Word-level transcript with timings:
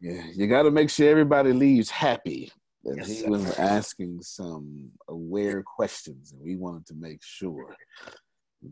Yeah, 0.00 0.22
you 0.34 0.46
got 0.46 0.62
to 0.62 0.70
make 0.70 0.90
sure 0.90 1.08
everybody 1.10 1.52
leaves 1.52 1.90
happy. 1.90 2.52
And 2.84 2.98
Yes, 2.98 3.08
he 3.08 3.14
sir. 3.14 3.28
was 3.28 3.58
asking 3.58 4.22
some 4.22 4.90
aware 5.08 5.62
questions, 5.62 6.32
and 6.32 6.40
we 6.40 6.56
wanted 6.56 6.86
to 6.86 6.94
make 6.94 7.22
sure 7.22 7.74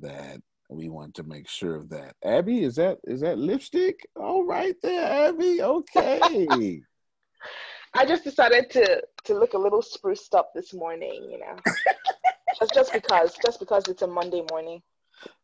that 0.00 0.40
we 0.70 0.88
wanted 0.88 1.14
to 1.16 1.22
make 1.24 1.48
sure 1.48 1.74
of 1.74 1.88
that. 1.90 2.14
Abby, 2.24 2.62
is 2.62 2.76
that 2.76 2.98
is 3.04 3.20
that 3.20 3.38
lipstick? 3.38 4.06
All 4.16 4.44
right 4.44 4.76
there, 4.82 5.28
Abby. 5.28 5.62
Okay. 5.62 6.80
I 7.94 8.04
just 8.06 8.24
decided 8.24 8.70
to 8.70 9.02
to 9.24 9.34
look 9.38 9.54
a 9.54 9.58
little 9.58 9.82
spruced 9.82 10.34
up 10.34 10.52
this 10.54 10.72
morning, 10.72 11.28
you 11.30 11.38
know. 11.38 11.56
just 12.58 12.74
just 12.74 12.92
because 12.92 13.36
just 13.44 13.58
because 13.58 13.88
it's 13.88 14.02
a 14.02 14.06
Monday 14.06 14.44
morning. 14.50 14.82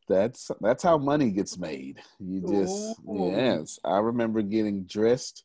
that's 0.09 0.50
that's 0.60 0.82
how 0.82 0.98
money 0.98 1.31
gets 1.31 1.59
made. 1.59 2.00
You 2.21 2.41
just 2.41 2.98
Ooh. 3.09 3.32
yes. 3.34 3.78
I 3.84 3.98
remember 3.98 4.42
getting 4.42 4.84
dressed 4.84 5.44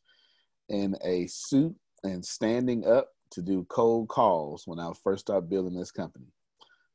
in 0.68 0.96
a 1.02 1.26
suit 1.26 1.74
and 2.04 2.24
standing 2.24 2.86
up 2.86 3.08
to 3.30 3.42
do 3.42 3.66
cold 3.68 4.08
calls 4.08 4.66
when 4.66 4.78
I 4.78 4.90
first 5.02 5.26
started 5.26 5.50
building 5.50 5.78
this 5.78 5.90
company. 5.90 6.26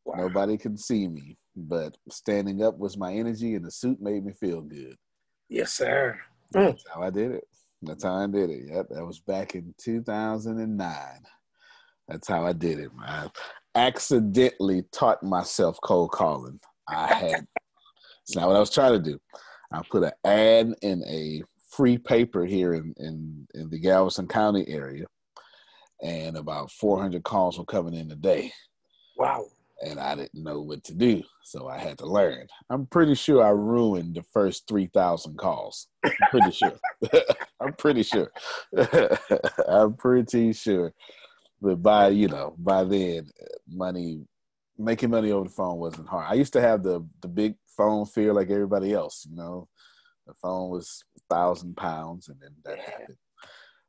Wow. 0.05 0.27
Nobody 0.27 0.57
could 0.57 0.79
see 0.79 1.07
me, 1.07 1.37
but 1.55 1.95
standing 2.09 2.63
up 2.63 2.77
was 2.77 2.97
my 2.97 3.13
energy, 3.13 3.55
and 3.55 3.65
the 3.65 3.71
suit 3.71 4.01
made 4.01 4.25
me 4.25 4.33
feel 4.33 4.61
good. 4.61 4.95
Yes, 5.49 5.71
sir. 5.73 6.19
Mm. 6.53 6.71
That's 6.71 6.85
how 6.93 7.03
I 7.03 7.09
did 7.09 7.31
it. 7.31 7.47
That's 7.81 8.03
how 8.03 8.15
I 8.15 8.27
did 8.27 8.49
it. 8.49 8.63
Yep, 8.69 8.87
that 8.91 9.05
was 9.05 9.19
back 9.19 9.55
in 9.55 9.73
2009. 9.77 10.87
That's 12.07 12.27
how 12.27 12.45
I 12.45 12.53
did 12.53 12.79
it. 12.79 12.91
I 12.99 13.29
accidentally 13.75 14.83
taught 14.91 15.23
myself 15.23 15.77
cold 15.83 16.11
calling. 16.11 16.59
I 16.87 17.07
had. 17.13 17.47
It's 18.23 18.35
not 18.35 18.47
what 18.47 18.55
I 18.55 18.59
was 18.59 18.69
trying 18.69 18.93
to 18.93 19.11
do. 19.11 19.19
I 19.71 19.81
put 19.89 20.03
an 20.03 20.11
ad 20.23 20.73
in 20.81 21.03
a 21.07 21.43
free 21.75 21.97
paper 21.97 22.45
here 22.45 22.73
in, 22.73 22.93
in, 22.97 23.47
in 23.53 23.69
the 23.69 23.79
Galveston 23.79 24.27
County 24.27 24.65
area, 24.67 25.05
and 26.01 26.37
about 26.37 26.71
400 26.71 27.23
calls 27.23 27.57
were 27.57 27.65
coming 27.65 27.93
in 27.93 28.11
a 28.11 28.15
day 28.15 28.51
Wow. 29.17 29.45
and 29.81 29.99
I 29.99 30.15
didn't 30.15 30.43
know 30.43 30.61
what 30.61 30.83
to 30.85 30.93
do, 30.93 31.23
so 31.43 31.67
I 31.67 31.77
had 31.77 31.97
to 31.99 32.05
learn. 32.05 32.47
I'm 32.69 32.85
pretty 32.87 33.15
sure 33.15 33.43
I 33.43 33.49
ruined 33.49 34.15
the 34.15 34.23
first 34.33 34.67
three 34.67 34.87
thousand 34.87 35.37
calls. 35.37 35.87
I'm 36.03 36.11
pretty 36.31 36.51
sure. 36.51 36.73
I'm 37.59 37.73
pretty 37.73 38.03
sure. 38.03 38.31
I'm 39.67 39.93
pretty 39.95 40.53
sure. 40.53 40.93
But 41.61 41.81
by 41.81 42.09
you 42.09 42.27
know 42.27 42.55
by 42.57 42.83
then, 42.83 43.29
money 43.67 44.25
making 44.77 45.11
money 45.11 45.31
over 45.31 45.45
the 45.47 45.53
phone 45.53 45.77
wasn't 45.77 46.09
hard. 46.09 46.25
I 46.29 46.33
used 46.33 46.53
to 46.53 46.61
have 46.61 46.83
the 46.83 47.05
the 47.21 47.27
big 47.27 47.55
phone 47.77 48.05
fear 48.05 48.33
like 48.33 48.49
everybody 48.49 48.93
else. 48.93 49.25
You 49.29 49.35
know, 49.35 49.67
the 50.27 50.33
phone 50.35 50.69
was 50.69 51.03
thousand 51.29 51.75
pounds, 51.75 52.29
and 52.29 52.39
then 52.41 52.55
that 52.65 52.77
Yeah. 52.77 52.91
happened. 52.91 53.17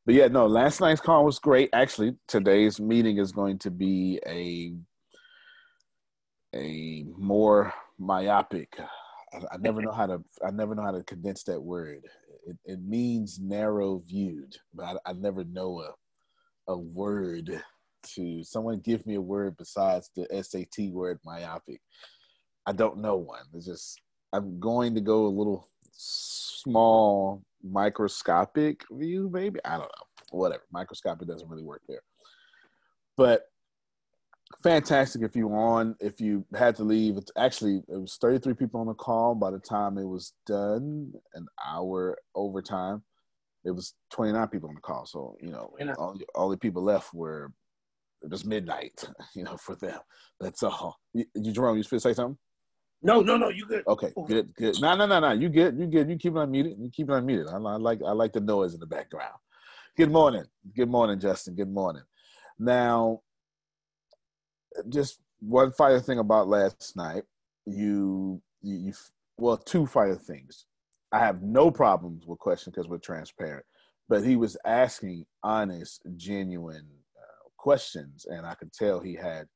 But 0.06 0.14
yeah, 0.14 0.28
no, 0.28 0.46
last 0.46 0.80
night's 0.80 1.00
call 1.00 1.24
was 1.24 1.38
great. 1.38 1.70
Actually, 1.72 2.16
today's 2.28 2.78
meeting 2.78 3.18
is 3.18 3.32
going 3.32 3.58
to 3.60 3.70
be 3.70 4.20
a 4.26 4.74
a 6.54 7.04
more 7.16 7.72
myopic. 7.98 8.78
I, 9.32 9.38
I 9.52 9.56
never 9.58 9.80
know 9.80 9.92
how 9.92 10.06
to. 10.06 10.22
I 10.46 10.50
never 10.50 10.74
know 10.74 10.82
how 10.82 10.92
to 10.92 11.02
condense 11.04 11.42
that 11.44 11.60
word. 11.60 12.04
It, 12.46 12.56
it 12.66 12.80
means 12.82 13.40
narrow 13.40 14.02
viewed, 14.06 14.56
but 14.74 15.00
I, 15.06 15.10
I 15.10 15.12
never 15.14 15.44
know 15.44 15.80
a 15.80 16.72
a 16.72 16.76
word 16.78 17.62
to. 18.14 18.44
Someone 18.44 18.80
give 18.80 19.06
me 19.06 19.14
a 19.14 19.20
word 19.20 19.56
besides 19.56 20.10
the 20.14 20.26
SAT 20.42 20.90
word 20.92 21.18
myopic. 21.24 21.80
I 22.66 22.72
don't 22.72 22.98
know 22.98 23.16
one. 23.16 23.44
It's 23.54 23.66
just 23.66 24.00
I'm 24.32 24.60
going 24.60 24.94
to 24.96 25.00
go 25.00 25.26
a 25.26 25.28
little 25.28 25.70
small 25.96 27.42
microscopic 27.62 28.84
view, 28.90 29.30
maybe. 29.32 29.60
I 29.64 29.72
don't 29.72 29.82
know. 29.82 30.06
Whatever. 30.30 30.62
Microscopic 30.72 31.28
doesn't 31.28 31.48
really 31.48 31.62
work 31.62 31.82
there. 31.88 32.02
But 33.16 33.44
fantastic 34.62 35.22
if 35.22 35.36
you 35.36 35.48
on. 35.52 35.96
If 36.00 36.20
you 36.20 36.44
had 36.54 36.76
to 36.76 36.84
leave, 36.84 37.16
it's 37.16 37.32
actually 37.36 37.82
it 37.88 38.00
was 38.00 38.16
33 38.20 38.54
people 38.54 38.80
on 38.80 38.86
the 38.86 38.94
call. 38.94 39.34
By 39.34 39.50
the 39.50 39.58
time 39.58 39.98
it 39.98 40.06
was 40.06 40.32
done, 40.46 41.12
an 41.34 41.46
hour 41.64 42.18
overtime, 42.34 43.02
it 43.64 43.70
was 43.70 43.94
29 44.12 44.48
people 44.48 44.68
on 44.68 44.74
the 44.74 44.80
call. 44.80 45.06
So 45.06 45.36
you 45.40 45.50
know, 45.50 45.74
all, 45.98 46.18
all 46.34 46.48
the 46.48 46.56
people 46.56 46.82
left 46.82 47.14
were 47.14 47.52
it 48.22 48.30
was 48.30 48.44
midnight. 48.44 49.04
You 49.34 49.44
know, 49.44 49.56
for 49.56 49.74
them. 49.74 49.98
That's 50.40 50.62
all. 50.62 50.98
You, 51.12 51.24
you 51.34 51.52
Jerome, 51.52 51.76
you 51.76 51.82
supposed 51.82 52.04
to 52.04 52.10
say 52.10 52.14
something? 52.14 52.38
No, 53.04 53.20
no, 53.20 53.36
no. 53.36 53.50
You 53.50 53.66
good? 53.66 53.84
Okay, 53.86 54.12
good, 54.26 54.54
good. 54.54 54.80
No, 54.80 54.96
no, 54.96 55.04
no, 55.04 55.20
no. 55.20 55.32
You 55.32 55.50
good? 55.50 55.78
You 55.78 55.86
good? 55.86 56.08
You 56.08 56.16
keep 56.16 56.32
it 56.32 56.36
unmuted. 56.36 56.76
You 56.82 56.90
keep 56.90 57.10
it 57.10 57.12
unmuted. 57.12 57.52
I, 57.52 57.56
I 57.56 57.76
like 57.76 58.00
I 58.04 58.12
like 58.12 58.32
the 58.32 58.40
noise 58.40 58.72
in 58.72 58.80
the 58.80 58.86
background. 58.86 59.34
Good 59.94 60.10
morning. 60.10 60.44
Good 60.74 60.88
morning, 60.88 61.20
Justin. 61.20 61.54
Good 61.54 61.70
morning. 61.70 62.02
Now, 62.58 63.20
just 64.88 65.20
one 65.40 65.70
fire 65.72 66.00
thing 66.00 66.18
about 66.18 66.48
last 66.48 66.96
night. 66.96 67.24
You, 67.66 68.40
you, 68.62 68.76
you 68.76 68.92
well, 69.36 69.58
two 69.58 69.86
fire 69.86 70.16
things. 70.16 70.64
I 71.12 71.18
have 71.18 71.42
no 71.42 71.70
problems 71.70 72.26
with 72.26 72.38
question 72.38 72.72
because 72.74 72.88
we're 72.88 72.98
transparent, 72.98 73.66
but 74.08 74.24
he 74.24 74.36
was 74.36 74.56
asking 74.64 75.26
honest, 75.42 76.02
genuine 76.16 76.88
uh, 77.16 77.48
questions, 77.58 78.26
and 78.28 78.46
I 78.46 78.54
could 78.54 78.72
tell 78.72 78.98
he 79.00 79.14
had 79.14 79.46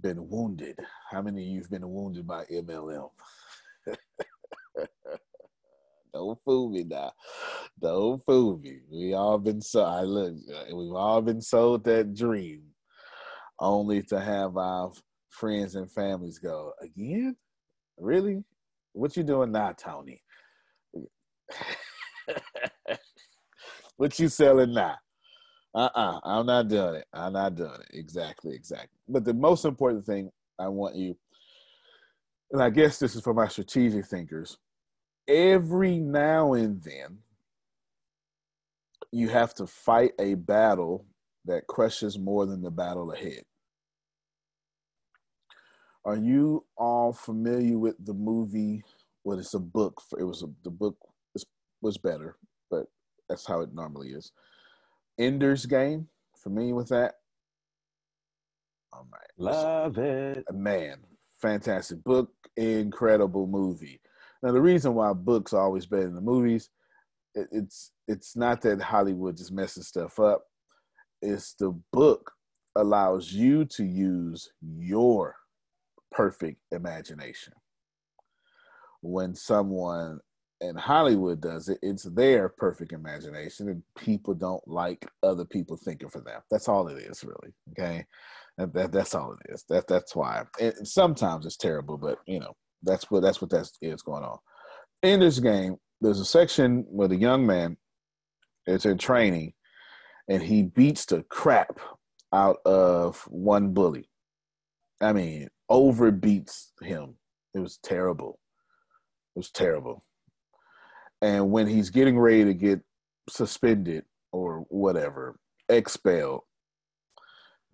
been 0.00 0.28
wounded. 0.28 0.78
How 1.10 1.22
many 1.22 1.42
of 1.42 1.48
you've 1.48 1.70
been 1.70 1.88
wounded 1.88 2.26
by 2.26 2.44
MLM? 2.44 3.10
Don't 6.12 6.38
fool 6.44 6.70
me 6.70 6.84
now. 6.84 7.12
Don't 7.80 8.24
fool 8.24 8.58
me. 8.58 8.80
We 8.90 9.14
all 9.14 9.38
been 9.38 9.60
so 9.60 9.84
I 9.84 10.02
look. 10.02 10.34
We've 10.72 10.92
all 10.92 11.22
been 11.22 11.40
sold 11.40 11.84
that 11.84 12.14
dream, 12.14 12.62
only 13.58 14.02
to 14.04 14.20
have 14.20 14.56
our 14.56 14.92
friends 15.28 15.76
and 15.76 15.90
families 15.90 16.38
go 16.38 16.72
again. 16.80 17.36
Really? 17.98 18.42
What 18.92 19.16
you 19.16 19.22
doing 19.22 19.52
now, 19.52 19.72
Tony? 19.72 20.20
what 23.96 24.18
you 24.18 24.28
selling 24.28 24.74
now? 24.74 24.96
Uh-uh. 25.74 26.20
I'm 26.24 26.46
not 26.46 26.68
doing 26.68 26.96
it. 26.96 27.06
I'm 27.12 27.32
not 27.34 27.54
doing 27.54 27.80
it. 27.80 27.96
Exactly, 27.96 28.54
exactly. 28.54 28.98
But 29.08 29.24
the 29.24 29.34
most 29.34 29.64
important 29.64 30.04
thing 30.04 30.30
I 30.58 30.68
want 30.68 30.96
you, 30.96 31.16
and 32.52 32.62
I 32.62 32.70
guess 32.70 32.98
this 32.98 33.14
is 33.14 33.22
for 33.22 33.34
my 33.34 33.48
strategic 33.48 34.06
thinkers, 34.06 34.58
every 35.28 35.98
now 35.98 36.54
and 36.54 36.82
then 36.82 37.18
you 39.12 39.28
have 39.28 39.54
to 39.54 39.66
fight 39.66 40.12
a 40.18 40.34
battle 40.34 41.06
that 41.44 41.66
crushes 41.66 42.18
more 42.18 42.46
than 42.46 42.62
the 42.62 42.70
battle 42.70 43.12
ahead. 43.12 43.42
Are 46.04 46.16
you 46.16 46.64
all 46.76 47.12
familiar 47.12 47.78
with 47.78 47.96
the 48.04 48.14
movie? 48.14 48.82
Well, 49.22 49.38
it's 49.38 49.54
a 49.54 49.58
book. 49.60 50.00
For, 50.08 50.18
it 50.18 50.24
was 50.24 50.42
a, 50.42 50.46
the 50.64 50.70
book 50.70 50.96
was, 51.34 51.44
was 51.82 51.98
better, 51.98 52.36
but 52.70 52.86
that's 53.28 53.46
how 53.46 53.60
it 53.60 53.74
normally 53.74 54.08
is. 54.10 54.32
Ender's 55.18 55.66
Game. 55.66 56.08
Familiar 56.36 56.74
with 56.74 56.88
that? 56.88 57.14
All 58.92 59.06
right. 59.12 59.30
Love 59.38 59.98
it. 59.98 60.44
Uh, 60.48 60.52
man, 60.52 60.98
fantastic 61.40 62.02
book, 62.02 62.30
incredible 62.56 63.46
movie. 63.46 64.00
Now 64.42 64.52
the 64.52 64.60
reason 64.60 64.94
why 64.94 65.12
books 65.12 65.52
are 65.52 65.62
always 65.62 65.86
better 65.86 66.04
than 66.04 66.14
the 66.14 66.20
movies, 66.20 66.70
it, 67.34 67.48
it's 67.52 67.92
it's 68.08 68.36
not 68.36 68.62
that 68.62 68.80
Hollywood 68.80 69.36
just 69.36 69.52
messes 69.52 69.86
stuff 69.86 70.18
up. 70.18 70.42
It's 71.22 71.54
the 71.54 71.78
book 71.92 72.32
allows 72.76 73.32
you 73.32 73.64
to 73.66 73.84
use 73.84 74.50
your 74.60 75.36
perfect 76.10 76.60
imagination. 76.72 77.52
When 79.02 79.34
someone 79.34 80.20
in 80.60 80.76
Hollywood 80.76 81.40
does 81.40 81.68
it, 81.68 81.78
it's 81.82 82.04
their 82.04 82.48
perfect 82.48 82.92
imagination, 82.92 83.68
and 83.68 83.82
people 83.96 84.34
don't 84.34 84.66
like 84.66 85.06
other 85.22 85.44
people 85.44 85.76
thinking 85.76 86.10
for 86.10 86.20
them. 86.20 86.40
That's 86.50 86.68
all 86.68 86.88
it 86.88 86.98
is, 86.98 87.24
really. 87.24 87.52
Okay, 87.70 88.04
that, 88.58 88.72
that 88.74 88.92
that's 88.92 89.14
all 89.14 89.32
it 89.32 89.52
is. 89.52 89.64
That 89.68 89.86
that's 89.88 90.14
why. 90.14 90.44
And 90.60 90.86
sometimes 90.86 91.46
it's 91.46 91.56
terrible, 91.56 91.96
but 91.96 92.18
you 92.26 92.40
know 92.40 92.54
that's 92.82 93.10
what 93.10 93.22
that's 93.22 93.40
what 93.40 93.50
that 93.50 93.70
is 93.80 94.02
going 94.02 94.24
on. 94.24 94.38
In 95.02 95.20
this 95.20 95.38
game, 95.38 95.76
there's 96.00 96.20
a 96.20 96.24
section 96.24 96.84
where 96.88 97.08
the 97.08 97.16
young 97.16 97.46
man 97.46 97.76
is 98.66 98.84
in 98.84 98.98
training, 98.98 99.54
and 100.28 100.42
he 100.42 100.62
beats 100.62 101.06
the 101.06 101.22
crap 101.24 101.80
out 102.32 102.58
of 102.64 103.24
one 103.28 103.72
bully. 103.72 104.08
I 105.00 105.12
mean, 105.12 105.48
overbeats 105.70 106.72
him. 106.82 107.14
It 107.54 107.60
was 107.60 107.78
terrible. 107.82 108.38
It 109.34 109.38
was 109.40 109.50
terrible. 109.50 110.04
And 111.22 111.50
when 111.50 111.66
he's 111.66 111.90
getting 111.90 112.18
ready 112.18 112.44
to 112.44 112.54
get 112.54 112.80
suspended 113.28 114.04
or 114.32 114.64
whatever, 114.68 115.38
expelled, 115.68 116.42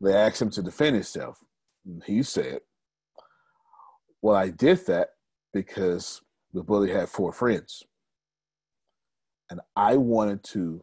they 0.01 0.13
asked 0.13 0.43
him 0.43 0.51
to 0.51 0.63
defend 0.63 0.95
himself. 0.95 1.39
He 2.05 2.23
said, 2.23 2.61
Well, 4.21 4.37
I 4.37 4.51
did 4.51 4.85
that 4.87 5.11
because 5.53 6.21
the 6.53 6.63
bully 6.63 6.91
had 6.91 7.09
four 7.09 7.33
friends. 7.33 7.85
And 9.49 9.61
I 9.77 9.97
wanted 9.97 10.43
to 10.45 10.83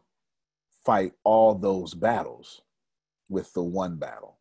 fight 0.84 1.12
all 1.22 1.54
those 1.54 1.94
battles 1.94 2.62
with 3.28 3.52
the 3.52 3.62
one 3.62 3.96
battle. 3.96 4.38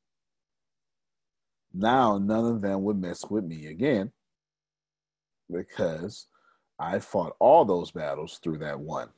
Now, 1.73 2.17
none 2.17 2.45
of 2.45 2.61
them 2.61 2.83
would 2.83 3.01
mess 3.01 3.25
with 3.29 3.43
me 3.43 3.67
again 3.67 4.11
because 5.51 6.27
I 6.83 6.99
fought 6.99 7.35
all 7.39 7.63
those 7.63 7.91
battles 7.91 8.39
through 8.43 8.57
that 8.57 8.79
one. 8.79 9.09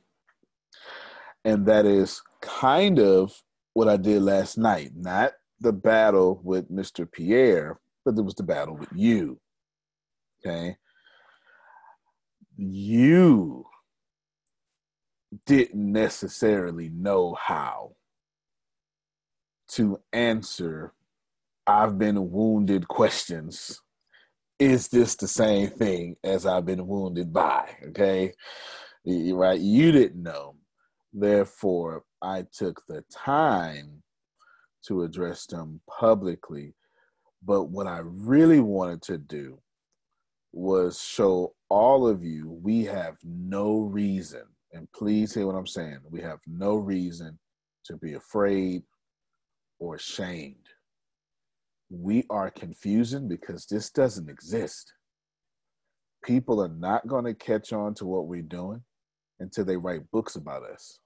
And 1.44 1.66
that 1.66 1.84
is 1.84 2.22
kind 2.40 3.00
of 3.00 3.42
what 3.74 3.88
I 3.88 3.96
did 3.96 4.22
last 4.22 4.56
night. 4.56 4.92
Not 4.94 5.32
the 5.60 5.72
battle 5.72 6.40
with 6.44 6.70
Mr. 6.70 7.10
Pierre, 7.10 7.80
but 8.04 8.16
it 8.16 8.22
was 8.22 8.34
the 8.34 8.44
battle 8.44 8.76
with 8.76 8.88
you. 8.94 9.40
Okay. 10.40 10.76
You 12.56 13.66
didn't 15.44 15.92
necessarily 15.92 16.88
know 16.88 17.34
how 17.34 17.96
to 19.68 20.00
answer 20.12 20.92
I've 21.66 21.98
been 21.98 22.30
wounded 22.30 22.86
questions. 22.86 23.82
Is 24.58 24.88
this 24.88 25.16
the 25.16 25.28
same 25.28 25.68
thing 25.68 26.16
as 26.24 26.46
I've 26.46 26.64
been 26.64 26.86
wounded 26.86 27.32
by? 27.32 27.76
Okay. 27.88 28.32
Right. 29.04 29.60
You 29.60 29.92
didn't 29.92 30.22
know. 30.22 30.56
Therefore, 31.12 32.04
I 32.22 32.44
took 32.52 32.82
the 32.88 33.04
time 33.12 34.02
to 34.86 35.02
address 35.02 35.46
them 35.46 35.80
publicly. 35.88 36.74
But 37.44 37.64
what 37.64 37.86
I 37.86 38.00
really 38.02 38.60
wanted 38.60 39.02
to 39.02 39.18
do 39.18 39.58
was 40.52 41.02
show 41.02 41.54
all 41.68 42.08
of 42.08 42.24
you 42.24 42.50
we 42.62 42.84
have 42.84 43.16
no 43.22 43.80
reason, 43.80 44.42
and 44.72 44.90
please 44.92 45.34
hear 45.34 45.46
what 45.46 45.54
I'm 45.54 45.66
saying, 45.66 45.98
we 46.08 46.22
have 46.22 46.38
no 46.46 46.76
reason 46.76 47.38
to 47.84 47.96
be 47.98 48.14
afraid 48.14 48.82
or 49.78 49.96
ashamed. 49.96 50.65
We 51.90 52.24
are 52.30 52.50
confusing 52.50 53.28
because 53.28 53.66
this 53.66 53.90
doesn't 53.90 54.28
exist. 54.28 54.92
People 56.24 56.60
are 56.62 56.68
not 56.68 57.06
going 57.06 57.24
to 57.24 57.34
catch 57.34 57.72
on 57.72 57.94
to 57.94 58.06
what 58.06 58.26
we're 58.26 58.42
doing 58.42 58.82
until 59.38 59.64
they 59.64 59.76
write 59.76 60.10
books 60.10 60.36
about 60.36 60.64
us. 60.64 60.98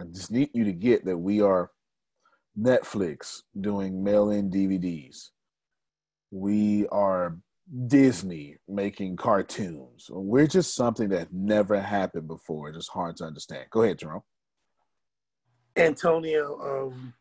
I 0.00 0.04
just 0.04 0.30
need 0.30 0.50
you 0.54 0.64
to 0.64 0.72
get 0.72 1.04
that 1.04 1.18
we 1.18 1.42
are 1.42 1.70
Netflix 2.58 3.42
doing 3.60 4.02
mail 4.02 4.30
in 4.30 4.50
DVDs. 4.50 5.30
we 6.30 6.86
are 6.88 7.38
Disney 7.86 8.56
making 8.68 9.16
cartoons. 9.16 10.08
We're 10.10 10.46
just 10.46 10.74
something 10.74 11.08
that 11.10 11.32
never 11.32 11.80
happened 11.80 12.28
before. 12.28 12.68
It's 12.70 12.88
hard 12.88 13.16
to 13.18 13.24
understand. 13.24 13.66
Go 13.70 13.82
ahead, 13.82 13.98
Jerome. 13.98 14.22
Antonio, 15.76 16.90
um, 16.92 17.14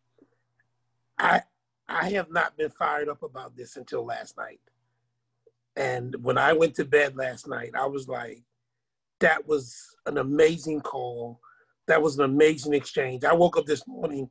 I 1.17 1.41
I 1.87 2.09
have 2.11 2.31
not 2.31 2.57
been 2.57 2.69
fired 2.69 3.09
up 3.09 3.23
about 3.23 3.55
this 3.55 3.75
until 3.75 4.05
last 4.05 4.37
night. 4.37 4.59
And 5.75 6.15
when 6.23 6.37
I 6.37 6.53
went 6.53 6.75
to 6.75 6.85
bed 6.85 7.15
last 7.15 7.47
night, 7.47 7.71
I 7.77 7.85
was 7.85 8.07
like, 8.07 8.43
that 9.19 9.47
was 9.47 9.95
an 10.05 10.17
amazing 10.17 10.81
call. 10.81 11.39
That 11.87 12.01
was 12.01 12.17
an 12.17 12.25
amazing 12.25 12.73
exchange. 12.73 13.23
I 13.23 13.33
woke 13.33 13.57
up 13.57 13.65
this 13.65 13.87
morning 13.87 14.29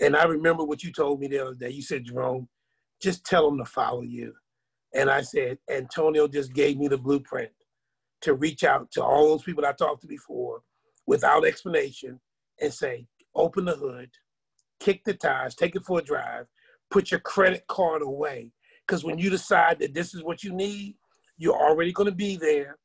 and 0.00 0.16
I 0.16 0.24
remember 0.24 0.64
what 0.64 0.82
you 0.82 0.92
told 0.92 1.20
me 1.20 1.28
the 1.28 1.38
other 1.40 1.54
day. 1.54 1.70
You 1.70 1.82
said, 1.82 2.04
Jerome, 2.04 2.48
just 3.00 3.24
tell 3.24 3.48
them 3.48 3.58
to 3.58 3.64
follow 3.64 4.02
you. 4.02 4.34
And 4.94 5.10
I 5.10 5.22
said, 5.22 5.58
Antonio 5.70 6.28
just 6.28 6.52
gave 6.52 6.78
me 6.78 6.88
the 6.88 6.98
blueprint 6.98 7.50
to 8.22 8.34
reach 8.34 8.64
out 8.64 8.90
to 8.92 9.02
all 9.02 9.28
those 9.28 9.42
people 9.42 9.66
I 9.66 9.72
talked 9.72 10.02
to 10.02 10.06
before 10.06 10.62
without 11.06 11.44
explanation 11.44 12.20
and 12.60 12.72
say, 12.72 13.06
open 13.34 13.64
the 13.64 13.74
hood, 13.76 14.10
kick 14.80 15.02
the 15.04 15.14
tires, 15.14 15.54
take 15.54 15.74
it 15.76 15.84
for 15.84 15.98
a 15.98 16.02
drive, 16.02 16.46
put 16.94 17.10
your 17.10 17.18
credit 17.20 17.66
card 17.66 18.02
away. 18.02 18.52
Because 18.86 19.02
when 19.02 19.18
you 19.18 19.28
decide 19.28 19.80
that 19.80 19.94
this 19.94 20.14
is 20.14 20.22
what 20.22 20.44
you 20.44 20.52
need, 20.52 20.94
you're 21.36 21.56
already 21.56 21.92
going 21.92 22.08
to 22.08 22.14
be 22.14 22.36
there. 22.36 22.78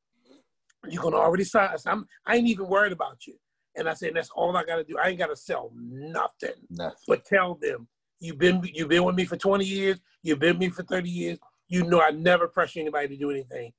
You're 0.89 1.03
going 1.03 1.13
to 1.13 1.19
already 1.19 1.43
sign. 1.43 1.69
I'm, 1.85 2.07
I 2.25 2.35
ain't 2.35 2.47
even 2.47 2.67
worried 2.67 2.91
about 2.91 3.27
you. 3.27 3.35
And 3.75 3.87
I 3.87 3.93
said, 3.93 4.13
that's 4.15 4.31
all 4.31 4.57
I 4.57 4.63
got 4.63 4.77
to 4.77 4.83
do. 4.83 4.97
I 4.97 5.09
ain't 5.09 5.19
got 5.19 5.27
to 5.27 5.35
sell 5.35 5.71
nothing, 5.75 6.55
nothing, 6.71 6.97
but 7.07 7.23
tell 7.23 7.59
them 7.61 7.87
you've 8.19 8.39
been 8.39 8.67
you've 8.73 8.89
been 8.89 9.03
with 9.03 9.15
me 9.15 9.25
for 9.25 9.37
20 9.37 9.63
years. 9.63 9.99
You've 10.23 10.39
been 10.39 10.57
with 10.57 10.59
me 10.59 10.69
for 10.69 10.83
30 10.83 11.07
years. 11.07 11.37
You 11.67 11.83
know 11.83 12.01
I 12.01 12.09
never 12.09 12.47
pressure 12.47 12.79
anybody 12.79 13.09
to 13.09 13.15
do 13.15 13.29
anything. 13.29 13.73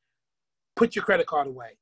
Put 0.76 0.94
your 0.94 1.04
credit 1.04 1.26
card 1.26 1.48
away. 1.48 1.76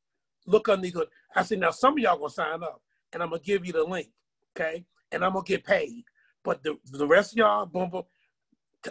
Look 0.46 0.70
underneath 0.70 0.96
it. 0.96 1.08
I 1.36 1.42
said, 1.42 1.58
now 1.58 1.70
some 1.70 1.92
of 1.92 1.98
y'all 1.98 2.16
gonna 2.16 2.30
sign 2.30 2.62
up, 2.62 2.80
and 3.12 3.22
I'm 3.22 3.28
gonna 3.28 3.42
give 3.42 3.66
you 3.66 3.74
the 3.74 3.84
link, 3.84 4.08
okay? 4.56 4.86
And 5.12 5.22
I'm 5.22 5.34
gonna 5.34 5.44
get 5.44 5.64
paid. 5.64 6.04
But 6.42 6.62
the 6.62 6.78
the 6.92 7.06
rest 7.06 7.32
of 7.32 7.38
y'all, 7.38 7.66
boom, 7.66 7.90
boom. 7.90 8.04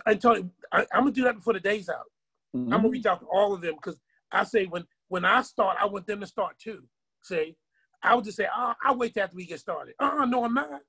I 0.06 0.16
tell 0.16 0.38
you, 0.38 0.50
I, 0.72 0.82
am 0.94 1.04
gonna 1.04 1.12
do 1.12 1.24
that 1.24 1.36
before 1.36 1.54
the 1.54 1.60
day's 1.60 1.90
out. 1.90 2.12
Mm-hmm. 2.56 2.74
I'm 2.74 2.80
gonna 2.80 2.90
reach 2.90 3.06
out 3.06 3.22
to 3.22 3.28
all 3.28 3.54
of 3.54 3.62
them 3.62 3.76
because 3.76 4.00
I 4.32 4.44
say 4.44 4.66
when 4.66 4.86
when 5.08 5.26
I 5.26 5.42
start, 5.42 5.78
I 5.80 5.86
want 5.86 6.08
them 6.08 6.20
to 6.22 6.28
start 6.28 6.60
too. 6.60 6.84
Say, 7.22 7.56
I 8.04 8.16
would 8.16 8.26
just 8.26 8.38
say, 8.38 8.48
oh, 8.54 8.74
I'll 8.84 8.98
wait 8.98 9.14
till 9.14 9.24
after 9.24 9.36
we 9.36 9.46
get 9.46 9.60
started. 9.60 9.96
Uh, 10.00 10.18
uh 10.20 10.26
no, 10.26 10.44
I'm 10.44 10.54
not. 10.54 10.82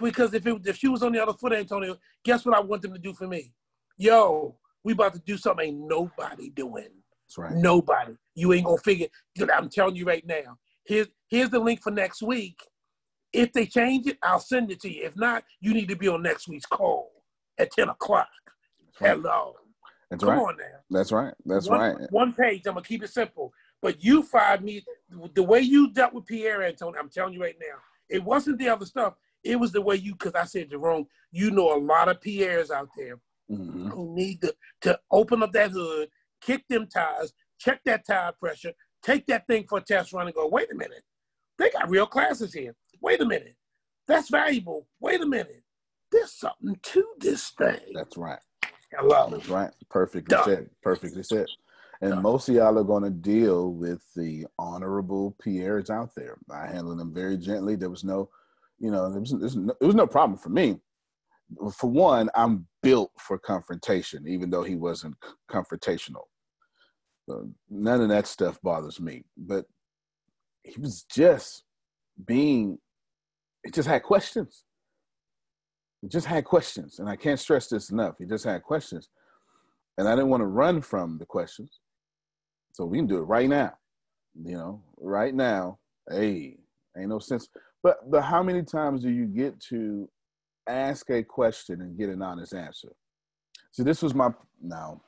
Because 0.00 0.32
if 0.34 0.46
it, 0.46 0.66
if 0.66 0.76
she 0.76 0.88
was 0.88 1.02
on 1.02 1.12
the 1.12 1.22
other 1.22 1.32
foot, 1.32 1.52
Antonio, 1.52 1.96
guess 2.24 2.46
what 2.46 2.56
I 2.56 2.60
want 2.60 2.82
them 2.82 2.92
to 2.92 2.98
do 2.98 3.12
for 3.12 3.26
me? 3.26 3.52
Yo, 3.96 4.56
we 4.84 4.92
about 4.92 5.14
to 5.14 5.20
do 5.20 5.36
something 5.36 5.68
ain't 5.68 5.88
nobody 5.88 6.50
doing. 6.50 6.88
That's 7.26 7.38
right. 7.38 7.54
Nobody. 7.54 8.14
You 8.34 8.52
ain't 8.52 8.64
gonna 8.64 8.78
figure. 8.78 9.08
I'm 9.52 9.68
telling 9.68 9.96
you 9.96 10.04
right 10.04 10.26
now. 10.26 10.58
Here's 10.84 11.08
here's 11.28 11.50
the 11.50 11.58
link 11.58 11.82
for 11.82 11.90
next 11.90 12.22
week. 12.22 12.60
If 13.32 13.52
they 13.52 13.66
change 13.66 14.06
it, 14.06 14.16
I'll 14.22 14.40
send 14.40 14.70
it 14.70 14.80
to 14.80 14.90
you. 14.90 15.04
If 15.04 15.16
not, 15.16 15.44
you 15.60 15.74
need 15.74 15.88
to 15.88 15.96
be 15.96 16.08
on 16.08 16.22
next 16.22 16.48
week's 16.48 16.64
call 16.64 17.07
at 17.58 17.72
10 17.72 17.88
o'clock. 17.88 18.28
Right. 19.00 19.10
Hello. 19.10 19.54
That's 20.10 20.24
Come 20.24 20.32
right. 20.32 20.38
on 20.38 20.56
now. 20.56 20.78
That's 20.90 21.12
right. 21.12 21.34
That's 21.44 21.68
one, 21.68 21.80
right. 21.80 22.10
One 22.10 22.32
page. 22.32 22.62
I'm 22.66 22.74
gonna 22.74 22.84
keep 22.84 23.02
it 23.02 23.10
simple. 23.10 23.52
But 23.82 24.02
you 24.02 24.22
fired 24.22 24.64
me 24.64 24.84
the 25.34 25.42
way 25.42 25.60
you 25.60 25.92
dealt 25.92 26.14
with 26.14 26.26
Pierre 26.26 26.62
Antonio. 26.62 26.98
I'm 26.98 27.10
telling 27.10 27.34
you 27.34 27.40
right 27.40 27.56
now, 27.60 27.76
it 28.08 28.24
wasn't 28.24 28.58
the 28.58 28.68
other 28.68 28.86
stuff. 28.86 29.14
It 29.44 29.56
was 29.56 29.70
the 29.70 29.80
way 29.80 29.96
you, 29.96 30.12
because 30.12 30.34
I 30.34 30.44
said, 30.44 30.70
Jerome, 30.70 31.06
you 31.30 31.50
know 31.50 31.76
a 31.76 31.78
lot 31.78 32.08
of 32.08 32.20
Pierres 32.20 32.70
out 32.70 32.88
there 32.96 33.20
mm-hmm. 33.50 33.88
who 33.88 34.14
need 34.14 34.40
to, 34.42 34.54
to 34.82 34.98
open 35.10 35.42
up 35.42 35.52
that 35.52 35.70
hood, 35.70 36.08
kick 36.40 36.64
them 36.68 36.86
tires, 36.86 37.32
check 37.58 37.80
that 37.84 38.06
tire 38.06 38.32
pressure, 38.32 38.72
take 39.02 39.26
that 39.26 39.46
thing 39.46 39.64
for 39.68 39.78
a 39.78 39.80
test 39.82 40.12
run 40.12 40.26
and 40.26 40.34
go, 40.34 40.48
wait 40.48 40.72
a 40.72 40.74
minute, 40.74 41.02
they 41.58 41.70
got 41.70 41.88
real 41.88 42.06
classes 42.06 42.52
here. 42.52 42.74
Wait 43.00 43.20
a 43.20 43.24
minute, 43.24 43.54
that's 44.08 44.28
valuable. 44.28 44.88
Wait 45.00 45.20
a 45.20 45.26
minute, 45.26 45.62
there's 46.10 46.32
something 46.32 46.78
to 46.82 47.04
this 47.18 47.50
thing. 47.50 47.92
That's 47.94 48.16
right. 48.16 48.38
Hello. 48.92 49.28
That's 49.30 49.48
right. 49.48 49.70
Perfectly 49.90 50.34
Done. 50.34 50.44
said. 50.44 50.70
Perfectly 50.82 51.22
said. 51.22 51.46
And 52.00 52.12
Done. 52.12 52.22
most 52.22 52.48
of 52.48 52.54
y'all 52.54 52.78
are 52.78 52.84
going 52.84 53.02
to 53.02 53.10
deal 53.10 53.72
with 53.72 54.02
the 54.14 54.46
honorable 54.58 55.36
Pierres 55.42 55.90
out 55.90 56.14
there. 56.14 56.38
I 56.50 56.66
handled 56.66 56.98
them 56.98 57.12
very 57.12 57.36
gently. 57.36 57.76
There 57.76 57.90
was 57.90 58.04
no, 58.04 58.30
you 58.78 58.90
know, 58.90 59.10
there 59.10 59.20
was, 59.20 59.30
there 59.30 59.40
was, 59.40 59.56
no, 59.56 59.74
there 59.80 59.86
was 59.88 59.96
no 59.96 60.06
problem 60.06 60.38
for 60.38 60.48
me. 60.48 60.80
For 61.72 61.90
one, 61.90 62.30
I'm 62.34 62.66
built 62.82 63.10
for 63.18 63.38
confrontation, 63.38 64.28
even 64.28 64.50
though 64.50 64.62
he 64.62 64.76
wasn't 64.76 65.16
confrontational. 65.50 66.24
So 67.28 67.50
none 67.68 68.00
of 68.00 68.08
that 68.10 68.26
stuff 68.26 68.60
bothers 68.62 69.00
me. 69.00 69.24
But 69.36 69.66
he 70.62 70.80
was 70.80 71.02
just 71.04 71.64
being, 72.24 72.78
he 73.64 73.70
just 73.70 73.88
had 73.88 74.02
questions. 74.02 74.64
He 76.02 76.08
just 76.08 76.26
had 76.26 76.44
questions. 76.44 76.98
And 76.98 77.08
I 77.08 77.16
can't 77.16 77.40
stress 77.40 77.68
this 77.68 77.90
enough. 77.90 78.16
He 78.18 78.24
just 78.24 78.44
had 78.44 78.62
questions. 78.62 79.08
And 79.96 80.08
I 80.08 80.12
didn't 80.14 80.30
want 80.30 80.42
to 80.42 80.46
run 80.46 80.80
from 80.80 81.18
the 81.18 81.26
questions. 81.26 81.80
So 82.72 82.84
we 82.84 82.98
can 82.98 83.06
do 83.06 83.18
it 83.18 83.22
right 83.22 83.48
now. 83.48 83.72
You 84.40 84.56
know, 84.56 84.82
right 84.98 85.34
now. 85.34 85.78
Hey, 86.08 86.56
ain't 86.96 87.08
no 87.08 87.18
sense. 87.18 87.48
But 87.82 88.10
but 88.10 88.22
how 88.22 88.42
many 88.42 88.62
times 88.62 89.02
do 89.02 89.10
you 89.10 89.26
get 89.26 89.58
to 89.68 90.08
ask 90.68 91.10
a 91.10 91.22
question 91.22 91.80
and 91.80 91.98
get 91.98 92.08
an 92.08 92.22
honest 92.22 92.54
answer? 92.54 92.92
So 93.72 93.82
this 93.82 94.02
was 94.02 94.14
my 94.14 94.30
now 94.62 95.00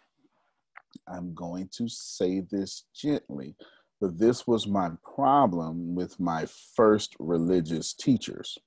I'm 1.09 1.35
going 1.35 1.69
to 1.77 1.89
say 1.89 2.41
this 2.41 2.85
gently, 2.95 3.55
but 4.01 4.19
this 4.19 4.47
was 4.47 4.67
my 4.67 4.91
problem 5.15 5.95
with 5.95 6.19
my 6.19 6.47
first 6.75 7.15
religious 7.19 7.93
teachers. 7.93 8.59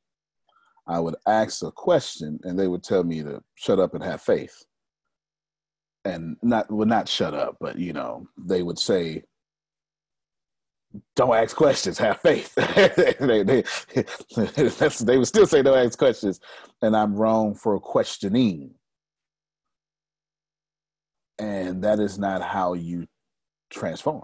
I 0.87 0.99
would 0.99 1.15
ask 1.27 1.63
a 1.63 1.71
question 1.71 2.39
and 2.43 2.59
they 2.59 2.67
would 2.67 2.83
tell 2.83 3.03
me 3.03 3.23
to 3.23 3.41
shut 3.55 3.79
up 3.79 3.93
and 3.93 4.03
have 4.03 4.21
faith. 4.21 4.65
And 6.05 6.35
not 6.41 6.69
well, 6.69 6.87
not 6.87 7.07
shut 7.07 7.33
up, 7.33 7.57
but 7.61 7.77
you 7.79 7.93
know, 7.93 8.27
they 8.37 8.61
would 8.61 8.77
say, 8.77 9.23
"Don't 11.15 11.33
ask 11.33 11.55
questions, 11.55 11.97
have 11.97 12.19
faith." 12.19 12.53
they, 12.55 13.43
they, 13.43 13.63
they 15.05 15.17
would 15.17 15.27
still 15.27 15.47
say, 15.47 15.61
"Don't 15.61 15.77
ask 15.77 15.97
questions," 15.97 16.41
and 16.81 16.93
I'm 16.93 17.15
wrong 17.15 17.55
for 17.55 17.79
questioning. 17.79 18.71
And 21.39 21.81
that 21.85 21.99
is 21.99 22.19
not 22.19 22.41
how 22.41 22.73
you 22.73 23.07
transform. 23.69 24.23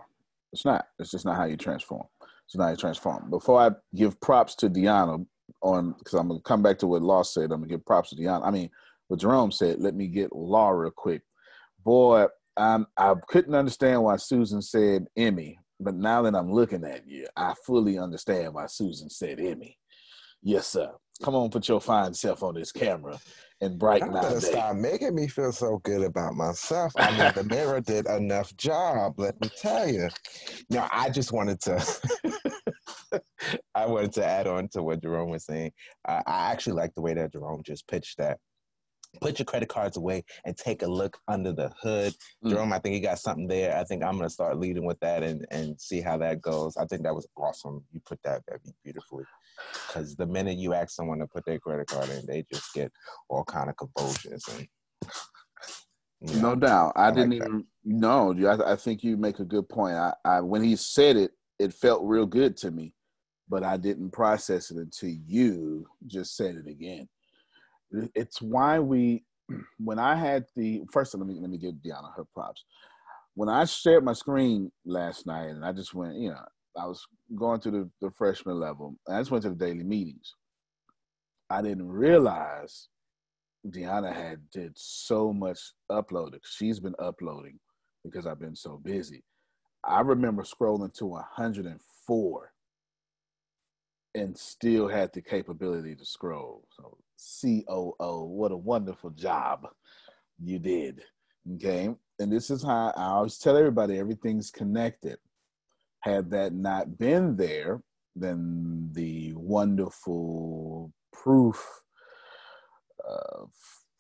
It's 0.51 0.66
not. 0.66 0.86
It's 1.00 1.12
just 1.12 1.24
not 1.24 1.38
how 1.38 1.46
you 1.46 1.56
transform. 1.56 2.04
It's 2.46 2.58
not 2.58 2.66
how 2.66 2.72
you 2.72 2.75
transform. 2.75 3.30
Before 3.30 3.62
I 3.62 3.72
give 3.96 4.20
props 4.20 4.54
to 4.56 4.70
Deanna 4.70 5.25
on 5.62 5.94
because 5.98 6.13
I'm 6.13 6.27
gonna 6.27 6.39
come 6.41 6.62
back 6.62 6.77
to 6.79 6.88
what 6.88 7.01
Law 7.01 7.24
said. 7.24 7.51
I'm 7.51 7.62
gonna 7.62 7.68
give 7.68 7.86
props 7.86 8.10
to 8.10 8.15
Deanna. 8.15 8.46
I 8.46 8.51
mean, 8.51 8.70
what 9.08 9.20
Jerome 9.20 9.51
said. 9.51 9.82
Let 9.82 9.96
me 9.96 10.08
get 10.08 10.34
Law 10.34 10.70
real 10.70 10.91
quick. 10.91 11.22
Boy, 11.84 12.27
I'm, 12.58 12.88
I 12.98 13.15
couldn't 13.27 13.56
understand 13.56 14.03
why 14.03 14.18
Susan 14.18 14.62
said 14.62 15.08
Emmy, 15.18 15.60
but 15.79 15.96
now 15.96 16.22
that 16.24 16.36
I'm 16.36 16.51
looking 16.51 16.84
at 16.84 17.08
you, 17.08 17.25
I 17.36 17.53
fully 17.65 17.98
understand 17.98 18.53
why 18.53 18.68
Susan 18.68 19.10
said 19.10 19.39
Emmy. 19.39 19.77
Yes, 20.41 20.68
sir. 20.68 20.91
Come 21.24 21.36
on, 21.36 21.50
put 21.50 21.68
your 21.68 21.82
fine 21.82 22.13
self 22.13 22.44
on 22.44 22.56
this 22.56 22.72
camera 22.72 23.20
and 23.62 23.77
brighten. 23.77 24.13
Day. 24.13 24.39
Stop 24.39 24.75
making 24.77 25.15
me 25.15 25.27
feel 25.27 25.51
so 25.51 25.79
good 25.84 26.03
about 26.03 26.36
myself. 26.36 26.94
I 26.98 27.12
mean, 27.18 27.32
the 27.36 27.44
mirror 27.44 27.82
did 27.82 28.08
enough 28.08 28.56
job. 28.56 29.20
Let 29.20 29.39
me 29.41 29.50
tell 29.60 29.89
you. 29.89 30.08
Now, 30.70 30.88
I 30.94 31.10
just 31.10 31.34
wanted 31.34 31.60
to. 31.62 31.84
I 33.80 33.86
wanted 33.86 34.14
to 34.14 34.26
add 34.26 34.48
on 34.48 34.68
to 34.70 34.84
what 34.84 35.02
Jerome 35.02 35.30
was 35.30 35.46
saying. 35.46 35.72
I, 36.08 36.22
I 36.26 36.52
actually 36.52 36.74
like 36.74 36.94
the 36.96 37.02
way 37.02 37.14
that 37.14 37.32
Jerome 37.32 37.64
just 37.64 37.88
pitched 37.88 38.18
that. 38.18 38.38
Put 39.22 39.40
your 39.40 39.46
credit 39.46 39.70
cards 39.70 39.98
away 39.98 40.24
and 40.46 40.56
take 40.56 40.84
a 40.84 40.88
look 40.88 41.18
under 41.28 41.52
the 41.52 41.72
hood. 41.82 42.14
Mm. 42.44 42.50
Jerome, 42.52 42.74
I 42.74 42.80
think 42.80 42.96
you 42.96 43.02
got 43.02 43.20
something 43.20 43.48
there. 43.48 43.76
I 43.76 43.84
think 43.86 44.04
I'm 44.04 44.18
going 44.18 44.28
to 44.28 44.34
start 44.34 44.60
leading 44.60 44.86
with 44.86 45.00
that 45.00 45.24
and, 45.24 45.48
and 45.50 45.80
see 45.80 46.02
how 46.02 46.18
that 46.18 46.42
goes. 46.42 46.78
I 46.78 46.86
think 46.86 47.04
that 47.04 47.16
was 47.16 47.28
awesome. 47.36 47.84
You 47.92 48.02
put 48.06 48.20
that 48.24 48.44
very 48.48 48.60
beautifully. 48.84 49.24
Because 49.88 50.16
the 50.16 50.28
minute 50.28 50.58
you 50.58 50.74
ask 50.74 50.92
someone 50.92 51.20
to 51.20 51.28
put 51.28 51.46
their 51.46 51.58
credit 51.58 51.88
card 51.88 52.10
in, 52.10 52.26
they 52.28 52.46
just 52.52 52.72
get 52.74 52.92
all 53.30 53.44
kind 53.46 53.70
of 53.70 53.78
convulsions 53.78 54.46
and 54.50 54.68
you 56.22 56.36
know, 56.36 56.50
no 56.50 56.56
doubt. 56.56 56.94
I, 56.98 57.08
I 57.08 57.12
didn't 57.12 57.32
like 57.32 57.48
even 57.48 57.66
know. 57.86 58.36
I, 58.46 58.74
I 58.74 58.76
think 58.76 59.04
you 59.04 59.16
make 59.16 59.40
a 59.40 59.46
good 59.46 59.70
point. 59.70 59.96
I, 59.96 60.14
I 60.26 60.42
when 60.42 60.62
he 60.62 60.76
said 60.76 61.16
it, 61.16 61.32
it 61.58 61.74
felt 61.74 62.04
real 62.04 62.26
good 62.26 62.58
to 62.58 62.72
me 62.72 62.94
but 63.50 63.63
I 63.63 63.77
didn't 63.77 64.12
process 64.12 64.70
it 64.72 64.77
until 64.77 65.10
you 65.10 65.88
just 66.06 66.38
said 66.38 66.56
it 66.56 66.70
again. 66.70 67.10
It's 68.13 68.41
why 68.41 68.79
we, 68.79 69.24
when 69.79 70.00
I 70.00 70.15
had 70.15 70.46
the 70.56 70.84
first, 70.91 71.15
let 71.15 71.27
me 71.27 71.39
let 71.39 71.50
me 71.50 71.58
give 71.58 71.75
Deanna 71.75 72.15
her 72.15 72.25
props. 72.34 72.63
When 73.34 73.50
I 73.50 73.65
shared 73.65 74.03
my 74.03 74.13
screen 74.13 74.72
last 74.86 75.25
night, 75.25 75.50
and 75.50 75.65
I 75.65 75.72
just 75.72 75.94
went, 75.94 76.15
you 76.15 76.29
know, 76.29 76.46
I 76.77 76.86
was 76.86 77.06
going 77.36 77.60
to 77.62 77.72
the, 77.72 77.89
the 78.01 78.12
freshman 78.12 78.60
level. 78.60 78.96
I 79.08 79.20
just 79.20 79.32
went 79.32 79.44
to 79.44 79.50
the 79.50 79.56
daily 79.56 79.84
meetings. 79.84 80.36
I 81.50 81.62
didn't 81.62 81.88
realize 81.88 82.89
Deanna 83.68 84.13
had 84.13 84.50
did 84.51 84.74
so 84.75 85.34
much 85.34 85.60
uploading. 85.89 86.39
She's 86.44 86.79
been 86.79 86.96
uploading 87.00 87.60
because 88.03 88.27
I've 88.27 88.39
been 88.39 88.56
so 88.56 88.77
busy. 88.77 89.24
I 89.84 90.01
remember 90.01 90.44
scrolling 90.44 90.94
to 90.96 91.08
104 91.08 92.51
and 94.16 94.38
still 94.38 94.88
had 94.88 95.13
the 95.13 95.22
capability 95.22 95.96
to 95.96 96.06
scroll. 96.06 96.68
So 96.75 96.98
COO, 97.42 98.25
what 98.25 98.51
a 98.51 98.58
wonderful 98.58 99.12
job 99.12 99.68
you 100.44 100.60
did. 100.60 101.01
Okay. 101.56 101.89
And 102.20 102.32
this 102.32 102.50
is 102.50 102.63
how 102.63 102.94
I 102.96 103.06
always 103.06 103.38
tell 103.38 103.58
everybody 103.58 103.98
everything's 103.98 104.51
connected. 104.51 105.18
Had 106.01 106.32
that 106.32 106.54
not 106.54 106.98
been 106.98 107.36
there, 107.36 107.82
then 108.16 108.89
the 108.94 109.34
wonderful 109.36 110.92
proof 111.13 111.66
of, 113.08 113.51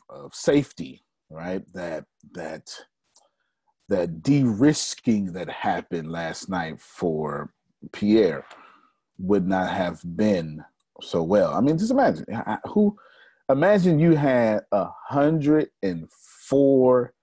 of 0.09 0.33
safety, 0.33 1.03
right? 1.29 1.61
That 1.73 2.05
that 2.33 2.69
that 3.89 4.21
de-risking 4.21 5.33
that 5.33 5.49
happened 5.49 6.11
last 6.11 6.47
night 6.47 6.79
for 6.79 7.51
Pierre 7.91 8.45
would 9.19 9.47
not 9.47 9.69
have 9.71 10.01
been 10.15 10.63
so 11.01 11.21
well. 11.23 11.53
I 11.53 11.61
mean, 11.61 11.77
just 11.77 11.91
imagine 11.91 12.25
who. 12.65 12.97
Imagine 13.49 13.97
you 13.99 14.15
had 14.15 14.61
a 14.71 14.87
hundred 15.07 15.69
and 15.81 16.07
four 16.11 17.13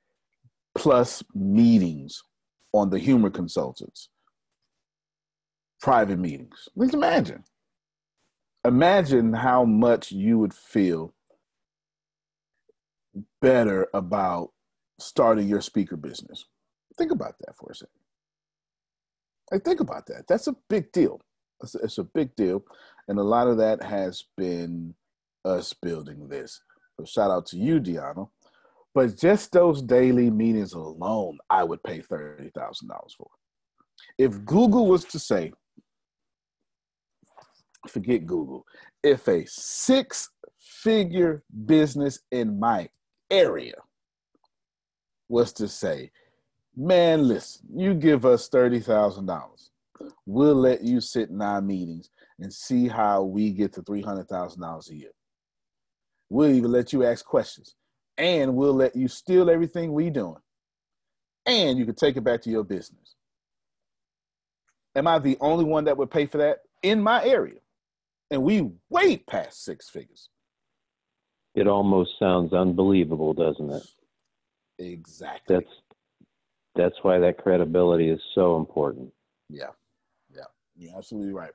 plus 0.74 1.22
meetings 1.34 2.20
on 2.72 2.90
the 2.90 2.98
humor 2.98 3.30
consultants, 3.30 4.08
private 5.80 6.18
meetings. 6.18 6.68
Just 6.78 6.94
imagine. 6.94 7.44
Imagine 8.64 9.34
how 9.34 9.64
much 9.64 10.10
you 10.10 10.40
would 10.40 10.52
feel 10.52 11.14
better 13.40 13.86
about 13.94 14.50
starting 14.98 15.46
your 15.46 15.60
speaker 15.60 15.96
business. 15.96 16.44
Think 16.98 17.12
about 17.12 17.34
that 17.38 17.56
for 17.56 17.70
a 17.70 17.74
second. 17.74 17.92
Like, 19.52 19.64
think 19.64 19.78
about 19.78 20.06
that. 20.06 20.24
That's 20.28 20.48
a 20.48 20.56
big 20.68 20.90
deal. 20.90 21.20
It's 21.62 21.74
a, 21.74 21.78
it's 21.78 21.98
a 21.98 22.04
big 22.04 22.34
deal. 22.36 22.62
And 23.08 23.18
a 23.18 23.22
lot 23.22 23.48
of 23.48 23.56
that 23.58 23.82
has 23.82 24.24
been 24.36 24.94
us 25.44 25.72
building 25.72 26.28
this. 26.28 26.60
So 26.98 27.04
shout 27.04 27.30
out 27.30 27.46
to 27.46 27.56
you, 27.56 27.80
Deanna. 27.80 28.28
But 28.94 29.16
just 29.16 29.52
those 29.52 29.82
daily 29.82 30.30
meetings 30.30 30.72
alone, 30.72 31.38
I 31.50 31.64
would 31.64 31.82
pay 31.82 32.00
$30,000 32.00 32.50
for. 33.16 33.28
If 34.18 34.44
Google 34.44 34.86
was 34.86 35.04
to 35.04 35.18
say, 35.18 35.52
forget 37.88 38.26
Google, 38.26 38.64
if 39.02 39.28
a 39.28 39.44
six 39.46 40.30
figure 40.58 41.44
business 41.66 42.20
in 42.32 42.58
my 42.58 42.88
area 43.30 43.74
was 45.28 45.52
to 45.54 45.68
say, 45.68 46.10
man, 46.74 47.26
listen, 47.28 47.66
you 47.74 47.94
give 47.94 48.24
us 48.24 48.48
$30,000. 48.48 49.70
We'll 50.26 50.54
let 50.54 50.82
you 50.82 51.00
sit 51.00 51.30
in 51.30 51.40
our 51.40 51.60
meetings 51.60 52.10
and 52.38 52.52
see 52.52 52.88
how 52.88 53.22
we 53.22 53.50
get 53.50 53.72
to 53.74 53.82
$300,000 53.82 54.90
a 54.90 54.94
year. 54.94 55.10
We'll 56.28 56.50
even 56.50 56.72
let 56.72 56.92
you 56.92 57.04
ask 57.04 57.24
questions 57.24 57.74
and 58.18 58.54
we'll 58.54 58.74
let 58.74 58.96
you 58.96 59.08
steal 59.08 59.50
everything 59.50 59.92
we're 59.92 60.10
doing. 60.10 60.40
And 61.46 61.78
you 61.78 61.84
can 61.84 61.94
take 61.94 62.16
it 62.16 62.24
back 62.24 62.42
to 62.42 62.50
your 62.50 62.64
business. 62.64 63.14
Am 64.96 65.06
I 65.06 65.18
the 65.18 65.36
only 65.40 65.64
one 65.64 65.84
that 65.84 65.96
would 65.96 66.10
pay 66.10 66.26
for 66.26 66.38
that 66.38 66.58
in 66.82 67.00
my 67.02 67.24
area? 67.24 67.60
And 68.30 68.42
we 68.42 68.70
way 68.90 69.18
past 69.18 69.64
six 69.64 69.88
figures. 69.88 70.30
It 71.54 71.68
almost 71.68 72.18
sounds 72.18 72.52
unbelievable, 72.52 73.32
doesn't 73.32 73.70
it? 73.70 73.82
Exactly. 74.78 75.56
That's 75.56 75.70
that's 76.74 76.96
why 77.02 77.18
that 77.18 77.38
credibility 77.38 78.10
is 78.10 78.20
so 78.34 78.56
important. 78.56 79.10
Yeah. 79.48 79.70
You're 80.76 80.96
absolutely 80.96 81.32
right. 81.32 81.52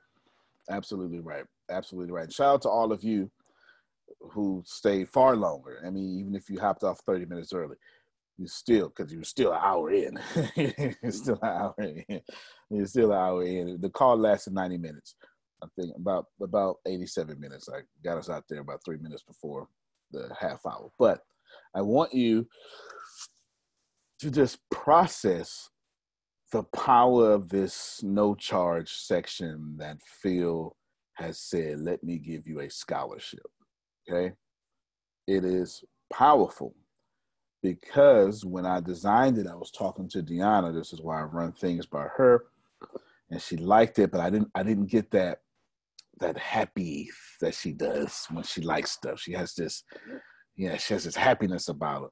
Absolutely 0.70 1.20
right. 1.20 1.44
Absolutely 1.70 2.12
right. 2.12 2.32
Shout 2.32 2.54
out 2.54 2.62
to 2.62 2.68
all 2.68 2.92
of 2.92 3.02
you 3.02 3.30
who 4.20 4.62
stayed 4.66 5.08
far 5.08 5.36
longer. 5.36 5.82
I 5.84 5.90
mean, 5.90 6.18
even 6.20 6.34
if 6.34 6.48
you 6.48 6.60
hopped 6.60 6.84
off 6.84 7.00
30 7.06 7.26
minutes 7.26 7.52
early, 7.52 7.76
you 8.38 8.46
still, 8.46 8.88
because 8.88 9.12
you're 9.12 9.24
still 9.24 9.52
an 9.52 9.60
hour 9.62 9.90
in. 9.90 10.18
you're 10.56 11.12
still 11.12 11.38
an 11.42 11.48
hour 11.48 11.74
in. 11.78 12.20
You're 12.70 12.86
still 12.86 13.12
an 13.12 13.18
hour 13.18 13.44
in. 13.44 13.80
The 13.80 13.90
call 13.90 14.16
lasted 14.16 14.54
90 14.54 14.78
minutes. 14.78 15.16
I 15.62 15.66
think 15.78 15.94
about 15.96 16.26
about 16.40 16.78
87 16.86 17.38
minutes. 17.38 17.68
I 17.68 17.80
got 18.02 18.18
us 18.18 18.28
out 18.28 18.44
there 18.48 18.60
about 18.60 18.80
three 18.84 18.98
minutes 18.98 19.22
before 19.22 19.68
the 20.10 20.28
half 20.38 20.60
hour. 20.66 20.90
But 20.98 21.20
I 21.74 21.82
want 21.82 22.12
you 22.12 22.48
to 24.20 24.30
just 24.30 24.58
process 24.70 25.68
the 26.52 26.62
power 26.64 27.32
of 27.32 27.48
this 27.48 28.00
no 28.02 28.34
charge 28.34 28.92
section 28.92 29.74
that 29.78 29.98
Phil 30.02 30.76
has 31.14 31.38
said, 31.38 31.80
let 31.80 32.04
me 32.04 32.18
give 32.18 32.46
you 32.46 32.60
a 32.60 32.70
scholarship. 32.70 33.46
Okay. 34.08 34.34
It 35.26 35.44
is 35.44 35.82
powerful 36.12 36.74
because 37.62 38.44
when 38.44 38.66
I 38.66 38.80
designed 38.80 39.38
it, 39.38 39.46
I 39.46 39.54
was 39.54 39.70
talking 39.70 40.08
to 40.10 40.22
Deanna. 40.22 40.74
This 40.74 40.92
is 40.92 41.00
why 41.00 41.20
I 41.20 41.24
run 41.24 41.52
things 41.52 41.86
by 41.86 42.06
her. 42.16 42.44
And 43.30 43.40
she 43.40 43.56
liked 43.56 43.98
it, 43.98 44.10
but 44.10 44.20
I 44.20 44.28
didn't 44.28 44.50
I 44.54 44.62
didn't 44.62 44.90
get 44.90 45.10
that 45.12 45.38
that 46.20 46.36
happy 46.36 47.08
that 47.40 47.54
she 47.54 47.72
does 47.72 48.26
when 48.30 48.44
she 48.44 48.60
likes 48.60 48.92
stuff. 48.92 49.20
She 49.20 49.32
has 49.32 49.54
this, 49.54 49.84
yeah, 50.56 50.76
she 50.76 50.94
has 50.94 51.04
this 51.04 51.16
happiness 51.16 51.68
about 51.68 52.04
it. 52.04 52.10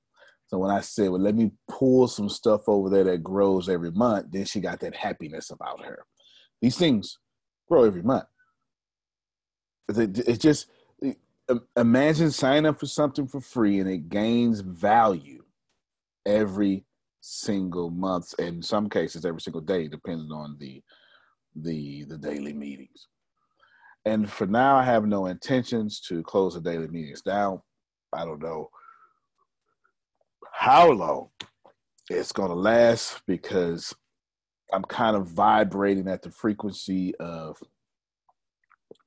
So 0.51 0.59
when 0.59 0.73
I 0.73 0.81
said, 0.81 1.11
well, 1.11 1.21
let 1.21 1.37
me 1.37 1.53
pull 1.69 2.09
some 2.09 2.29
stuff 2.29 2.69
over 2.69 2.91
there 2.91 3.05
that 3.05 3.23
grows 3.23 3.69
every 3.69 3.93
month, 3.93 4.33
then 4.33 4.45
she 4.45 4.59
got 4.59 4.81
that 4.81 4.97
happiness 4.97 5.51
about 5.51 5.85
her. 5.85 6.05
These 6.61 6.77
things 6.77 7.21
grow 7.69 7.85
every 7.85 8.03
month. 8.03 8.25
It's 9.89 10.43
just 10.43 10.67
imagine 11.77 12.33
signing 12.33 12.67
up 12.67 12.81
for 12.81 12.87
something 12.87 13.29
for 13.29 13.41
free 13.41 13.79
and 13.79 13.89
it 13.89 14.09
gains 14.09 14.59
value 14.59 15.45
every 16.27 16.85
single 17.21 17.91
month, 17.91 18.35
in 18.41 18.61
some 18.61 18.91
cases 18.91 19.25
every 19.25 19.41
single 19.41 19.61
day, 19.61 19.87
depending 19.87 20.33
on 20.33 20.57
the 20.59 20.83
the 21.55 22.03
the 22.07 22.19
daily 22.19 22.55
meetings. 22.55 23.07
And 24.05 24.29
for 24.29 24.49
now, 24.49 24.75
I 24.75 24.83
have 24.83 25.07
no 25.07 25.27
intentions 25.27 26.01
to 26.09 26.25
close 26.25 26.55
the 26.55 26.61
daily 26.61 26.89
meetings 26.89 27.23
down. 27.23 27.63
I 28.13 28.25
don't 28.25 28.43
know 28.43 28.69
how 30.61 30.91
long 30.91 31.27
it's 32.11 32.33
going 32.33 32.51
to 32.51 32.55
last 32.55 33.23
because 33.27 33.95
I'm 34.71 34.83
kind 34.83 35.17
of 35.17 35.27
vibrating 35.27 36.07
at 36.07 36.21
the 36.21 36.31
frequency 36.31 37.15
of 37.15 37.57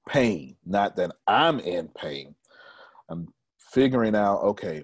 pain. 0.10 0.56
Not 0.66 0.96
that 0.96 1.12
I'm 1.28 1.60
in 1.60 1.90
pain. 1.90 2.34
I'm 3.08 3.28
figuring 3.72 4.16
out, 4.16 4.42
okay, 4.42 4.84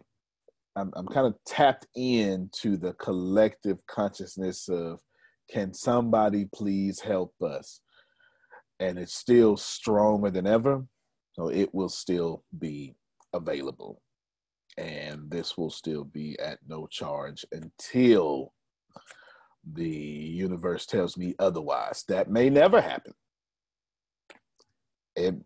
I'm, 0.76 0.92
I'm 0.96 1.08
kind 1.08 1.26
of 1.26 1.34
tapped 1.44 1.88
into 1.96 2.78
the 2.78 2.94
collective 2.94 3.80
consciousness 3.88 4.70
of 4.70 5.00
can 5.50 5.74
somebody 5.74 6.48
please 6.54 7.00
help 7.00 7.34
us? 7.42 7.82
And 8.80 9.00
it's 9.00 9.16
still 9.16 9.58
stronger 9.58 10.30
than 10.30 10.46
ever. 10.46 10.86
So 11.34 11.48
it 11.48 11.74
will 11.74 11.90
still 11.90 12.44
be 12.60 12.94
available 13.34 14.04
and 14.80 15.30
this 15.30 15.58
will 15.58 15.70
still 15.70 16.06
be 16.06 16.40
at 16.40 16.58
no 16.68 16.88
charge 16.88 17.46
until 17.52 18.54
the 19.74 19.90
universe 19.90 20.86
tells 20.86 21.18
me 21.18 21.36
otherwise. 21.38 22.06
That 22.08 22.32
may 22.32 22.50
never 22.50 22.80
happen. 22.80 23.14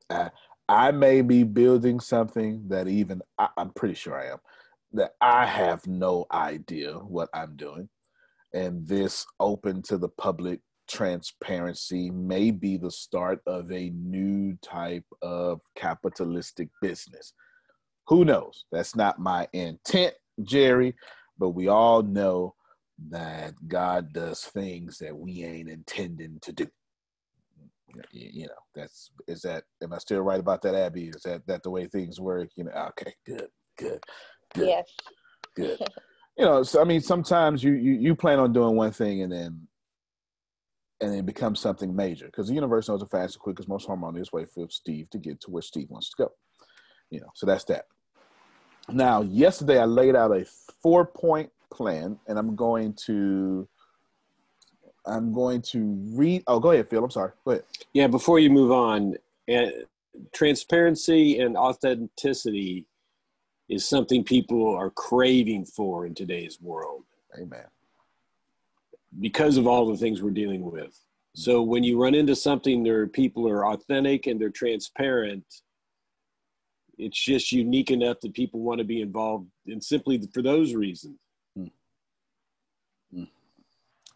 I, 0.09 0.29
I 0.69 0.91
may 0.91 1.21
be 1.21 1.43
building 1.43 1.99
something 1.99 2.67
that 2.67 2.87
even 2.87 3.21
I, 3.39 3.49
I'm 3.57 3.71
pretty 3.71 3.95
sure 3.95 4.15
I 4.15 4.31
am 4.33 4.37
that 4.93 5.15
I 5.19 5.47
have 5.47 5.87
no 5.87 6.27
idea 6.31 6.93
what 6.93 7.27
I'm 7.33 7.55
doing, 7.55 7.89
and 8.53 8.87
this 8.87 9.25
open 9.39 9.81
to 9.83 9.97
the 9.97 10.09
public 10.09 10.59
transparency 10.87 12.11
may 12.11 12.51
be 12.51 12.77
the 12.77 12.91
start 12.91 13.39
of 13.47 13.71
a 13.71 13.89
new 13.89 14.55
type 14.61 15.05
of 15.23 15.61
capitalistic 15.75 16.69
business 16.83 17.33
who 18.07 18.25
knows? 18.25 18.65
That's 18.71 18.95
not 18.95 19.19
my 19.19 19.47
intent, 19.53 20.13
Jerry, 20.43 20.95
but 21.37 21.49
we 21.49 21.67
all 21.67 22.03
know 22.03 22.55
that 23.09 23.53
God 23.67 24.13
does 24.13 24.41
things 24.43 24.97
that 24.99 25.15
we 25.15 25.43
ain't 25.43 25.69
intending 25.69 26.39
to 26.41 26.51
do. 26.51 26.67
You 28.11 28.47
know, 28.47 28.53
that's 28.73 29.11
is 29.27 29.41
that 29.43 29.65
am 29.83 29.93
I 29.93 29.99
still 29.99 30.21
right 30.21 30.39
about 30.39 30.63
that, 30.63 30.73
Abby? 30.73 31.09
Is 31.09 31.21
that 31.23 31.45
that 31.45 31.61
the 31.61 31.69
way 31.69 31.85
things 31.85 32.19
work? 32.19 32.49
You 32.55 32.63
know, 32.63 32.71
okay, 32.71 33.13
good, 33.25 33.47
good, 33.77 33.99
good. 34.55 34.67
Yes. 34.67 34.85
Good. 35.55 35.79
you 36.37 36.45
know, 36.45 36.63
so 36.63 36.81
I 36.81 36.85
mean 36.85 37.01
sometimes 37.01 37.63
you, 37.63 37.73
you 37.73 37.93
you 37.93 38.15
plan 38.15 38.39
on 38.39 38.51
doing 38.51 38.75
one 38.75 38.91
thing 38.91 39.21
and 39.21 39.31
then 39.31 39.67
and 41.01 41.13
it 41.13 41.25
becomes 41.25 41.59
something 41.59 41.95
major 41.95 42.25
because 42.27 42.47
the 42.47 42.53
universe 42.55 42.87
knows 42.87 43.01
the 43.01 43.07
fastest, 43.07 43.39
quickest, 43.39 43.69
most 43.69 43.85
harmonious 43.85 44.31
way 44.31 44.45
for 44.45 44.67
Steve 44.69 45.09
to 45.11 45.19
get 45.19 45.39
to 45.41 45.51
where 45.51 45.61
Steve 45.61 45.89
wants 45.89 46.09
to 46.09 46.23
go. 46.23 46.31
You 47.13 47.21
know, 47.21 47.31
so 47.35 47.45
that's 47.45 47.63
that. 47.65 47.85
Now, 48.89 49.21
yesterday 49.21 49.77
I 49.77 49.85
laid 49.85 50.15
out 50.15 50.31
a 50.31 50.45
four 50.81 51.05
point 51.05 51.51
plan, 51.71 52.17
and 52.27 52.39
I'm 52.39 52.55
going 52.55 52.95
to 53.05 53.67
I'm 55.05 55.31
going 55.31 55.61
to 55.73 55.95
read. 56.15 56.43
Oh, 56.47 56.59
go 56.59 56.71
ahead, 56.71 56.89
Phil. 56.89 57.03
I'm 57.03 57.11
sorry. 57.11 57.33
Go 57.45 57.51
ahead. 57.51 57.65
Yeah, 57.93 58.07
before 58.07 58.39
you 58.39 58.49
move 58.49 58.71
on, 58.71 59.15
uh, 59.53 59.67
transparency 60.33 61.39
and 61.39 61.55
authenticity 61.55 62.87
is 63.69 63.87
something 63.87 64.23
people 64.23 64.75
are 64.75 64.89
craving 64.89 65.65
for 65.65 66.07
in 66.07 66.15
today's 66.15 66.59
world. 66.59 67.03
Amen. 67.39 67.65
Because 69.19 69.57
of 69.57 69.67
all 69.67 69.91
the 69.91 69.97
things 69.97 70.23
we're 70.23 70.31
dealing 70.31 70.63
with. 70.63 70.99
So 71.35 71.61
when 71.61 71.83
you 71.83 72.01
run 72.01 72.15
into 72.15 72.35
something 72.35 72.83
where 72.83 73.05
people 73.05 73.47
are 73.47 73.67
authentic 73.67 74.25
and 74.25 74.41
they're 74.41 74.49
transparent, 74.49 75.45
it's 76.97 77.19
just 77.19 77.51
unique 77.51 77.91
enough 77.91 78.19
that 78.21 78.33
people 78.33 78.61
want 78.61 78.79
to 78.79 78.85
be 78.85 79.01
involved, 79.01 79.47
and 79.67 79.83
simply 79.83 80.21
for 80.33 80.41
those 80.41 80.73
reasons. 80.73 81.17
Hmm. 81.55 81.67
Hmm. 83.13 83.23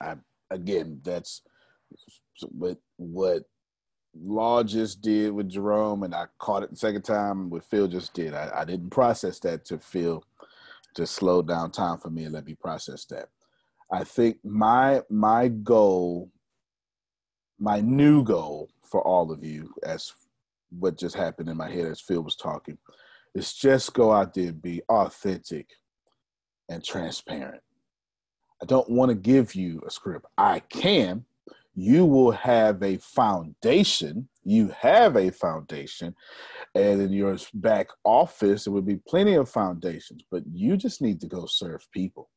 I 0.02 0.16
again, 0.50 1.02
that's 1.04 1.42
what 2.52 2.78
what 2.98 3.44
Law 4.20 4.64
just 4.64 5.02
did 5.02 5.32
with 5.32 5.50
Jerome, 5.50 6.04
and 6.04 6.16
I 6.16 6.26
caught 6.40 6.64
it 6.64 6.72
the 6.72 6.76
second 6.76 7.04
time 7.04 7.50
with 7.50 7.66
Phil 7.66 7.88
just 7.88 8.14
did. 8.14 8.34
I, 8.34 8.50
I 8.56 8.66
didn't 8.66 8.90
process 8.90 9.40
that 9.40 9.66
to 9.66 9.78
Phil 9.78 10.24
just 10.96 11.14
slow 11.14 11.42
down 11.44 11.72
time 11.72 11.98
for 11.98 12.10
me 12.10 12.24
and 12.24 12.34
let 12.34 12.46
me 12.46 12.56
process 12.56 13.06
that. 13.06 13.30
I 13.92 14.04
think 14.04 14.38
my 14.44 15.04
my 15.10 15.48
goal, 15.48 16.32
my 17.60 17.80
new 17.80 18.24
goal 18.24 18.70
for 18.84 19.02
all 19.02 19.32
of 19.32 19.44
you, 19.44 19.74
as 19.84 20.12
what 20.70 20.98
just 20.98 21.16
happened 21.16 21.50
in 21.50 21.58
my 21.58 21.70
head 21.70 21.86
as 21.88 22.02
Phil 22.02 22.22
was 22.22 22.36
talking, 22.36 22.78
It's 23.34 23.54
just 23.54 23.94
go 23.94 24.12
out 24.12 24.34
there 24.34 24.50
and 24.50 24.62
be 24.62 24.82
authentic 24.90 25.70
and 26.70 26.84
transparent. 26.84 27.62
I 28.62 28.66
don't 28.66 28.90
want 28.90 29.10
to 29.10 29.16
give 29.16 29.56
you 29.56 29.82
a 29.86 29.92
script. 29.92 30.26
I 30.38 30.60
can. 30.60 31.26
You 31.76 32.06
will 32.06 32.32
have 32.32 32.82
a 32.82 32.98
foundation. 32.98 34.30
You 34.44 34.74
have 34.80 35.16
a 35.16 35.30
foundation. 35.30 36.16
And 36.74 37.02
in 37.02 37.14
your 37.14 37.38
back 37.54 37.88
office, 38.04 38.64
there 38.64 38.74
will 38.74 38.82
be 38.82 39.00
plenty 39.08 39.36
of 39.36 39.48
foundations, 39.48 40.24
but 40.32 40.42
you 40.52 40.76
just 40.76 41.02
need 41.04 41.22
to 41.22 41.28
go 41.28 41.46
serve 41.46 41.86
people. 41.92 42.30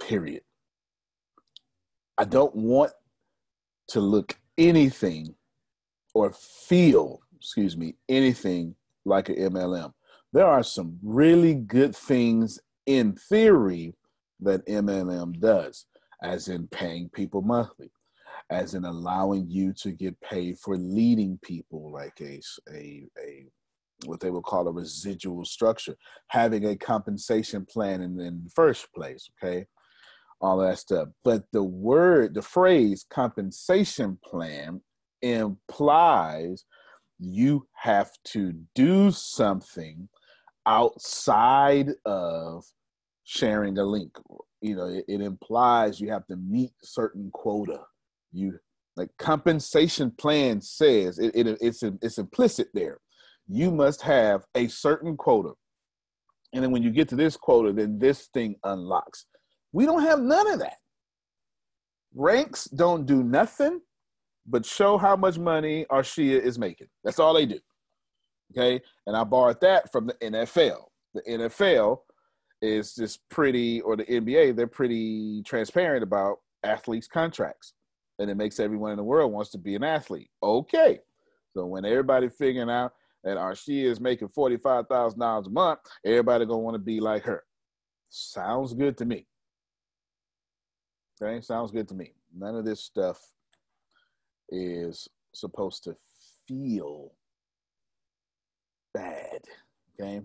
Period. 0.00 0.42
I 2.16 2.24
don't 2.24 2.54
want 2.54 2.92
to 3.88 4.00
look 4.00 4.38
anything 4.56 5.34
or 6.14 6.32
feel, 6.32 7.20
excuse 7.36 7.76
me, 7.76 7.94
anything 8.08 8.74
like 9.04 9.28
an 9.28 9.36
MLM. 9.36 9.92
There 10.32 10.46
are 10.46 10.62
some 10.62 10.98
really 11.02 11.54
good 11.54 11.94
things 11.94 12.58
in 12.86 13.14
theory 13.14 13.94
that 14.40 14.66
MLM 14.66 15.38
does, 15.38 15.86
as 16.22 16.48
in 16.48 16.68
paying 16.68 17.08
people 17.10 17.42
monthly, 17.42 17.90
as 18.50 18.74
in 18.74 18.84
allowing 18.84 19.48
you 19.48 19.72
to 19.74 19.92
get 19.92 20.20
paid 20.20 20.58
for 20.58 20.76
leading 20.76 21.38
people, 21.42 21.92
like 21.92 22.20
a, 22.20 22.40
a, 22.70 23.08
a 23.18 23.46
what 24.04 24.20
they 24.20 24.30
would 24.30 24.44
call 24.44 24.66
a 24.66 24.72
residual 24.72 25.44
structure, 25.44 25.96
having 26.28 26.66
a 26.66 26.76
compensation 26.76 27.64
plan 27.64 28.00
in, 28.02 28.18
in 28.20 28.42
the 28.44 28.50
first 28.50 28.92
place, 28.94 29.30
okay? 29.42 29.66
All 30.40 30.58
that 30.58 30.78
stuff. 30.78 31.08
But 31.22 31.44
the 31.52 31.62
word, 31.62 32.34
the 32.34 32.42
phrase 32.42 33.06
compensation 33.08 34.18
plan 34.24 34.80
implies 35.22 36.64
you 37.18 37.66
have 37.74 38.10
to 38.24 38.52
do 38.74 39.10
something 39.10 40.08
outside 40.66 41.90
of 42.04 42.64
sharing 43.24 43.78
a 43.78 43.84
link. 43.84 44.16
You 44.60 44.76
know, 44.76 44.86
it, 44.86 45.04
it 45.08 45.20
implies 45.20 46.00
you 46.00 46.10
have 46.10 46.26
to 46.26 46.36
meet 46.36 46.72
certain 46.82 47.30
quota. 47.32 47.80
You 48.32 48.58
like 48.96 49.10
compensation 49.18 50.10
plan 50.10 50.60
says 50.60 51.18
it, 51.18 51.34
it 51.34 51.58
it's 51.60 51.82
it's 51.82 52.18
implicit 52.18 52.68
there. 52.74 52.98
You 53.48 53.70
must 53.70 54.02
have 54.02 54.44
a 54.54 54.68
certain 54.68 55.16
quota, 55.16 55.52
and 56.52 56.62
then 56.62 56.70
when 56.70 56.82
you 56.82 56.90
get 56.90 57.08
to 57.10 57.16
this 57.16 57.36
quota, 57.36 57.72
then 57.72 57.98
this 57.98 58.28
thing 58.34 58.56
unlocks. 58.64 59.26
We 59.72 59.86
don't 59.86 60.02
have 60.02 60.20
none 60.20 60.50
of 60.50 60.58
that. 60.60 60.76
Ranks 62.14 62.64
don't 62.64 63.06
do 63.06 63.22
nothing 63.22 63.80
but 64.46 64.66
show 64.66 64.98
how 64.98 65.16
much 65.16 65.38
money 65.38 65.86
Arshia 65.90 66.40
is 66.40 66.58
making. 66.58 66.88
That's 67.04 67.18
all 67.18 67.34
they 67.34 67.46
do. 67.46 67.58
Okay, 68.52 68.82
and 69.06 69.16
I 69.16 69.24
borrowed 69.24 69.60
that 69.62 69.90
from 69.90 70.06
the 70.06 70.14
NFL. 70.14 70.84
The 71.14 71.22
NFL 71.22 71.98
is 72.62 72.94
just 72.94 73.20
pretty, 73.28 73.80
or 73.80 73.96
the 73.96 74.04
NBA, 74.04 74.56
they're 74.56 74.66
pretty 74.66 75.42
transparent 75.42 76.02
about 76.02 76.38
athletes' 76.62 77.08
contracts. 77.08 77.74
And 78.18 78.30
it 78.30 78.36
makes 78.36 78.60
everyone 78.60 78.92
in 78.92 78.96
the 78.96 79.02
world 79.02 79.32
wants 79.32 79.50
to 79.50 79.58
be 79.58 79.74
an 79.74 79.82
athlete. 79.82 80.30
Okay. 80.42 81.00
So 81.54 81.66
when 81.66 81.84
everybody 81.84 82.28
figuring 82.28 82.70
out 82.70 82.92
that 83.24 83.36
Arshia 83.36 83.84
is 83.84 84.00
making 84.00 84.28
$45,000 84.28 85.46
a 85.46 85.50
month, 85.50 85.80
everybody 86.06 86.46
going 86.46 86.60
to 86.60 86.64
want 86.64 86.74
to 86.74 86.78
be 86.78 87.00
like 87.00 87.24
her. 87.24 87.42
Sounds 88.10 88.74
good 88.74 88.96
to 88.98 89.04
me. 89.04 89.26
Okay, 91.20 91.40
sounds 91.40 91.72
good 91.72 91.88
to 91.88 91.94
me. 91.94 92.12
None 92.36 92.56
of 92.56 92.64
this 92.64 92.80
stuff 92.80 93.20
is 94.52 95.08
supposed 95.34 95.82
to 95.84 95.96
feel 96.46 97.12
bad. 98.94 99.40
Okay, 99.98 100.20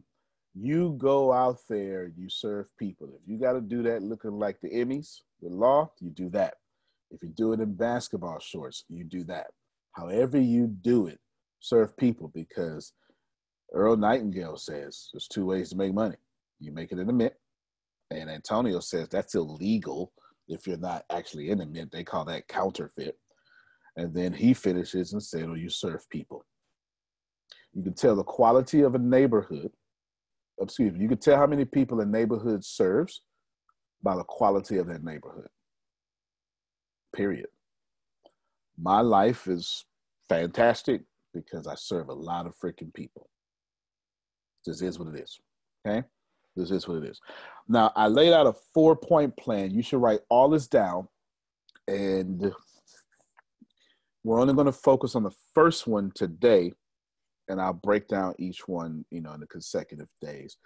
you 0.53 0.95
go 0.97 1.31
out 1.31 1.59
there, 1.69 2.11
you 2.15 2.29
serve 2.29 2.67
people. 2.77 3.09
If 3.15 3.29
you 3.29 3.39
got 3.39 3.53
to 3.53 3.61
do 3.61 3.81
that 3.83 4.03
looking 4.03 4.37
like 4.37 4.59
the 4.61 4.69
Emmys, 4.69 5.21
the 5.41 5.49
law, 5.49 5.91
you 5.99 6.09
do 6.09 6.29
that. 6.29 6.55
If 7.09 7.23
you 7.23 7.29
do 7.29 7.53
it 7.53 7.61
in 7.61 7.73
basketball 7.73 8.39
shorts, 8.39 8.83
you 8.89 9.03
do 9.03 9.23
that. 9.25 9.47
However, 9.93 10.39
you 10.39 10.67
do 10.67 11.07
it, 11.07 11.19
serve 11.59 11.95
people 11.97 12.31
because 12.33 12.91
Earl 13.73 13.97
Nightingale 13.97 14.57
says 14.57 15.09
there's 15.13 15.27
two 15.27 15.45
ways 15.45 15.69
to 15.69 15.77
make 15.77 15.93
money. 15.93 16.17
You 16.59 16.71
make 16.71 16.91
it 16.91 16.99
in 16.99 17.07
the 17.07 17.13
mint, 17.13 17.33
and 18.11 18.29
Antonio 18.29 18.79
says 18.79 19.07
that's 19.09 19.35
illegal 19.35 20.11
if 20.47 20.65
you're 20.65 20.77
not 20.77 21.05
actually 21.11 21.49
in 21.49 21.59
the 21.59 21.65
mint. 21.65 21.91
They 21.91 22.03
call 22.03 22.25
that 22.25 22.47
counterfeit. 22.47 23.17
And 23.97 24.13
then 24.13 24.31
he 24.31 24.53
finishes 24.53 25.11
and 25.11 25.21
said, 25.21 25.43
"Oh, 25.49 25.55
you 25.55 25.69
serve 25.69 26.09
people." 26.09 26.45
You 27.73 27.83
can 27.83 27.93
tell 27.93 28.15
the 28.15 28.23
quality 28.23 28.81
of 28.81 28.95
a 28.95 28.99
neighborhood 28.99 29.71
excuse 30.61 30.93
me, 30.93 31.01
you 31.01 31.09
can 31.09 31.17
tell 31.17 31.37
how 31.37 31.47
many 31.47 31.65
people 31.65 31.99
a 32.01 32.05
neighborhood 32.05 32.63
serves 32.63 33.21
by 34.01 34.15
the 34.15 34.23
quality 34.23 34.77
of 34.77 34.87
that 34.87 35.03
neighborhood. 35.03 35.47
Period. 37.15 37.47
My 38.79 39.01
life 39.01 39.47
is 39.47 39.85
fantastic 40.29 41.01
because 41.33 41.67
I 41.67 41.75
serve 41.75 42.09
a 42.09 42.13
lot 42.13 42.45
of 42.45 42.55
freaking 42.57 42.93
people. 42.93 43.29
This 44.65 44.81
is 44.81 44.99
what 44.99 45.13
it 45.13 45.21
is. 45.21 45.39
Okay? 45.85 46.03
This 46.55 46.71
is 46.71 46.87
what 46.87 46.97
it 46.97 47.09
is. 47.09 47.19
Now, 47.67 47.91
I 47.95 48.07
laid 48.07 48.33
out 48.33 48.47
a 48.47 48.53
four 48.73 48.95
point 48.95 49.35
plan. 49.37 49.71
You 49.71 49.81
should 49.81 50.01
write 50.01 50.21
all 50.29 50.49
this 50.49 50.67
down. 50.67 51.07
And 51.87 52.51
we're 54.27 54.41
only 54.41 54.53
going 54.53 54.65
to 54.65 54.73
focus 54.73 55.15
on 55.15 55.23
the 55.23 55.31
first 55.55 55.87
one 55.87 56.11
today 56.13 56.73
and 57.47 57.61
I'll 57.61 57.71
break 57.71 58.09
down 58.09 58.35
each 58.37 58.67
one, 58.67 59.05
you 59.09 59.21
know, 59.21 59.31
in 59.31 59.39
the 59.39 59.47
consecutive 59.47 60.09
days, 60.21 60.57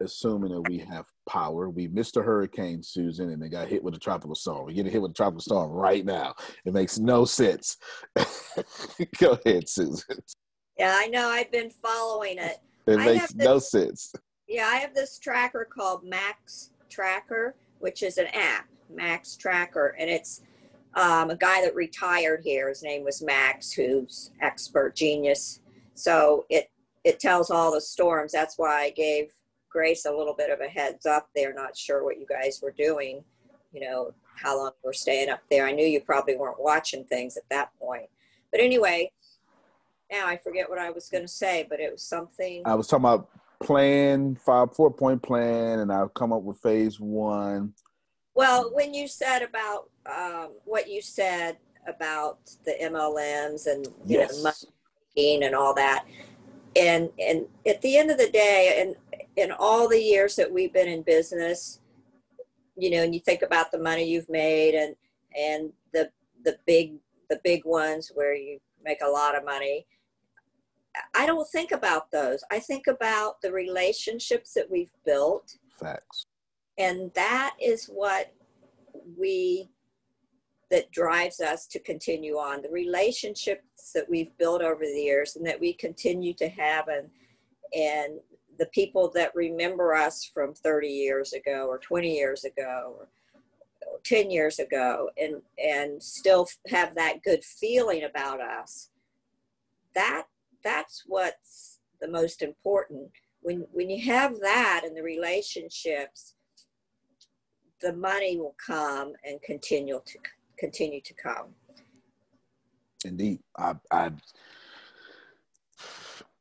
assuming 0.00 0.52
that 0.52 0.68
we 0.68 0.78
have 0.78 1.06
power. 1.28 1.68
We 1.68 1.88
missed 1.88 2.16
a 2.16 2.22
hurricane, 2.22 2.84
Susan, 2.84 3.30
and 3.30 3.42
they 3.42 3.48
got 3.48 3.66
hit 3.66 3.82
with 3.82 3.96
a 3.96 3.98
tropical 3.98 4.36
storm. 4.36 4.64
We're 4.64 4.74
getting 4.74 4.92
hit 4.92 5.02
with 5.02 5.10
a 5.10 5.14
tropical 5.14 5.40
storm 5.40 5.72
right 5.72 6.04
now. 6.04 6.34
It 6.64 6.72
makes 6.72 7.00
no 7.00 7.24
sense. 7.24 7.78
Go 9.18 9.36
ahead, 9.44 9.68
Susan. 9.68 10.18
Yeah, 10.78 10.94
I 10.96 11.08
know. 11.08 11.26
I've 11.26 11.50
been 11.50 11.70
following 11.70 12.38
it. 12.38 12.58
It 12.86 13.00
I 13.00 13.06
makes 13.06 13.32
this, 13.32 13.44
no 13.44 13.58
sense. 13.58 14.12
Yeah, 14.46 14.66
I 14.66 14.76
have 14.76 14.94
this 14.94 15.18
tracker 15.18 15.68
called 15.68 16.04
Max 16.04 16.70
Tracker, 16.88 17.56
which 17.80 18.04
is 18.04 18.18
an 18.18 18.28
app, 18.28 18.68
Max 18.88 19.36
Tracker, 19.36 19.96
and 19.98 20.08
it's 20.08 20.42
um, 20.94 21.30
a 21.30 21.36
guy 21.36 21.62
that 21.62 21.74
retired 21.74 22.42
here. 22.44 22.68
His 22.68 22.82
name 22.82 23.04
was 23.04 23.22
Max, 23.22 23.72
who's 23.72 24.30
expert 24.40 24.96
genius 24.96 25.60
so 26.00 26.46
it 26.48 26.70
it 27.04 27.20
tells 27.20 27.50
all 27.50 27.72
the 27.72 27.80
storms. 27.80 28.32
That's 28.32 28.58
why 28.58 28.82
I 28.82 28.90
gave 28.90 29.32
Grace 29.70 30.04
a 30.04 30.12
little 30.12 30.34
bit 30.34 30.50
of 30.50 30.60
a 30.60 30.68
heads 30.68 31.06
up. 31.06 31.28
They're 31.34 31.54
not 31.54 31.76
sure 31.76 32.04
what 32.04 32.18
you 32.18 32.26
guys 32.26 32.60
were 32.62 32.72
doing, 32.72 33.22
you 33.72 33.80
know, 33.80 34.12
how 34.36 34.58
long 34.58 34.72
we're 34.82 34.92
staying 34.92 35.30
up 35.30 35.40
there. 35.50 35.66
I 35.66 35.72
knew 35.72 35.86
you 35.86 36.00
probably 36.00 36.36
weren't 36.36 36.60
watching 36.60 37.04
things 37.04 37.36
at 37.36 37.48
that 37.50 37.70
point. 37.78 38.08
But 38.50 38.60
anyway, 38.60 39.12
now 40.10 40.26
I 40.26 40.36
forget 40.36 40.68
what 40.68 40.78
I 40.78 40.90
was 40.90 41.08
going 41.08 41.24
to 41.24 41.28
say, 41.28 41.66
but 41.70 41.80
it 41.80 41.92
was 41.92 42.02
something. 42.02 42.62
I 42.66 42.74
was 42.74 42.86
talking 42.86 43.04
about 43.04 43.30
plan, 43.62 44.36
five, 44.36 44.74
four 44.74 44.90
point 44.90 45.22
plan, 45.22 45.78
and 45.78 45.92
I've 45.92 46.12
come 46.12 46.32
up 46.32 46.42
with 46.42 46.58
phase 46.58 47.00
one. 47.00 47.72
Well, 48.34 48.70
when 48.72 48.94
you 48.94 49.08
said 49.08 49.42
about 49.42 49.90
um, 50.06 50.54
what 50.64 50.88
you 50.88 51.02
said 51.02 51.58
about 51.86 52.38
the 52.64 52.74
MLMs 52.82 53.66
and 53.66 53.86
you 54.06 54.18
yes. 54.20 54.42
know, 54.42 54.50
and 55.16 55.54
all 55.54 55.74
that. 55.74 56.04
And 56.76 57.10
and 57.18 57.46
at 57.66 57.82
the 57.82 57.96
end 57.96 58.10
of 58.10 58.18
the 58.18 58.30
day, 58.30 58.78
and 58.80 59.26
in 59.36 59.50
all 59.52 59.88
the 59.88 60.00
years 60.00 60.36
that 60.36 60.50
we've 60.50 60.72
been 60.72 60.88
in 60.88 61.02
business, 61.02 61.80
you 62.76 62.90
know, 62.90 63.02
and 63.02 63.14
you 63.14 63.20
think 63.20 63.42
about 63.42 63.72
the 63.72 63.78
money 63.78 64.04
you've 64.04 64.28
made 64.28 64.74
and 64.74 64.94
and 65.36 65.72
the 65.92 66.10
the 66.44 66.56
big 66.66 66.94
the 67.28 67.40
big 67.42 67.64
ones 67.64 68.12
where 68.14 68.34
you 68.34 68.58
make 68.84 69.02
a 69.02 69.08
lot 69.08 69.36
of 69.36 69.44
money. 69.44 69.86
I 71.14 71.26
don't 71.26 71.48
think 71.50 71.70
about 71.70 72.10
those. 72.10 72.42
I 72.50 72.58
think 72.58 72.86
about 72.86 73.40
the 73.42 73.52
relationships 73.52 74.54
that 74.54 74.70
we've 74.70 74.92
built. 75.04 75.56
Facts. 75.78 76.26
And 76.80 77.12
that 77.14 77.54
is 77.60 77.86
what 77.86 78.32
we 79.16 79.68
that 80.70 80.90
drives 80.92 81.40
us 81.40 81.66
to 81.66 81.80
continue 81.80 82.34
on. 82.34 82.62
The 82.62 82.70
relationships 82.70 83.90
that 83.92 84.08
we've 84.08 84.36
built 84.38 84.62
over 84.62 84.84
the 84.84 85.00
years 85.00 85.34
and 85.34 85.44
that 85.46 85.60
we 85.60 85.72
continue 85.72 86.32
to 86.34 86.48
have 86.48 86.88
and 86.88 87.08
and 87.76 88.20
the 88.58 88.66
people 88.66 89.10
that 89.14 89.34
remember 89.34 89.94
us 89.94 90.24
from 90.24 90.54
30 90.54 90.88
years 90.88 91.32
ago 91.32 91.66
or 91.68 91.78
20 91.78 92.14
years 92.14 92.44
ago 92.44 92.96
or 92.98 93.08
10 94.04 94.30
years 94.30 94.58
ago 94.58 95.10
and 95.20 95.42
and 95.62 96.02
still 96.02 96.48
have 96.68 96.94
that 96.94 97.22
good 97.22 97.44
feeling 97.44 98.04
about 98.04 98.40
us 98.40 98.90
that 99.94 100.24
that's 100.62 101.04
what's 101.06 101.78
the 102.00 102.08
most 102.08 102.42
important. 102.42 103.10
When 103.42 103.66
when 103.72 103.90
you 103.90 104.04
have 104.06 104.40
that 104.40 104.82
in 104.86 104.94
the 104.94 105.02
relationships 105.02 106.34
the 107.80 107.92
money 107.92 108.36
will 108.36 108.54
come 108.64 109.12
and 109.24 109.40
continue 109.42 110.00
to 110.04 110.18
continue 110.58 111.00
to 111.00 111.14
come. 111.14 111.48
Indeed. 113.04 113.40
I 113.56 113.74
i 113.90 114.12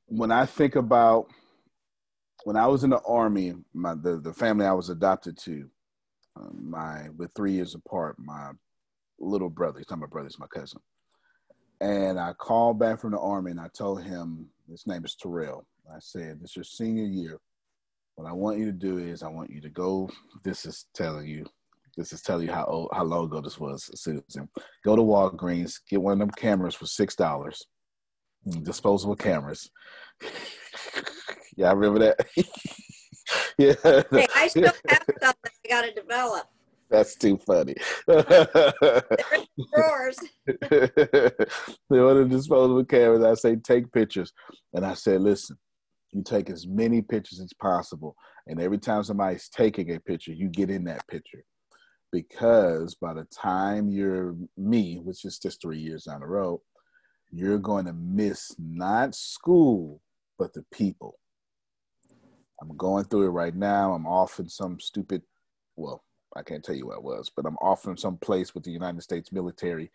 when 0.07 0.31
i 0.31 0.45
think 0.45 0.75
about 0.75 1.27
when 2.43 2.57
i 2.57 2.67
was 2.67 2.83
in 2.83 2.89
the 2.89 2.99
army 3.07 3.53
my 3.73 3.93
the, 3.95 4.17
the 4.17 4.33
family 4.33 4.65
i 4.65 4.73
was 4.73 4.89
adopted 4.89 5.37
to 5.37 5.69
uh, 6.37 6.49
my 6.51 7.07
we're 7.15 7.29
three 7.35 7.53
years 7.53 7.75
apart 7.75 8.17
my 8.19 8.51
little 9.19 9.49
brother 9.49 9.77
he's 9.79 9.89
not 9.89 9.99
my 9.99 10.07
brother 10.07 10.27
he's 10.27 10.39
my 10.39 10.47
cousin. 10.47 10.79
And 11.79 12.19
i 12.19 12.33
called 12.33 12.79
back 12.79 12.99
from 12.99 13.11
the 13.11 13.19
army 13.19 13.51
and 13.51 13.59
i 13.59 13.69
told 13.69 14.03
him 14.03 14.47
his 14.69 14.85
name 14.85 15.05
is 15.05 15.15
terrell. 15.15 15.65
I 15.89 15.99
said 15.99 16.39
is 16.43 16.55
your 16.55 16.65
senior 16.65 17.05
year 17.05 17.39
what 18.19 18.29
I 18.29 18.33
want 18.33 18.59
you 18.59 18.65
to 18.65 18.73
do 18.73 18.97
is 18.97 19.23
I 19.23 19.29
want 19.29 19.49
you 19.49 19.61
to 19.61 19.69
go. 19.69 20.09
This 20.43 20.65
is 20.65 20.87
telling 20.93 21.25
you, 21.25 21.45
this 21.95 22.11
is 22.11 22.21
telling 22.21 22.47
you 22.47 22.51
how 22.51 22.65
old, 22.65 22.89
how 22.91 23.05
long 23.05 23.27
ago 23.27 23.39
this 23.39 23.57
was, 23.57 23.89
Susan. 23.95 24.49
Go 24.83 24.97
to 24.97 25.01
Walgreens, 25.01 25.79
get 25.89 26.01
one 26.01 26.11
of 26.11 26.19
them 26.19 26.31
cameras 26.31 26.75
for 26.75 26.85
six 26.85 27.15
dollars, 27.15 27.65
mm, 28.45 28.61
disposable 28.61 29.15
cameras. 29.15 29.71
yeah, 31.55 31.69
I 31.69 31.71
remember 31.71 31.99
that. 31.99 32.27
yeah. 33.57 33.75
Hey, 34.11 34.27
I 34.35 34.47
still 34.49 34.63
have 34.89 35.05
stuff 35.17 35.35
that 35.41 35.53
I 35.65 35.69
got 35.69 35.85
to 35.85 35.93
develop. 35.93 36.47
That's 36.89 37.15
too 37.15 37.37
funny. 37.37 37.75
drawers. 39.73 40.19
they 40.69 41.99
ordered 41.99 42.31
disposable 42.31 42.83
cameras. 42.83 43.23
I 43.23 43.35
say 43.35 43.55
take 43.55 43.93
pictures, 43.93 44.33
and 44.73 44.85
I 44.85 44.93
said, 44.95 45.21
listen 45.21 45.57
you 46.11 46.23
take 46.23 46.49
as 46.49 46.67
many 46.67 47.01
pictures 47.01 47.39
as 47.39 47.53
possible. 47.53 48.15
And 48.47 48.59
every 48.59 48.77
time 48.77 49.03
somebody's 49.03 49.49
taking 49.49 49.93
a 49.93 49.99
picture, 49.99 50.33
you 50.33 50.49
get 50.49 50.69
in 50.69 50.83
that 50.85 51.07
picture. 51.07 51.43
Because 52.11 52.95
by 52.95 53.13
the 53.13 53.25
time 53.25 53.87
you're 53.87 54.35
me, 54.57 54.99
which 55.03 55.25
is 55.25 55.37
just 55.37 55.61
three 55.61 55.77
years 55.77 56.05
down 56.05 56.21
the 56.21 56.27
road, 56.27 56.61
you're 57.31 57.59
going 57.59 57.85
to 57.85 57.93
miss 57.93 58.55
not 58.57 59.13
school, 59.13 60.01
but 60.39 60.53
the 60.53 60.65
people. 60.71 61.19
I'm 62.61 62.75
going 62.75 63.05
through 63.05 63.27
it 63.27 63.29
right 63.29 63.55
now. 63.55 63.93
I'm 63.93 64.07
off 64.07 64.39
in 64.39 64.49
some 64.49 64.79
stupid, 64.79 65.21
well, 65.75 66.03
I 66.35 66.41
can't 66.41 66.63
tell 66.63 66.75
you 66.75 66.87
what 66.87 66.97
it 66.97 67.03
was, 67.03 67.31
but 67.35 67.45
I'm 67.45 67.57
off 67.57 67.85
in 67.85 67.97
some 67.97 68.17
place 68.17 68.53
with 68.53 68.63
the 68.63 68.71
United 68.71 69.01
States 69.01 69.31
military 69.31 69.91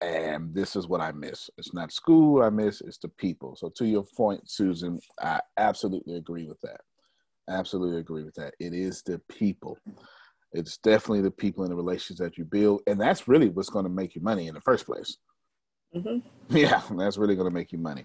and 0.00 0.54
this 0.54 0.76
is 0.76 0.86
what 0.86 1.00
I 1.00 1.12
miss. 1.12 1.50
It's 1.56 1.72
not 1.72 1.92
school 1.92 2.42
I 2.42 2.50
miss, 2.50 2.80
it's 2.80 2.98
the 2.98 3.08
people. 3.08 3.56
So 3.56 3.68
to 3.76 3.86
your 3.86 4.04
point, 4.16 4.50
Susan, 4.50 5.00
I 5.20 5.40
absolutely 5.56 6.16
agree 6.16 6.46
with 6.46 6.60
that. 6.62 6.80
Absolutely 7.48 8.00
agree 8.00 8.24
with 8.24 8.34
that. 8.34 8.54
It 8.58 8.72
is 8.72 9.02
the 9.02 9.20
people. 9.30 9.78
It's 10.52 10.78
definitely 10.78 11.22
the 11.22 11.30
people 11.30 11.64
and 11.64 11.72
the 11.72 11.76
relations 11.76 12.18
that 12.18 12.38
you 12.38 12.44
build, 12.44 12.82
and 12.86 13.00
that's 13.00 13.28
really 13.28 13.48
what's 13.48 13.70
going 13.70 13.84
to 13.84 13.90
make 13.90 14.14
you 14.14 14.20
money 14.20 14.48
in 14.48 14.54
the 14.54 14.60
first 14.60 14.86
place. 14.86 15.18
Mm-hmm. 15.94 16.26
Yeah, 16.56 16.82
that's 16.96 17.16
really 17.16 17.36
going 17.36 17.48
to 17.48 17.54
make 17.54 17.72
you 17.72 17.78
money. 17.78 18.04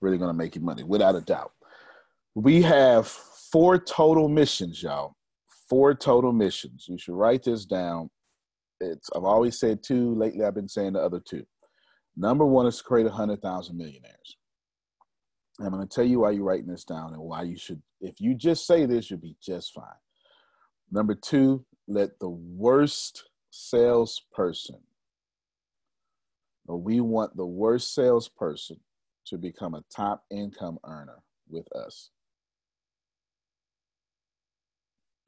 Really 0.00 0.18
going 0.18 0.30
to 0.30 0.36
make 0.36 0.54
you 0.54 0.60
money, 0.60 0.82
without 0.82 1.16
a 1.16 1.20
doubt. 1.20 1.52
We 2.34 2.62
have 2.62 3.06
four 3.06 3.78
total 3.78 4.28
missions, 4.28 4.82
y'all. 4.82 5.14
Four 5.68 5.94
total 5.94 6.32
missions. 6.32 6.86
You 6.88 6.98
should 6.98 7.14
write 7.14 7.42
this 7.42 7.64
down 7.64 8.10
it's 8.80 9.10
I've 9.14 9.24
always 9.24 9.58
said 9.58 9.82
two. 9.82 10.14
Lately, 10.14 10.44
I've 10.44 10.54
been 10.54 10.68
saying 10.68 10.94
the 10.94 11.00
other 11.00 11.20
two. 11.20 11.44
Number 12.16 12.44
one 12.44 12.66
is 12.66 12.78
to 12.78 12.84
create 12.84 13.06
a 13.06 13.10
hundred 13.10 13.42
thousand 13.42 13.76
millionaires. 13.76 14.36
I'm 15.60 15.70
going 15.70 15.86
to 15.86 15.92
tell 15.92 16.04
you 16.04 16.20
why 16.20 16.30
you're 16.30 16.44
writing 16.44 16.68
this 16.68 16.84
down 16.84 17.12
and 17.12 17.22
why 17.22 17.42
you 17.42 17.56
should. 17.56 17.82
If 18.00 18.20
you 18.20 18.34
just 18.34 18.66
say 18.66 18.86
this, 18.86 19.10
you'll 19.10 19.18
be 19.18 19.36
just 19.42 19.72
fine. 19.74 19.84
Number 20.90 21.14
two, 21.14 21.64
let 21.88 22.18
the 22.20 22.28
worst 22.28 23.24
salesperson. 23.50 24.78
We 26.66 27.00
want 27.00 27.36
the 27.36 27.46
worst 27.46 27.94
salesperson 27.94 28.78
to 29.26 29.38
become 29.38 29.74
a 29.74 29.84
top 29.94 30.22
income 30.30 30.78
earner 30.84 31.22
with 31.48 31.66
us. 31.74 32.10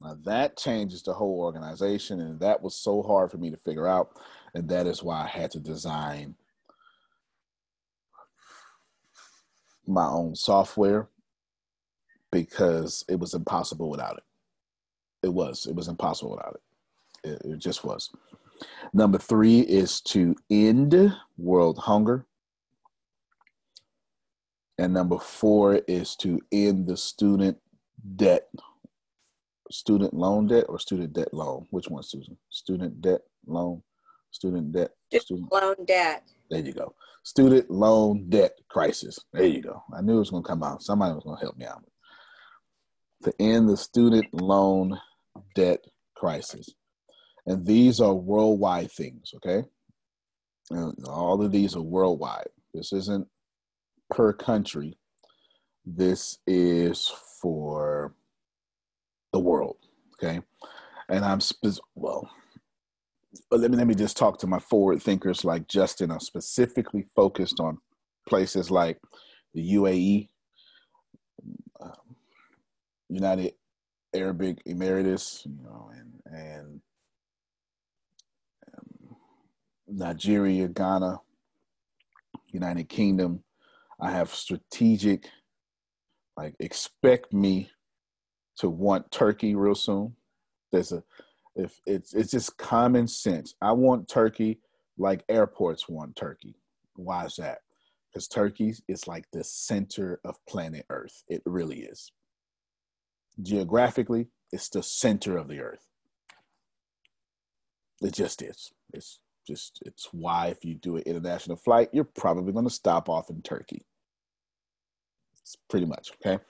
Now 0.01 0.17
that 0.25 0.57
changes 0.57 1.03
the 1.03 1.13
whole 1.13 1.39
organization, 1.41 2.19
and 2.19 2.39
that 2.39 2.61
was 2.61 2.75
so 2.75 3.03
hard 3.03 3.31
for 3.31 3.37
me 3.37 3.51
to 3.51 3.57
figure 3.57 3.87
out, 3.87 4.17
and 4.53 4.67
that 4.69 4.87
is 4.87 5.03
why 5.03 5.23
I 5.23 5.27
had 5.27 5.51
to 5.51 5.59
design 5.59 6.35
my 9.85 10.05
own 10.05 10.35
software 10.35 11.07
because 12.31 13.05
it 13.09 13.19
was 13.19 13.33
impossible 13.33 13.89
without 13.89 14.17
it. 14.17 14.23
It 15.23 15.33
was. 15.33 15.67
It 15.67 15.75
was 15.75 15.87
impossible 15.87 16.31
without 16.31 16.55
it. 16.55 17.29
It, 17.29 17.51
it 17.53 17.57
just 17.59 17.83
was. 17.83 18.09
Number 18.93 19.17
three 19.17 19.61
is 19.61 20.01
to 20.01 20.35
end 20.49 21.13
world 21.37 21.77
hunger. 21.77 22.25
And 24.77 24.93
number 24.93 25.19
four 25.19 25.81
is 25.87 26.15
to 26.17 26.39
end 26.51 26.87
the 26.87 26.97
student 26.97 27.57
debt 28.15 28.47
student 29.71 30.13
loan 30.13 30.47
debt 30.47 30.65
or 30.69 30.79
student 30.79 31.13
debt 31.13 31.33
loan? 31.33 31.67
Which 31.71 31.87
one, 31.87 32.03
Susan? 32.03 32.37
Student 32.49 33.01
debt 33.01 33.21
loan, 33.45 33.81
student 34.31 34.71
debt, 34.71 34.91
student, 35.19 35.51
loan 35.51 35.75
debt. 35.85 36.23
There 36.49 36.59
you 36.59 36.73
go. 36.73 36.93
Student 37.23 37.69
loan 37.69 38.29
debt 38.29 38.57
crisis. 38.69 39.19
There 39.31 39.45
you 39.45 39.61
go. 39.61 39.83
I 39.93 40.01
knew 40.01 40.15
it 40.15 40.19
was 40.19 40.31
going 40.31 40.43
to 40.43 40.49
come 40.49 40.63
out. 40.63 40.83
Somebody 40.83 41.13
was 41.13 41.23
going 41.23 41.37
to 41.37 41.43
help 41.43 41.57
me 41.57 41.65
out. 41.65 41.83
To 43.23 43.33
end 43.39 43.69
the 43.69 43.77
student 43.77 44.25
loan 44.33 44.99
debt 45.55 45.85
crisis. 46.15 46.69
And 47.45 47.65
these 47.65 47.99
are 47.99 48.13
worldwide 48.13 48.91
things, 48.91 49.33
okay? 49.35 49.63
And 50.71 50.95
all 51.05 51.43
of 51.43 51.51
these 51.51 51.75
are 51.75 51.81
worldwide. 51.81 52.49
This 52.73 52.93
isn't 52.93 53.27
per 54.09 54.33
country. 54.33 54.97
This 55.85 56.37
is 56.45 57.11
for 57.41 58.13
the 59.31 59.39
world. 59.39 59.77
Okay, 60.15 60.41
and 61.09 61.25
I'm 61.25 61.39
spe- 61.39 61.79
well. 61.95 62.29
Let 63.49 63.71
me 63.71 63.77
let 63.77 63.87
me 63.87 63.95
just 63.95 64.17
talk 64.17 64.37
to 64.39 64.47
my 64.47 64.59
forward 64.59 65.01
thinkers 65.01 65.45
like 65.45 65.67
Justin. 65.67 66.11
I'm 66.11 66.19
specifically 66.19 67.05
focused 67.15 67.59
on 67.61 67.77
places 68.27 68.69
like 68.69 68.99
the 69.53 69.73
UAE, 69.73 70.27
um, 71.81 72.15
United 73.09 73.53
Arabic 74.13 74.63
Emirates, 74.65 75.45
you 75.45 75.57
know, 75.63 75.91
and 75.93 76.11
and 76.25 76.81
um, 78.77 79.15
Nigeria, 79.87 80.67
Ghana, 80.67 81.19
United 82.47 82.89
Kingdom. 82.89 83.43
I 83.99 84.11
have 84.11 84.33
strategic, 84.33 85.29
like 86.35 86.55
expect 86.59 87.33
me 87.33 87.69
to 88.57 88.69
want 88.69 89.11
turkey 89.11 89.55
real 89.55 89.75
soon. 89.75 90.15
There's 90.71 90.91
a 90.91 91.03
if 91.55 91.79
it's 91.85 92.13
it's 92.13 92.31
just 92.31 92.57
common 92.57 93.07
sense. 93.07 93.55
I 93.61 93.73
want 93.73 94.07
turkey 94.07 94.59
like 94.97 95.23
airports 95.27 95.89
want 95.89 96.15
turkey. 96.15 96.55
Why 96.95 97.25
is 97.25 97.35
that? 97.37 97.59
Because 98.09 98.27
turkey 98.27 98.73
is 98.87 99.07
like 99.07 99.25
the 99.31 99.43
center 99.43 100.19
of 100.25 100.45
planet 100.45 100.85
Earth. 100.89 101.23
It 101.27 101.41
really 101.45 101.79
is. 101.79 102.11
Geographically, 103.41 104.27
it's 104.51 104.69
the 104.69 104.83
center 104.83 105.37
of 105.37 105.47
the 105.47 105.61
earth. 105.61 105.87
It 108.01 108.13
just 108.13 108.41
is. 108.41 108.73
It's 108.93 109.19
just 109.47 109.81
it's 109.85 110.09
why 110.11 110.47
if 110.47 110.65
you 110.65 110.75
do 110.75 110.97
an 110.97 111.03
international 111.03 111.55
flight, 111.55 111.89
you're 111.93 112.03
probably 112.03 112.51
going 112.51 112.65
to 112.65 112.71
stop 112.71 113.09
off 113.09 113.29
in 113.29 113.41
Turkey. 113.41 113.85
It's 115.41 115.55
pretty 115.69 115.85
much 115.85 116.11
okay. 116.15 116.43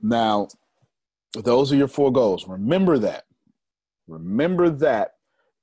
Now, 0.00 0.48
those 1.34 1.72
are 1.72 1.76
your 1.76 1.88
four 1.88 2.12
goals. 2.12 2.46
Remember 2.46 2.98
that. 2.98 3.24
Remember 4.06 4.70
that 4.70 5.12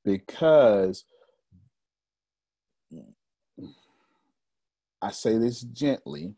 because 0.04 1.06
I 5.02 5.12
say 5.12 5.38
this 5.38 5.62
gently. 5.62 6.36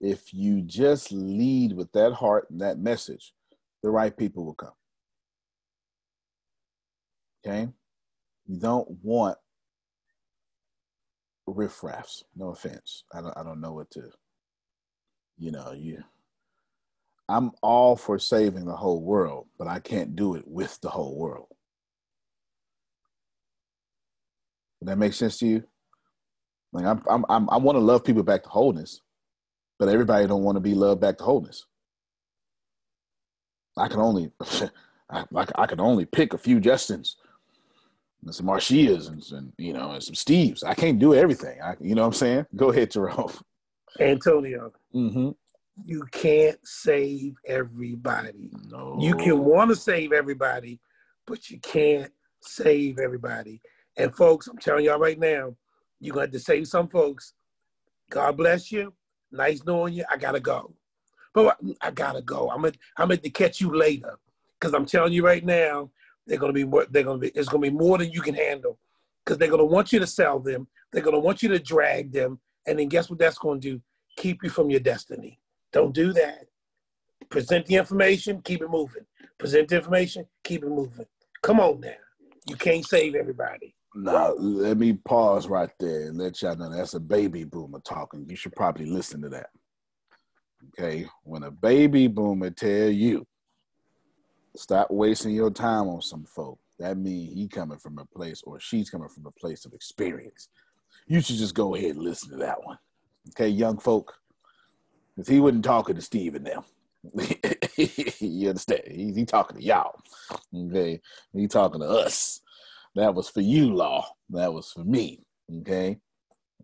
If 0.00 0.32
you 0.32 0.62
just 0.62 1.10
lead 1.10 1.72
with 1.72 1.90
that 1.92 2.12
heart 2.12 2.48
and 2.50 2.60
that 2.60 2.78
message, 2.78 3.32
the 3.82 3.90
right 3.90 4.16
people 4.16 4.44
will 4.44 4.54
come. 4.54 4.72
Okay? 7.44 7.68
You 8.46 8.60
don't 8.60 8.88
want 9.02 9.38
riffraffs. 11.48 12.22
No 12.36 12.50
offense. 12.50 13.04
I 13.12 13.20
don't 13.20 13.36
I 13.36 13.42
don't 13.42 13.60
know 13.60 13.72
what 13.72 13.90
to 13.92 14.10
you 15.38 15.52
know, 15.52 15.72
you 15.72 16.02
I'm 17.28 17.52
all 17.62 17.94
for 17.94 18.18
saving 18.18 18.64
the 18.64 18.76
whole 18.76 19.02
world, 19.02 19.46
but 19.58 19.68
I 19.68 19.80
can't 19.80 20.16
do 20.16 20.34
it 20.34 20.44
with 20.46 20.80
the 20.80 20.88
whole 20.88 21.16
world. 21.16 21.48
Does 24.80 24.88
that 24.88 24.98
make 24.98 25.12
sense 25.12 25.38
to 25.38 25.46
you? 25.46 25.64
Like 26.72 26.86
I'm, 26.86 27.02
I'm, 27.08 27.24
I'm 27.28 27.50
i 27.50 27.56
want 27.56 27.76
to 27.76 27.80
love 27.80 28.04
people 28.04 28.22
back 28.22 28.44
to 28.44 28.48
wholeness, 28.48 29.02
but 29.78 29.88
everybody 29.88 30.26
don't 30.26 30.42
want 30.42 30.56
to 30.56 30.60
be 30.60 30.74
loved 30.74 31.00
back 31.00 31.18
to 31.18 31.24
wholeness. 31.24 31.66
I 33.76 33.88
can 33.88 34.00
only, 34.00 34.30
I, 35.10 35.24
I, 35.54 35.66
can 35.66 35.80
only 35.80 36.04
pick 36.04 36.32
a 36.32 36.38
few 36.38 36.60
Justins, 36.60 37.14
and 38.24 38.34
some 38.34 38.46
Marshias, 38.46 39.08
and, 39.08 39.24
and 39.32 39.52
you 39.58 39.72
know, 39.72 39.92
and 39.92 40.02
some 40.02 40.14
Steves. 40.14 40.64
I 40.64 40.74
can't 40.74 40.98
do 40.98 41.14
everything. 41.14 41.60
I, 41.62 41.74
you 41.80 41.94
know 41.94 42.02
what 42.02 42.08
I'm 42.08 42.14
saying? 42.14 42.46
Go 42.56 42.70
ahead, 42.70 42.90
Jerome. 42.90 43.32
Antonio. 44.00 44.72
Mm-hmm 44.94 45.30
you 45.84 46.04
can't 46.12 46.58
save 46.66 47.36
everybody. 47.46 48.50
No. 48.68 48.96
You 49.00 49.14
can 49.14 49.44
want 49.44 49.70
to 49.70 49.76
save 49.76 50.12
everybody, 50.12 50.80
but 51.26 51.50
you 51.50 51.58
can't 51.58 52.12
save 52.40 52.98
everybody. 52.98 53.60
And 53.96 54.14
folks, 54.14 54.46
I'm 54.46 54.58
telling 54.58 54.84
y'all 54.84 54.98
right 54.98 55.18
now, 55.18 55.56
you're 56.00 56.14
going 56.14 56.30
to 56.30 56.32
have 56.32 56.40
to 56.40 56.44
save 56.44 56.68
some 56.68 56.88
folks. 56.88 57.34
God 58.10 58.36
bless 58.36 58.70
you. 58.70 58.94
Nice 59.32 59.64
knowing 59.64 59.94
you. 59.94 60.04
I 60.10 60.16
got 60.16 60.32
to 60.32 60.40
go. 60.40 60.74
But 61.34 61.58
I 61.80 61.90
got 61.90 62.12
to 62.12 62.22
go. 62.22 62.50
I'm 62.50 62.62
going 62.62 62.74
I'm 62.96 63.08
to 63.08 63.30
catch 63.30 63.60
you 63.60 63.74
later. 63.74 64.18
Because 64.58 64.74
I'm 64.74 64.86
telling 64.86 65.12
you 65.12 65.24
right 65.24 65.44
now, 65.44 65.90
they're 66.26 66.38
going 66.38 66.52
to 66.52 66.54
be 66.54 66.64
more, 66.64 66.86
they're 66.90 67.04
going 67.04 67.20
to 67.20 67.30
be, 67.30 67.38
it's 67.38 67.48
going 67.48 67.62
to 67.62 67.70
be 67.70 67.76
more 67.76 67.98
than 67.98 68.10
you 68.10 68.20
can 68.20 68.34
handle. 68.34 68.78
Because 69.24 69.38
they're 69.38 69.48
going 69.48 69.58
to 69.58 69.64
want 69.64 69.92
you 69.92 69.98
to 69.98 70.06
sell 70.06 70.38
them. 70.38 70.66
They're 70.92 71.02
going 71.02 71.14
to 71.14 71.20
want 71.20 71.42
you 71.42 71.48
to 71.50 71.58
drag 71.58 72.12
them. 72.12 72.40
And 72.66 72.78
then 72.78 72.88
guess 72.88 73.10
what 73.10 73.18
that's 73.18 73.38
going 73.38 73.60
to 73.60 73.70
do? 73.70 73.82
Keep 74.16 74.42
you 74.42 74.50
from 74.50 74.70
your 74.70 74.80
destiny. 74.80 75.38
Don't 75.72 75.94
do 75.94 76.12
that. 76.14 76.46
Present 77.28 77.66
the 77.66 77.76
information, 77.76 78.40
keep 78.42 78.62
it 78.62 78.70
moving. 78.70 79.04
Present 79.38 79.68
the 79.68 79.76
information, 79.76 80.26
keep 80.42 80.62
it 80.62 80.68
moving. 80.68 81.06
Come 81.42 81.60
on 81.60 81.80
now. 81.80 81.92
You 82.46 82.56
can't 82.56 82.84
save 82.84 83.14
everybody. 83.14 83.74
Now, 83.94 84.32
let 84.34 84.78
me 84.78 84.94
pause 84.94 85.48
right 85.48 85.70
there 85.78 86.08
and 86.08 86.18
let 86.18 86.40
y'all 86.40 86.56
know 86.56 86.70
that's 86.70 86.94
a 86.94 87.00
baby 87.00 87.44
boomer 87.44 87.80
talking. 87.80 88.26
You 88.28 88.36
should 88.36 88.54
probably 88.54 88.86
listen 88.86 89.20
to 89.22 89.28
that. 89.30 89.50
Okay, 90.68 91.06
when 91.24 91.44
a 91.44 91.50
baby 91.50 92.06
boomer 92.06 92.50
tell 92.50 92.88
you, 92.88 93.26
stop 94.56 94.90
wasting 94.90 95.34
your 95.34 95.50
time 95.50 95.88
on 95.88 96.02
some 96.02 96.24
folk, 96.24 96.58
that 96.78 96.96
means 96.96 97.34
he 97.34 97.48
coming 97.48 97.78
from 97.78 97.98
a 97.98 98.04
place 98.04 98.42
or 98.44 98.60
she's 98.60 98.90
coming 98.90 99.08
from 99.08 99.26
a 99.26 99.32
place 99.32 99.64
of 99.64 99.72
experience. 99.72 100.48
You 101.06 101.20
should 101.20 101.36
just 101.36 101.54
go 101.54 101.74
ahead 101.74 101.96
and 101.96 102.04
listen 102.04 102.30
to 102.30 102.36
that 102.36 102.62
one. 102.64 102.78
Okay, 103.30 103.48
young 103.48 103.78
folk, 103.78 104.14
because 105.18 105.28
he 105.28 105.40
wasn't 105.40 105.64
talking 105.64 105.96
to 105.96 106.00
Steve 106.00 106.36
and 106.36 106.46
them. 106.46 106.62
you 108.20 108.50
understand? 108.50 108.82
He's 108.86 109.16
he 109.16 109.24
talking 109.24 109.56
to 109.56 109.64
y'all. 109.64 110.00
Okay. 110.54 111.00
He 111.32 111.48
talking 111.48 111.80
to 111.80 111.88
us. 111.88 112.40
That 112.94 113.16
was 113.16 113.28
for 113.28 113.40
you, 113.40 113.74
law. 113.74 114.06
That 114.30 114.52
was 114.52 114.70
for 114.70 114.84
me. 114.84 115.24
Okay. 115.52 115.98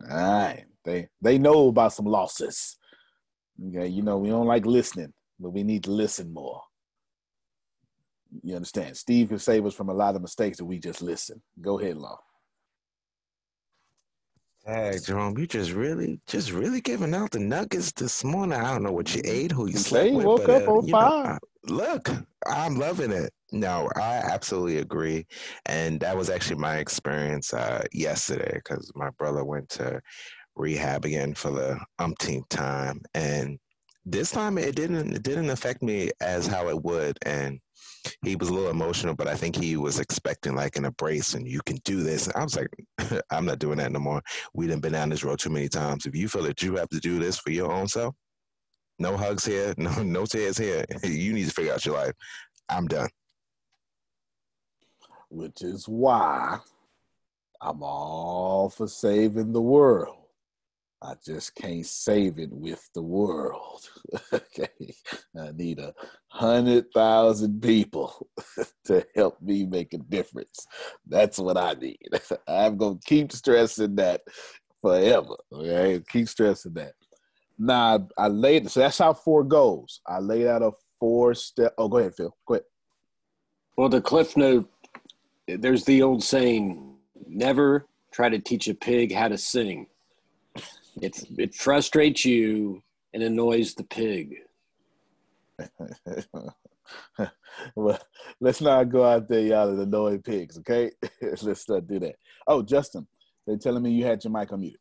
All 0.08 0.16
right. 0.16 0.66
They 0.84 1.08
they 1.20 1.36
know 1.36 1.66
about 1.66 1.94
some 1.94 2.04
losses. 2.04 2.76
Okay. 3.70 3.88
You 3.88 4.02
know, 4.02 4.18
we 4.18 4.28
don't 4.28 4.46
like 4.46 4.66
listening, 4.66 5.12
but 5.40 5.50
we 5.50 5.64
need 5.64 5.82
to 5.84 5.90
listen 5.90 6.32
more. 6.32 6.62
You 8.44 8.54
understand? 8.54 8.96
Steve 8.96 9.30
can 9.30 9.40
save 9.40 9.66
us 9.66 9.74
from 9.74 9.88
a 9.88 9.94
lot 9.94 10.14
of 10.14 10.22
mistakes 10.22 10.60
if 10.60 10.66
we 10.66 10.78
just 10.78 11.02
listen. 11.02 11.42
Go 11.60 11.80
ahead, 11.80 11.96
Law. 11.96 12.20
Hey, 14.66 14.98
Jerome, 15.04 15.36
you 15.36 15.46
just 15.46 15.72
really, 15.72 16.18
just 16.26 16.50
really 16.50 16.80
giving 16.80 17.14
out 17.14 17.32
the 17.32 17.38
nuggets 17.38 17.92
this 17.92 18.24
morning. 18.24 18.58
I 18.58 18.72
don't 18.72 18.82
know 18.82 18.92
what 18.92 19.14
you 19.14 19.20
ate, 19.22 19.52
who 19.52 19.68
you 19.68 19.76
slept 19.76 20.08
you 20.08 20.16
with. 20.16 20.24
woke 20.24 20.46
but, 20.46 20.62
up 20.62 20.68
uh, 20.68 20.72
on 20.72 20.86
know, 20.86 20.90
fire. 20.90 21.38
Look, 21.66 22.10
I'm 22.46 22.78
loving 22.78 23.12
it. 23.12 23.30
No, 23.52 23.90
I 23.94 24.14
absolutely 24.14 24.78
agree, 24.78 25.26
and 25.66 26.00
that 26.00 26.16
was 26.16 26.30
actually 26.30 26.56
my 26.56 26.78
experience 26.78 27.52
uh, 27.52 27.84
yesterday 27.92 28.52
because 28.54 28.90
my 28.94 29.10
brother 29.18 29.44
went 29.44 29.68
to 29.70 30.00
rehab 30.56 31.04
again 31.04 31.34
for 31.34 31.50
the 31.50 31.78
umpteenth 31.98 32.48
time, 32.48 33.02
and 33.12 33.58
this 34.06 34.30
time 34.30 34.56
it 34.56 34.74
didn't 34.74 35.14
it 35.14 35.22
didn't 35.22 35.50
affect 35.50 35.82
me 35.82 36.10
as 36.22 36.46
how 36.46 36.68
it 36.70 36.82
would, 36.82 37.18
and 37.26 37.60
he 38.22 38.36
was 38.36 38.48
a 38.48 38.54
little 38.54 38.70
emotional, 38.70 39.14
but 39.14 39.28
I 39.28 39.34
think 39.34 39.56
he 39.56 39.76
was 39.76 39.98
expecting 39.98 40.54
like 40.54 40.76
an 40.76 40.84
embrace 40.84 41.34
and 41.34 41.46
you 41.46 41.60
can 41.64 41.76
do 41.84 42.02
this. 42.02 42.28
I 42.34 42.42
was 42.42 42.56
like, 42.56 42.68
I'm 43.30 43.46
not 43.46 43.58
doing 43.58 43.78
that 43.78 43.92
no 43.92 44.00
more. 44.00 44.22
We 44.52 44.66
done 44.66 44.80
been 44.80 44.92
down 44.92 45.10
this 45.10 45.24
road 45.24 45.38
too 45.38 45.50
many 45.50 45.68
times. 45.68 46.06
If 46.06 46.14
you 46.14 46.28
feel 46.28 46.42
that 46.42 46.62
you 46.62 46.76
have 46.76 46.88
to 46.90 47.00
do 47.00 47.18
this 47.18 47.38
for 47.38 47.50
your 47.50 47.72
own 47.72 47.88
self, 47.88 48.14
no 48.98 49.16
hugs 49.16 49.44
here, 49.44 49.74
no 49.78 50.02
no 50.02 50.26
tears 50.26 50.58
here. 50.58 50.84
You 51.04 51.32
need 51.32 51.46
to 51.46 51.52
figure 51.52 51.72
out 51.72 51.84
your 51.84 51.96
life. 51.96 52.12
I'm 52.68 52.86
done. 52.86 53.10
Which 55.30 55.62
is 55.62 55.88
why 55.88 56.58
I'm 57.60 57.82
all 57.82 58.68
for 58.68 58.86
saving 58.86 59.52
the 59.52 59.62
world. 59.62 60.23
I 61.04 61.14
just 61.22 61.54
can't 61.54 61.84
save 61.84 62.38
it 62.38 62.50
with 62.50 62.88
the 62.94 63.02
world. 63.02 63.82
okay. 64.32 64.68
I 65.38 65.50
need 65.52 65.78
a 65.78 65.92
hundred 66.28 66.86
thousand 66.94 67.60
people 67.60 68.26
to 68.86 69.06
help 69.14 69.40
me 69.42 69.66
make 69.66 69.92
a 69.92 69.98
difference. 69.98 70.66
That's 71.06 71.38
what 71.38 71.58
I 71.58 71.74
need. 71.74 72.08
I'm 72.48 72.78
gonna 72.78 72.98
keep 73.04 73.32
stressing 73.32 73.96
that 73.96 74.22
forever. 74.80 75.36
Okay. 75.52 76.00
Keep 76.08 76.28
stressing 76.28 76.72
that. 76.74 76.94
Now 77.58 78.08
I 78.16 78.28
laid 78.28 78.70
so 78.70 78.80
that's 78.80 78.98
how 78.98 79.12
four 79.12 79.44
goals. 79.44 80.00
I 80.06 80.20
laid 80.20 80.46
out 80.46 80.62
a 80.62 80.70
four 80.98 81.34
step 81.34 81.74
oh 81.76 81.88
go 81.88 81.98
ahead, 81.98 82.14
Phil. 82.16 82.34
Go 82.46 82.54
ahead. 82.54 82.64
Well, 83.76 83.88
the 83.90 84.00
cliff 84.00 84.36
note, 84.36 84.70
there's 85.48 85.84
the 85.84 86.02
old 86.02 86.22
saying, 86.22 86.96
never 87.26 87.88
try 88.12 88.30
to 88.30 88.38
teach 88.38 88.68
a 88.68 88.74
pig 88.74 89.12
how 89.12 89.28
to 89.28 89.36
sing. 89.36 89.88
It, 91.00 91.24
it 91.38 91.54
frustrates 91.54 92.24
you 92.24 92.82
and 93.12 93.22
annoys 93.22 93.74
the 93.74 93.84
pig. 93.84 94.36
well, 97.74 97.98
let's 98.40 98.60
not 98.60 98.84
go 98.90 99.04
out 99.04 99.28
there, 99.28 99.40
y'all, 99.40 99.68
and 99.70 99.80
annoy 99.80 100.18
pigs, 100.18 100.58
okay? 100.58 100.90
let's 101.22 101.68
not 101.68 101.86
do 101.86 101.98
that. 102.00 102.16
Oh, 102.46 102.62
Justin, 102.62 103.06
they're 103.46 103.56
telling 103.56 103.82
me 103.82 103.90
you 103.92 104.04
had 104.04 104.22
your 104.24 104.32
mic 104.32 104.50
unmuted. 104.50 104.76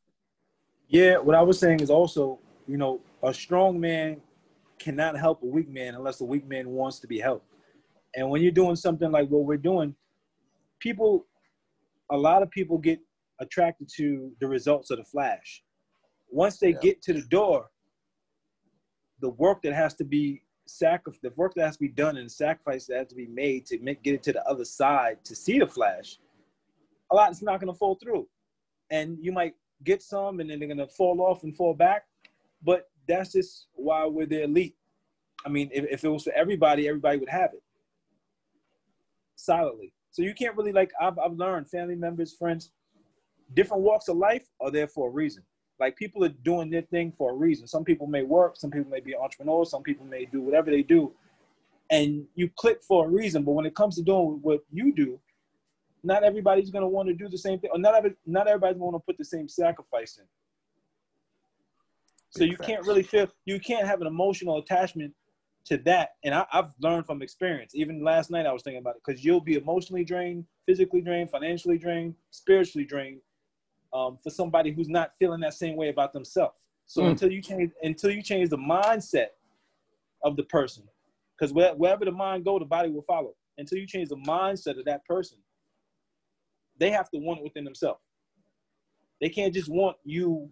Yeah, 0.88 1.18
what 1.18 1.36
I 1.36 1.42
was 1.42 1.60
saying 1.60 1.80
is 1.80 1.90
also, 1.90 2.40
you 2.68 2.78
know, 2.78 3.00
a 3.24 3.34
strong 3.34 3.80
man 3.80 4.22
cannot 4.80 5.18
help 5.18 5.42
a 5.42 5.46
weak 5.46 5.70
man 5.70 5.96
unless 5.96 6.18
the 6.18 6.26
weak 6.26 6.48
man 6.48 6.70
wants 6.70 7.00
to 7.00 7.08
be 7.08 7.20
helped. 7.20 7.48
And 8.16 8.30
when 8.30 8.42
you're 8.42 8.52
doing 8.52 8.76
something 8.76 9.12
like 9.12 9.28
what 9.30 9.46
we're 9.46 9.58
doing, 9.58 9.96
people, 10.80 11.26
a 12.12 12.18
lot 12.18 12.44
of 12.44 12.52
people 12.52 12.78
get 12.78 13.00
attracted 13.40 13.90
to 13.96 14.32
the 14.40 14.48
results 14.48 14.92
of 14.92 14.98
the 14.98 15.04
flash. 15.04 15.64
Once 16.34 16.58
they 16.58 16.72
Yeah. 16.72 16.80
get 16.80 17.02
to 17.04 17.14
the 17.14 17.22
door, 17.22 17.70
the 19.20 19.30
work 19.30 19.62
that 19.62 19.74
has 19.74 19.94
to 19.94 20.04
be 20.04 20.44
sacrificed, 20.66 21.22
the 21.22 21.30
work 21.36 21.54
that 21.54 21.66
has 21.66 21.78
to 21.78 21.82
be 21.82 21.88
done 21.88 22.18
and 22.18 22.26
the 22.26 22.34
sacrifice 22.34 22.88
that 22.88 22.98
has 22.98 23.08
to 23.08 23.16
be 23.16 23.28
made 23.28 23.66
to 23.68 23.80
make, 23.80 24.02
get 24.02 24.16
it 24.16 24.24
to 24.24 24.34
the 24.34 24.46
other 24.48 24.66
side 24.66 25.24
to 25.26 25.36
see 25.36 25.60
the 25.60 25.68
flash, 25.68 26.18
a 27.12 27.16
lot 27.16 27.32
is 27.32 27.42
not 27.44 27.60
going 27.60 27.72
to 27.72 27.78
fall 27.78 27.96
through. 27.96 28.28
And 28.90 29.18
you 29.22 29.32
might 29.32 29.56
get 29.84 30.02
some 30.02 30.40
and 30.40 30.50
then 30.50 30.60
they're 30.60 30.68
going 30.68 30.78
to 30.78 30.88
fall 30.88 31.22
off 31.22 31.44
and 31.44 31.56
fall 31.56 31.74
back. 31.74 32.06
But 32.64 32.90
that's 33.08 33.34
just 33.34 33.68
why 33.74 34.06
we're 34.06 34.26
the 34.26 34.44
elite. 34.44 34.76
I 35.46 35.50
mean, 35.50 35.70
if, 35.72 35.86
if 35.86 36.04
it 36.04 36.10
was 36.10 36.24
for 36.24 36.34
everybody, 36.34 36.88
everybody 36.88 37.18
would 37.20 37.30
have 37.30 37.54
it 37.54 37.64
silently. 39.36 39.94
So 40.12 40.22
you 40.22 40.34
can't 40.34 40.56
really 40.56 40.72
like 40.72 40.92
I've 41.00 41.20
I've 41.20 41.34
learned 41.34 41.70
family 41.70 41.96
members, 41.96 42.34
friends, 42.34 42.72
different 43.54 43.84
walks 43.84 44.08
of 44.08 44.18
life 44.18 44.48
are 44.62 44.72
there 44.72 44.88
for 44.88 45.10
a 45.10 45.12
reason. 45.12 45.44
Like 45.84 45.98
people 45.98 46.24
are 46.24 46.30
doing 46.30 46.70
their 46.70 46.84
thing 46.84 47.12
for 47.18 47.32
a 47.32 47.34
reason. 47.34 47.68
Some 47.68 47.84
people 47.84 48.08
may 48.08 48.24
work, 48.24 48.56
some 48.56 48.72
people 48.72 48.90
may 48.90 49.02
be 49.02 49.14
entrepreneurs, 49.18 49.70
some 49.70 49.84
people 49.84 50.06
may 50.06 50.24
do 50.24 50.40
whatever 50.40 50.72
they 50.72 50.82
do, 50.82 51.12
and 51.92 52.26
you 52.36 52.50
click 52.56 52.82
for 52.82 53.06
a 53.06 53.10
reason. 53.10 53.44
But 53.44 53.52
when 53.52 53.66
it 53.66 53.76
comes 53.76 53.98
to 53.98 54.02
doing 54.02 54.40
what 54.42 54.62
you 54.72 54.94
do, 54.96 55.20
not 56.02 56.24
everybody's 56.24 56.70
gonna 56.70 56.88
want 56.88 57.10
to 57.10 57.14
do 57.14 57.28
the 57.28 57.38
same 57.38 57.60
thing, 57.60 57.70
or 57.74 57.80
not 57.80 57.96
every, 57.96 58.14
not 58.26 58.48
everybody's 58.48 58.80
gonna 58.80 58.98
put 58.98 59.18
the 59.18 59.26
same 59.26 59.50
sacrifice 59.50 60.18
in. 60.18 60.24
So 62.30 62.46
you 62.46 62.56
can't 62.56 62.88
really 62.88 63.04
feel 63.04 63.28
you 63.44 63.60
can't 63.60 63.86
have 63.86 64.00
an 64.00 64.08
emotional 64.08 64.60
attachment 64.60 65.14
to 65.66 65.76
that, 65.80 66.12
and 66.24 66.34
I, 66.34 66.46
I've 66.54 66.72
learned 66.80 67.08
from 67.08 67.22
experience. 67.22 67.74
Even 67.76 68.06
last 68.06 68.32
night, 68.32 68.46
I 68.46 68.54
was 68.54 68.64
thinking 68.64 68.80
about 68.80 68.96
it 68.96 69.02
because 69.06 69.26
you'll 69.26 69.42
be 69.42 69.56
emotionally 69.56 70.06
drained, 70.06 70.46
physically 70.66 71.02
drained, 71.02 71.30
financially 71.30 71.78
drained, 71.78 72.16
spiritually 72.32 72.86
drained, 72.86 73.20
um, 73.94 74.18
for 74.24 74.30
somebody 74.30 74.72
who's 74.72 74.90
not 74.90 75.12
feeling 75.20 75.40
that 75.42 75.54
same 75.54 75.76
way 75.76 75.90
about 75.90 76.14
themselves. 76.14 76.56
So 76.86 77.04
Mm. 77.04 77.12
until 77.12 77.32
you 77.32 77.42
change, 77.42 77.72
until 77.82 78.12
you 78.12 78.22
change 78.22 78.50
the 78.50 78.58
mindset 78.58 79.28
of 80.24 80.36
the 80.36 80.44
person, 80.44 80.84
because 81.38 81.54
where, 81.54 81.74
wherever 81.76 82.06
the 82.06 82.12
mind 82.12 82.46
go, 82.46 82.60
the 82.60 82.66
body 82.66 82.90
will 82.90 83.04
follow. 83.04 83.36
Until 83.58 83.78
you 83.78 83.86
change 83.88 84.10
the 84.10 84.18
mindset 84.18 84.80
of 84.80 84.86
that 84.86 85.06
person, 85.06 85.38
they 86.80 86.90
have 86.90 87.10
to 87.12 87.20
want 87.20 87.40
it 87.40 87.44
within 87.44 87.64
themselves. 87.64 88.02
They 89.22 89.30
can't 89.30 89.54
just 89.54 89.70
want 89.70 89.98
you 90.04 90.50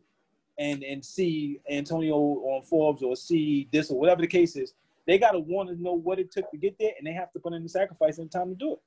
and 0.60 0.84
and 0.84 1.04
see 1.04 1.60
Antonio 1.70 2.16
on 2.16 2.62
Forbes 2.64 3.02
or 3.02 3.16
see 3.16 3.68
this 3.72 3.90
or 3.90 4.00
whatever 4.00 4.22
the 4.22 4.28
case 4.28 4.56
is. 4.56 4.74
They 5.08 5.18
gotta 5.18 5.40
want 5.40 5.70
to 5.70 5.82
know 5.82 5.94
what 5.94 6.20
it 6.20 6.32
took 6.32 6.50
to 6.52 6.58
get 6.58 6.78
there, 6.80 6.92
and 6.98 7.06
they 7.08 7.14
have 7.14 7.32
to 7.34 7.40
put 7.40 7.54
in 7.54 7.64
the 7.64 7.70
sacrifice 7.70 8.20
and 8.20 8.32
time 8.32 8.50
to 8.50 8.56
do 8.56 8.74
it. 8.74 8.80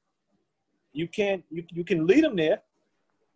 You 0.92 1.09
can't 1.09 1.42
you, 1.50 1.64
you 1.70 1.84
can 1.84 2.07
lead 2.07 2.22
them 2.22 2.36
there. 2.36 2.62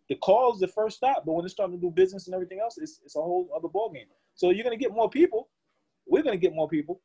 The 0.09 0.15
call 0.15 0.53
is 0.53 0.59
the 0.59 0.67
first 0.67 0.97
stop, 0.97 1.23
but 1.25 1.33
when 1.33 1.45
it's 1.45 1.53
starting 1.53 1.79
to 1.79 1.81
do 1.81 1.91
business 1.91 2.25
and 2.25 2.33
everything 2.33 2.59
else, 2.59 2.77
it's, 2.77 2.99
it's 3.05 3.15
a 3.15 3.21
whole 3.21 3.47
other 3.55 3.67
ballgame. 3.67 4.07
So 4.33 4.49
you're 4.49 4.63
gonna 4.63 4.75
get 4.77 4.91
more 4.91 5.09
people. 5.09 5.49
We're 6.07 6.23
gonna 6.23 6.37
get 6.37 6.53
more 6.55 6.67
people, 6.67 7.01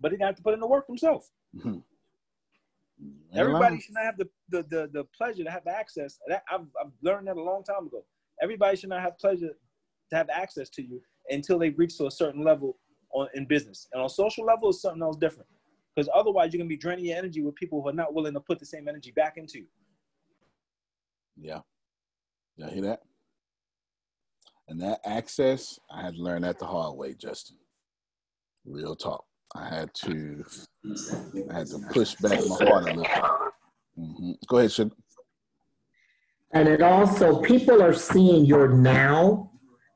but 0.00 0.10
they 0.12 0.16
gotta 0.16 0.28
have 0.28 0.36
to 0.36 0.42
put 0.42 0.54
in 0.54 0.60
the 0.60 0.66
work 0.68 0.86
themselves. 0.86 1.32
Mhm. 1.54 1.82
Everybody 3.34 3.80
should 3.80 3.94
not 3.94 4.04
have 4.04 4.16
the, 4.16 4.28
the, 4.48 4.62
the, 4.62 4.90
the 4.92 5.04
pleasure 5.16 5.44
to 5.44 5.50
have 5.50 5.66
access. 5.66 6.18
That, 6.28 6.44
I've, 6.50 6.66
I've 6.80 6.92
learned 7.02 7.26
that 7.26 7.36
a 7.36 7.42
long 7.42 7.62
time 7.64 7.86
ago. 7.86 8.04
Everybody 8.40 8.76
should 8.76 8.88
not 8.88 9.02
have 9.02 9.18
pleasure 9.18 9.50
to 10.10 10.16
have 10.16 10.30
access 10.30 10.70
to 10.70 10.82
you 10.82 11.02
until 11.28 11.58
they 11.58 11.70
reach 11.70 11.98
to 11.98 12.06
a 12.06 12.10
certain 12.10 12.42
level 12.44 12.78
on 13.12 13.28
in 13.34 13.44
business. 13.46 13.88
And 13.92 14.00
on 14.02 14.08
social 14.08 14.44
level, 14.44 14.70
it's 14.70 14.80
something 14.80 15.02
else 15.02 15.16
different. 15.16 15.48
Because 15.94 16.08
otherwise, 16.14 16.52
you're 16.52 16.58
gonna 16.58 16.68
be 16.68 16.76
draining 16.76 17.06
your 17.06 17.16
energy 17.18 17.42
with 17.42 17.54
people 17.56 17.82
who 17.82 17.88
are 17.88 17.92
not 17.92 18.14
willing 18.14 18.34
to 18.34 18.40
put 18.40 18.58
the 18.60 18.66
same 18.66 18.86
energy 18.88 19.10
back 19.10 19.36
into 19.36 19.58
you. 19.58 19.66
Yeah. 21.36 21.60
Y'all 22.56 22.70
hear 22.70 22.82
that? 22.82 23.00
And 24.68 24.80
that 24.80 25.00
access, 25.04 25.78
I 25.90 26.02
had 26.02 26.14
to 26.14 26.22
learn 26.22 26.42
that 26.42 26.58
the 26.58 26.66
hard 26.66 26.96
way, 26.96 27.14
Justin. 27.14 27.56
Real 28.64 28.96
talk. 28.96 29.24
I 29.54 29.68
had 29.68 29.94
to, 30.04 30.44
I 31.50 31.58
had 31.58 31.68
to 31.68 31.78
push 31.90 32.14
back 32.16 32.38
my 32.48 32.56
heart 32.56 32.84
a 32.84 32.88
little. 32.88 33.52
hmm 33.96 34.32
Go 34.48 34.58
ahead, 34.58 34.72
Sugar. 34.72 34.94
And 36.52 36.68
it 36.68 36.82
also, 36.82 37.42
people 37.42 37.82
are 37.82 37.92
seeing 37.92 38.44
your 38.44 38.68
now, 38.68 39.50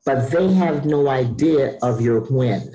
but 0.04 0.30
they 0.30 0.52
have 0.52 0.84
no 0.84 1.08
idea 1.08 1.78
of 1.82 2.00
your 2.00 2.20
when 2.20 2.72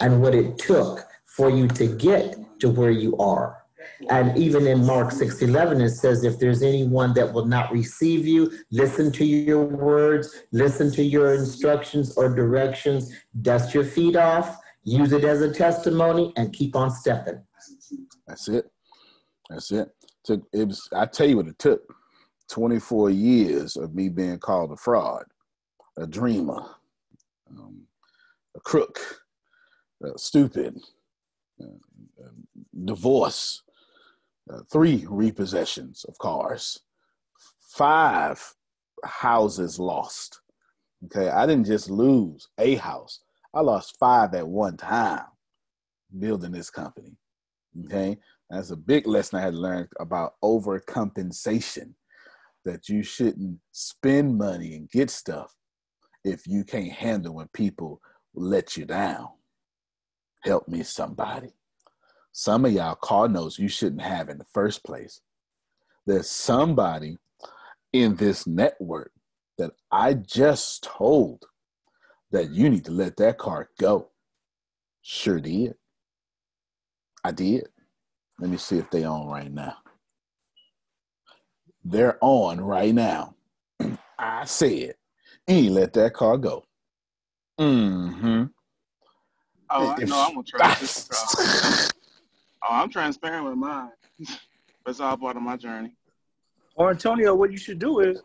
and 0.00 0.22
what 0.22 0.34
it 0.34 0.58
took 0.58 1.06
for 1.26 1.50
you 1.50 1.68
to 1.68 1.86
get 1.86 2.36
to 2.60 2.70
where 2.70 2.90
you 2.90 3.16
are. 3.18 3.63
And 4.10 4.36
even 4.36 4.66
in 4.66 4.84
Mark 4.84 5.12
6 5.12 5.42
11, 5.42 5.80
it 5.80 5.90
says, 5.90 6.24
If 6.24 6.38
there's 6.38 6.62
anyone 6.62 7.14
that 7.14 7.32
will 7.32 7.46
not 7.46 7.72
receive 7.72 8.26
you, 8.26 8.52
listen 8.70 9.10
to 9.12 9.24
your 9.24 9.64
words, 9.64 10.42
listen 10.52 10.90
to 10.92 11.02
your 11.02 11.34
instructions 11.34 12.16
or 12.16 12.34
directions, 12.34 13.12
dust 13.42 13.74
your 13.74 13.84
feet 13.84 14.16
off, 14.16 14.58
use 14.84 15.12
it 15.12 15.24
as 15.24 15.40
a 15.40 15.52
testimony, 15.52 16.32
and 16.36 16.52
keep 16.52 16.76
on 16.76 16.90
stepping. 16.90 17.42
That's 18.26 18.48
it. 18.48 18.70
That's 19.50 19.70
it. 19.72 19.88
Took 20.24 20.42
it 20.52 20.68
was. 20.68 20.88
I 20.92 21.06
tell 21.06 21.28
you 21.28 21.36
what 21.36 21.48
it 21.48 21.58
took. 21.58 21.82
Twenty 22.48 22.78
four 22.78 23.10
years 23.10 23.76
of 23.76 23.94
me 23.94 24.08
being 24.08 24.38
called 24.38 24.72
a 24.72 24.76
fraud, 24.76 25.24
a 25.98 26.06
dreamer, 26.06 26.62
um, 27.50 27.82
a 28.56 28.60
crook, 28.60 29.00
uh, 30.04 30.16
stupid, 30.16 30.78
uh, 31.60 31.66
uh, 32.22 32.28
divorce, 32.84 33.62
uh, 34.52 34.60
three 34.70 35.06
repossessions 35.08 36.04
of 36.04 36.18
cars, 36.18 36.80
five 37.60 38.54
houses 39.04 39.78
lost. 39.78 40.40
Okay, 41.06 41.28
I 41.28 41.46
didn't 41.46 41.66
just 41.66 41.90
lose 41.90 42.48
a 42.58 42.76
house; 42.76 43.20
I 43.52 43.60
lost 43.60 43.98
five 43.98 44.34
at 44.34 44.46
one 44.46 44.76
time 44.76 45.26
building 46.18 46.52
this 46.52 46.70
company. 46.70 47.16
Okay, 47.86 48.18
that's 48.50 48.70
a 48.70 48.76
big 48.76 49.06
lesson 49.06 49.38
I 49.38 49.42
had 49.42 49.54
learned 49.54 49.78
learn 49.78 49.88
about 50.00 50.34
overcompensation. 50.42 51.94
That 52.64 52.88
you 52.88 53.02
shouldn't 53.02 53.58
spend 53.72 54.38
money 54.38 54.74
and 54.74 54.88
get 54.88 55.10
stuff 55.10 55.54
if 56.24 56.46
you 56.46 56.64
can't 56.64 56.92
handle 56.92 57.34
when 57.34 57.48
people 57.48 58.00
let 58.34 58.76
you 58.76 58.86
down. 58.86 59.28
Help 60.42 60.66
me, 60.66 60.82
somebody. 60.82 61.52
Some 62.36 62.64
of 62.64 62.72
y'all 62.72 62.96
car 62.96 63.28
notes 63.28 63.60
you 63.60 63.68
shouldn't 63.68 64.02
have 64.02 64.28
in 64.28 64.38
the 64.38 64.46
first 64.52 64.82
place. 64.82 65.20
There's 66.04 66.28
somebody 66.28 67.16
in 67.92 68.16
this 68.16 68.44
network 68.44 69.12
that 69.56 69.70
I 69.92 70.14
just 70.14 70.82
told 70.82 71.44
that 72.32 72.50
you 72.50 72.68
need 72.68 72.86
to 72.86 72.90
let 72.90 73.16
that 73.18 73.38
car 73.38 73.70
go. 73.78 74.08
Sure 75.00 75.38
did. 75.38 75.76
I 77.22 77.30
did. 77.30 77.68
Let 78.40 78.50
me 78.50 78.56
see 78.56 78.78
if 78.78 78.90
they 78.90 79.04
on 79.04 79.28
right 79.28 79.52
now. 79.52 79.76
They're 81.84 82.18
on 82.20 82.60
right 82.60 82.92
now. 82.92 83.36
I 84.18 84.44
said, 84.44 84.96
you 85.46 85.54
ain't 85.54 85.72
let 85.72 85.92
that 85.92 86.14
car 86.14 86.36
go. 86.36 86.64
Mm-hmm. 87.60 88.46
Oh, 89.70 89.94
I 89.96 90.04
know 90.04 90.20
I'm 90.20 90.34
gonna 90.34 90.42
try 90.42 90.74
this. 90.80 91.90
car. 92.64 92.78
Oh, 92.78 92.82
I'm 92.82 92.90
transparent 92.90 93.44
with 93.46 93.56
mine. 93.56 93.90
That's 94.86 95.00
all 95.00 95.16
part 95.16 95.36
of 95.36 95.42
my 95.42 95.56
journey. 95.56 95.96
Or 96.76 96.90
Antonio, 96.90 97.34
what 97.34 97.52
you 97.52 97.56
should 97.56 97.78
do 97.78 98.00
is 98.00 98.20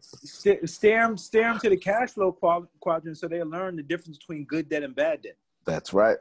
st- 0.00 0.68
stare 0.68 1.06
them, 1.06 1.16
stare 1.16 1.50
them 1.50 1.58
to 1.60 1.70
the 1.70 1.76
cash 1.76 2.10
flow 2.10 2.32
quad- 2.32 2.68
quadrant 2.80 3.16
so 3.16 3.28
they 3.28 3.42
learn 3.42 3.76
the 3.76 3.82
difference 3.82 4.18
between 4.18 4.44
good 4.44 4.68
debt 4.68 4.82
and 4.82 4.94
bad 4.94 5.22
debt. 5.22 5.36
That's 5.64 5.92
right. 5.92 6.18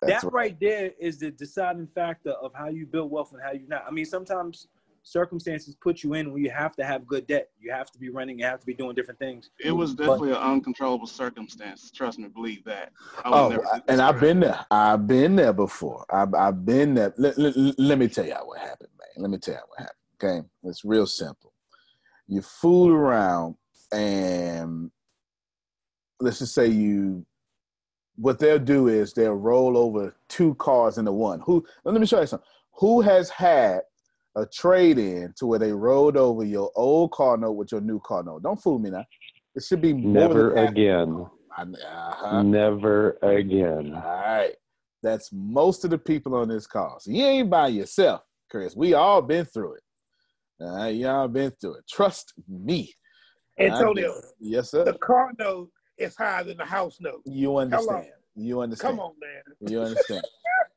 That's 0.00 0.22
that 0.22 0.32
right. 0.32 0.56
there 0.60 0.92
is 1.00 1.18
the 1.18 1.32
deciding 1.32 1.88
factor 1.88 2.30
of 2.30 2.52
how 2.54 2.68
you 2.68 2.86
build 2.86 3.10
wealth 3.10 3.32
and 3.32 3.42
how 3.42 3.50
you 3.50 3.66
not. 3.66 3.84
I 3.86 3.90
mean, 3.90 4.04
sometimes 4.04 4.68
circumstances 5.08 5.74
put 5.80 6.02
you 6.02 6.14
in 6.14 6.30
where 6.32 6.40
you 6.40 6.50
have 6.50 6.76
to 6.76 6.84
have 6.84 7.06
good 7.06 7.26
debt. 7.26 7.48
You 7.58 7.72
have 7.72 7.90
to 7.92 7.98
be 7.98 8.10
running. 8.10 8.38
You 8.38 8.44
have 8.44 8.60
to 8.60 8.66
be 8.66 8.74
doing 8.74 8.94
different 8.94 9.18
things. 9.18 9.50
It 9.58 9.72
was 9.72 9.94
But- 9.94 10.04
definitely 10.04 10.30
an 10.32 10.36
uncontrollable 10.36 11.06
circumstance. 11.06 11.90
Trust 11.90 12.18
me, 12.18 12.28
believe 12.28 12.62
that. 12.64 12.92
I 13.24 13.30
Oh, 13.30 13.48
never 13.48 13.64
and 13.88 14.02
I've 14.02 14.20
been 14.20 14.40
there. 14.40 14.64
I've 14.70 15.06
been 15.06 15.34
there 15.36 15.52
before. 15.52 16.04
I've, 16.10 16.34
I've 16.34 16.64
been 16.64 16.94
there. 16.94 17.14
Let, 17.16 17.38
let, 17.38 17.54
let 17.78 17.98
me 17.98 18.08
tell 18.08 18.26
y'all 18.26 18.46
what 18.46 18.60
happened, 18.60 18.90
man. 18.98 19.22
Let 19.22 19.30
me 19.30 19.38
tell 19.38 19.54
y'all 19.54 19.64
what 19.68 19.78
happened. 19.80 19.94
Okay, 20.22 20.48
it's 20.64 20.84
real 20.84 21.06
simple. 21.06 21.52
You 22.26 22.42
fool 22.42 22.92
around, 22.92 23.54
and 23.92 24.90
let's 26.20 26.40
just 26.40 26.54
say 26.54 26.66
you. 26.68 27.24
What 28.16 28.40
they'll 28.40 28.58
do 28.58 28.88
is 28.88 29.12
they'll 29.12 29.34
roll 29.34 29.78
over 29.78 30.12
two 30.28 30.56
cars 30.56 30.98
into 30.98 31.12
one. 31.12 31.38
Who? 31.40 31.64
Let 31.84 31.98
me 32.00 32.04
show 32.06 32.20
you 32.20 32.26
something. 32.26 32.46
Who 32.72 33.00
has 33.00 33.30
had 33.30 33.82
a 34.38 34.46
trade 34.46 34.98
in 34.98 35.32
to 35.36 35.46
where 35.46 35.58
they 35.58 35.72
rolled 35.72 36.16
over 36.16 36.44
your 36.44 36.70
old 36.76 37.10
car 37.12 37.36
note 37.36 37.52
with 37.52 37.72
your 37.72 37.80
new 37.80 38.00
car 38.04 38.22
note? 38.22 38.42
Don't 38.42 38.60
fool 38.60 38.78
me 38.78 38.90
now. 38.90 39.04
It 39.54 39.64
should 39.64 39.80
be 39.80 39.92
more 39.92 40.28
Never 40.28 40.54
than 40.54 40.68
again. 40.68 41.26
I- 41.56 41.62
uh-huh. 41.62 42.42
Never 42.42 43.18
again. 43.22 43.92
All 43.94 44.00
right. 44.00 44.54
That's 45.02 45.30
most 45.32 45.84
of 45.84 45.90
the 45.90 45.98
people 45.98 46.34
on 46.36 46.48
this 46.48 46.66
call. 46.66 46.98
So 47.00 47.10
you 47.10 47.24
ain't 47.24 47.50
by 47.50 47.68
yourself, 47.68 48.22
Chris. 48.50 48.76
We 48.76 48.94
all 48.94 49.22
been 49.22 49.44
through 49.44 49.74
it. 49.74 49.82
All 50.60 50.76
right, 50.76 50.94
y'all 50.94 51.28
been 51.28 51.52
through 51.60 51.74
it. 51.76 51.84
Trust 51.88 52.32
me. 52.48 52.92
Antonio, 53.58 54.12
I- 54.12 54.20
yes, 54.40 54.70
sir. 54.70 54.84
the 54.84 54.92
car 54.94 55.32
note 55.38 55.70
is 55.98 56.14
higher 56.16 56.44
than 56.44 56.58
the 56.58 56.64
house 56.64 56.98
note. 57.00 57.22
You 57.24 57.56
understand. 57.56 58.06
You 58.36 58.60
understand. 58.60 58.96
Come 58.96 59.00
on, 59.00 59.12
man. 59.20 59.70
You 59.70 59.80
understand. 59.82 60.24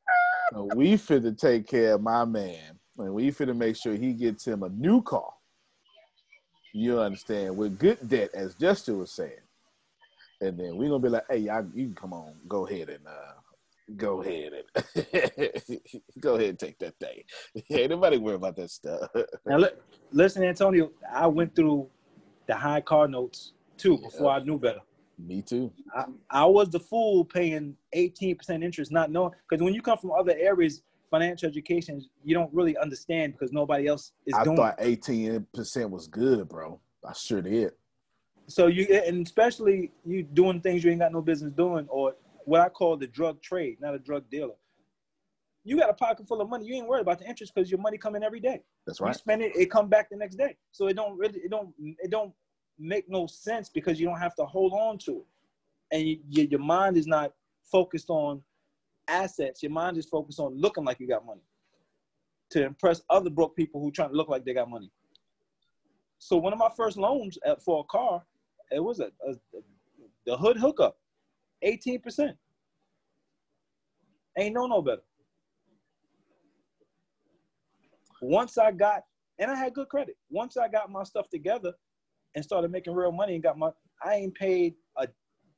so 0.53 0.69
we 0.75 0.97
fit 0.97 1.23
to 1.23 1.31
take 1.33 1.67
care 1.67 1.93
of 1.93 2.01
my 2.01 2.25
man, 2.25 2.79
and 2.97 3.13
we 3.13 3.31
fit 3.31 3.47
to 3.47 3.53
make 3.53 3.75
sure 3.75 3.95
he 3.95 4.13
gets 4.13 4.45
him 4.45 4.63
a 4.63 4.69
new 4.69 5.01
car. 5.01 5.33
You 6.73 6.99
understand? 6.99 7.57
With 7.57 7.77
good 7.77 8.07
debt, 8.07 8.29
as 8.33 8.55
Justin 8.55 8.99
was 8.99 9.11
saying. 9.11 9.31
And 10.39 10.57
then 10.57 10.77
we're 10.77 10.89
gonna 10.89 10.99
be 10.99 11.09
like, 11.09 11.25
hey, 11.29 11.37
y'all, 11.37 11.65
you 11.73 11.87
can 11.87 11.95
come 11.95 12.13
on, 12.13 12.33
go 12.47 12.65
ahead 12.65 12.89
and 12.89 13.05
uh 13.05 13.33
go 13.97 14.21
ahead 14.21 14.53
and 14.53 15.79
go 16.19 16.35
ahead 16.35 16.49
and 16.49 16.59
take 16.59 16.79
that 16.79 16.95
thing. 16.99 17.23
Ain't 17.69 17.91
nobody 17.91 18.17
worry 18.17 18.35
about 18.35 18.55
that 18.55 18.71
stuff. 18.71 19.09
Now, 19.45 19.57
li- 19.57 19.69
listen, 20.11 20.43
Antonio, 20.43 20.91
I 21.11 21.27
went 21.27 21.55
through 21.55 21.87
the 22.47 22.55
high 22.55 22.81
car 22.81 23.07
notes 23.07 23.53
too 23.77 23.97
before 23.97 24.31
I 24.31 24.39
knew 24.39 24.57
better. 24.57 24.81
Me 25.19 25.41
too. 25.41 25.71
I, 25.95 26.05
I 26.29 26.45
was 26.45 26.69
the 26.69 26.79
fool 26.79 27.23
paying 27.25 27.75
18% 27.95 28.63
interest, 28.63 28.91
not 28.91 29.11
knowing. 29.11 29.33
Because 29.47 29.63
when 29.63 29.73
you 29.73 29.81
come 29.81 29.97
from 29.97 30.11
other 30.11 30.35
areas, 30.35 30.81
financial 31.11 31.47
education, 31.47 32.03
you 32.23 32.33
don't 32.33 32.51
really 32.51 32.75
understand 32.77 33.33
because 33.33 33.51
nobody 33.51 33.87
else 33.87 34.13
is 34.25 34.33
I 34.33 34.43
doing 34.43 34.57
thought 34.57 34.75
eighteen 34.79 35.45
percent 35.53 35.91
was 35.91 36.07
good, 36.07 36.49
bro. 36.49 36.79
I 37.07 37.13
sure 37.13 37.41
did. 37.41 37.73
So 38.47 38.67
you, 38.67 38.85
and 38.85 39.25
especially 39.25 39.91
you 40.05 40.23
doing 40.23 40.61
things 40.61 40.83
you 40.83 40.89
ain't 40.89 41.01
got 41.01 41.11
no 41.11 41.21
business 41.21 41.53
doing, 41.53 41.85
or 41.89 42.15
what 42.45 42.61
I 42.61 42.69
call 42.69 42.97
the 42.97 43.07
drug 43.07 43.41
trade, 43.41 43.77
not 43.79 43.93
a 43.93 43.99
drug 43.99 44.29
dealer. 44.29 44.55
You 45.63 45.77
got 45.77 45.91
a 45.91 45.93
pocket 45.93 46.27
full 46.27 46.41
of 46.41 46.49
money. 46.49 46.65
You 46.65 46.73
ain't 46.75 46.87
worried 46.87 47.01
about 47.01 47.19
the 47.19 47.27
interest 47.27 47.53
because 47.53 47.69
your 47.69 47.79
money 47.79 47.97
coming 47.97 48.23
every 48.23 48.39
day. 48.39 48.63
That's 48.87 48.99
right. 48.99 49.09
You 49.09 49.13
spend 49.13 49.41
it, 49.43 49.55
it 49.55 49.69
come 49.69 49.89
back 49.89 50.09
the 50.09 50.17
next 50.17 50.37
day. 50.37 50.57
So 50.71 50.87
it 50.87 50.95
don't 50.95 51.15
really, 51.19 51.39
it 51.39 51.51
don't, 51.51 51.69
it 51.79 52.09
don't 52.09 52.33
make 52.79 53.07
no 53.07 53.27
sense 53.27 53.69
because 53.69 53.99
you 53.99 54.07
don't 54.07 54.17
have 54.17 54.33
to 54.35 54.45
hold 54.45 54.73
on 54.73 54.97
to 54.99 55.17
it, 55.17 55.25
and 55.91 56.07
you, 56.07 56.47
your 56.49 56.59
mind 56.59 56.97
is 56.97 57.05
not 57.05 57.33
focused 57.63 58.09
on 58.09 58.41
assets. 59.07 59.63
Your 59.63 59.71
mind 59.71 59.97
is 59.97 60.05
focused 60.05 60.39
on 60.39 60.59
looking 60.59 60.85
like 60.85 60.99
you 60.99 61.07
got 61.07 61.25
money 61.25 61.41
to 62.51 62.65
impress 62.65 63.01
other 63.09 63.29
broke 63.29 63.55
people 63.55 63.81
who 63.81 63.91
trying 63.91 64.09
to 64.09 64.15
look 64.15 64.29
like 64.29 64.45
they 64.45 64.53
got 64.53 64.69
money. 64.69 64.91
So 66.19 66.37
one 66.37 66.53
of 66.53 66.59
my 66.59 66.69
first 66.77 66.97
loans 66.97 67.37
at, 67.45 67.63
for 67.63 67.81
a 67.81 67.83
car, 67.85 68.23
it 68.71 68.83
was 68.83 68.99
a, 68.99 69.07
a 69.27 69.33
the 70.25 70.37
hood 70.37 70.57
hookup, 70.57 70.97
eighteen 71.63 71.99
percent. 71.99 72.37
Ain't 74.37 74.53
no 74.53 74.67
no 74.67 74.81
better. 74.81 75.01
Once 78.21 78.57
I 78.57 78.71
got, 78.71 79.01
and 79.39 79.49
I 79.49 79.55
had 79.55 79.73
good 79.73 79.89
credit. 79.89 80.15
Once 80.29 80.57
I 80.57 80.67
got 80.67 80.91
my 80.91 81.03
stuff 81.03 81.27
together 81.29 81.73
and 82.35 82.45
started 82.45 82.71
making 82.71 82.93
real 82.93 83.11
money 83.11 83.33
and 83.33 83.43
got 83.43 83.57
my, 83.57 83.71
I 84.03 84.15
ain't 84.15 84.35
paid 84.35 84.75
a 84.97 85.07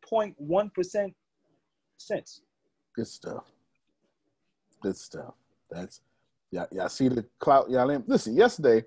0.1 0.10 0.74
percent 0.74 1.14
since. 1.98 2.42
Good 2.96 3.08
stuff. 3.08 3.46
Good 4.82 4.98
stuff. 4.98 5.34
That's 5.72 6.02
y'all, 6.52 6.68
y'all 6.72 6.90
see 6.90 7.08
the 7.08 7.26
clout 7.40 7.70
y'all 7.70 7.90
in. 7.90 8.04
Listen, 8.08 8.36
yesterday, 8.36 8.84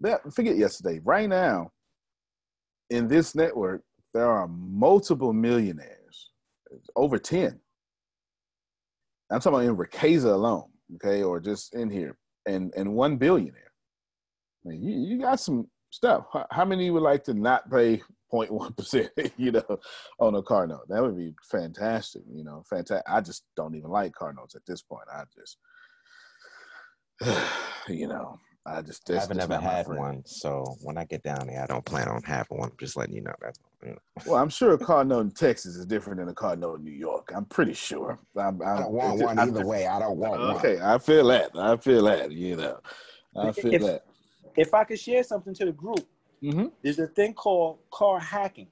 that 0.00 0.20
forget 0.32 0.56
yesterday. 0.56 1.00
Right 1.04 1.28
now, 1.28 1.70
in 2.88 3.06
this 3.06 3.34
network, 3.34 3.82
there 4.14 4.30
are 4.30 4.48
multiple 4.48 5.32
millionaires, 5.32 6.30
over 6.96 7.18
10. 7.18 7.58
I'm 9.30 9.40
talking 9.40 9.60
about 9.60 9.68
in 9.68 9.76
Riqueza 9.76 10.32
alone, 10.32 10.70
okay, 10.96 11.22
or 11.22 11.38
just 11.38 11.74
in 11.74 11.90
here, 11.90 12.16
and 12.46 12.72
and 12.76 12.94
one 12.94 13.16
billionaire. 13.16 13.72
I 14.64 14.70
mean, 14.70 14.82
you, 14.82 14.92
you 15.00 15.20
got 15.20 15.40
some 15.40 15.68
stuff. 15.90 16.24
How, 16.32 16.46
how 16.50 16.64
many 16.64 16.90
would 16.90 17.02
like 17.02 17.24
to 17.24 17.34
not 17.34 17.70
pay 17.70 18.02
0.1 18.32 18.76
percent, 18.76 19.10
you 19.36 19.52
know, 19.52 19.78
on 20.18 20.34
a 20.34 20.42
car 20.42 20.66
note? 20.66 20.88
That 20.88 21.02
would 21.02 21.16
be 21.16 21.34
fantastic, 21.42 22.22
you 22.32 22.44
know, 22.44 22.62
fantastic. 22.68 23.04
I 23.08 23.20
just 23.20 23.44
don't 23.56 23.74
even 23.74 23.90
like 23.90 24.12
car 24.12 24.32
notes 24.32 24.54
at 24.54 24.66
this 24.66 24.82
point. 24.82 25.04
I 25.12 25.22
just, 25.34 25.58
you 27.88 28.08
know, 28.08 28.38
I 28.66 28.82
just 28.82 29.10
I 29.10 29.14
haven't 29.14 29.38
just 29.38 29.50
ever 29.50 29.60
had 29.60 29.86
friend. 29.86 29.98
one, 30.00 30.22
so 30.26 30.64
when 30.82 30.98
I 30.98 31.04
get 31.06 31.22
down 31.22 31.46
there, 31.46 31.62
I 31.62 31.66
don't 31.66 31.84
plan 31.84 32.08
on 32.08 32.22
having 32.22 32.58
one. 32.58 32.70
Just 32.78 32.96
letting 32.96 33.14
you 33.14 33.22
know 33.22 33.32
that. 33.40 33.56
You 33.82 33.90
know. 33.92 33.98
Well, 34.26 34.36
I'm 34.36 34.50
sure 34.50 34.74
a 34.74 34.78
car 34.78 35.04
note 35.04 35.20
in 35.20 35.30
Texas 35.30 35.76
is 35.76 35.86
different 35.86 36.20
than 36.20 36.28
a 36.28 36.34
car 36.34 36.56
note 36.56 36.78
in 36.80 36.84
New 36.84 36.90
York. 36.92 37.32
I'm 37.34 37.46
pretty 37.46 37.72
sure. 37.72 38.18
I'm, 38.36 38.60
I'm, 38.60 38.62
I 38.62 38.78
don't 38.80 38.92
want 38.92 39.14
it's- 39.14 39.26
one 39.26 39.38
I'm- 39.38 39.48
either 39.48 39.66
way. 39.66 39.86
I 39.86 39.98
don't 39.98 40.18
want 40.18 40.40
one. 40.40 40.56
Okay, 40.56 40.78
I 40.82 40.98
feel 40.98 41.26
that. 41.28 41.50
I 41.56 41.76
feel 41.76 42.04
that. 42.04 42.32
You 42.32 42.56
know, 42.56 42.80
I 43.36 43.52
feel 43.52 43.74
If- 43.74 43.82
that. 43.82 44.02
If 44.56 44.74
I 44.74 44.82
could 44.84 44.98
share 44.98 45.22
something 45.22 45.54
to 45.54 45.64
the 45.64 45.72
group, 45.72 46.06
Mm-hmm. 46.42 46.66
there's 46.82 46.98
a 46.98 47.06
thing 47.06 47.34
called 47.34 47.78
car 47.90 48.18
hacking, 48.18 48.68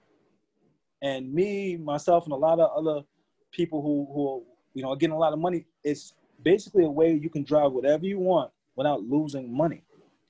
and 1.03 1.33
me, 1.33 1.77
myself, 1.77 2.25
and 2.25 2.33
a 2.33 2.37
lot 2.37 2.61
of 2.61 2.71
other 2.77 3.05
people 3.53 3.83
who 3.83 4.09
who 4.13 4.45
you 4.75 4.83
know 4.83 4.91
are 4.91 4.97
getting 4.97 5.15
a 5.15 5.19
lot 5.19 5.33
of 5.33 5.39
money. 5.39 5.67
It's 5.85 6.15
basically 6.43 6.85
a 6.85 6.91
way 6.91 7.13
you 7.13 7.29
can 7.29 7.45
drive 7.45 7.73
whatever 7.73 8.07
you 8.07 8.19
want 8.19 8.51
without 8.77 9.03
losing 9.03 9.55
money. 9.55 9.83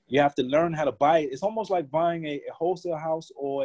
You 0.09 0.21
have 0.21 0.35
to 0.37 0.43
learn 0.43 0.73
how 0.73 0.85
to 0.85 0.93
buy 0.93 1.21
it. 1.21 1.31
It's 1.33 1.43
almost 1.43 1.71
like 1.71 1.91
buying 1.91 2.25
a, 2.25 2.41
a 2.49 2.53
wholesale 2.53 2.97
house 2.97 3.31
or. 3.37 3.65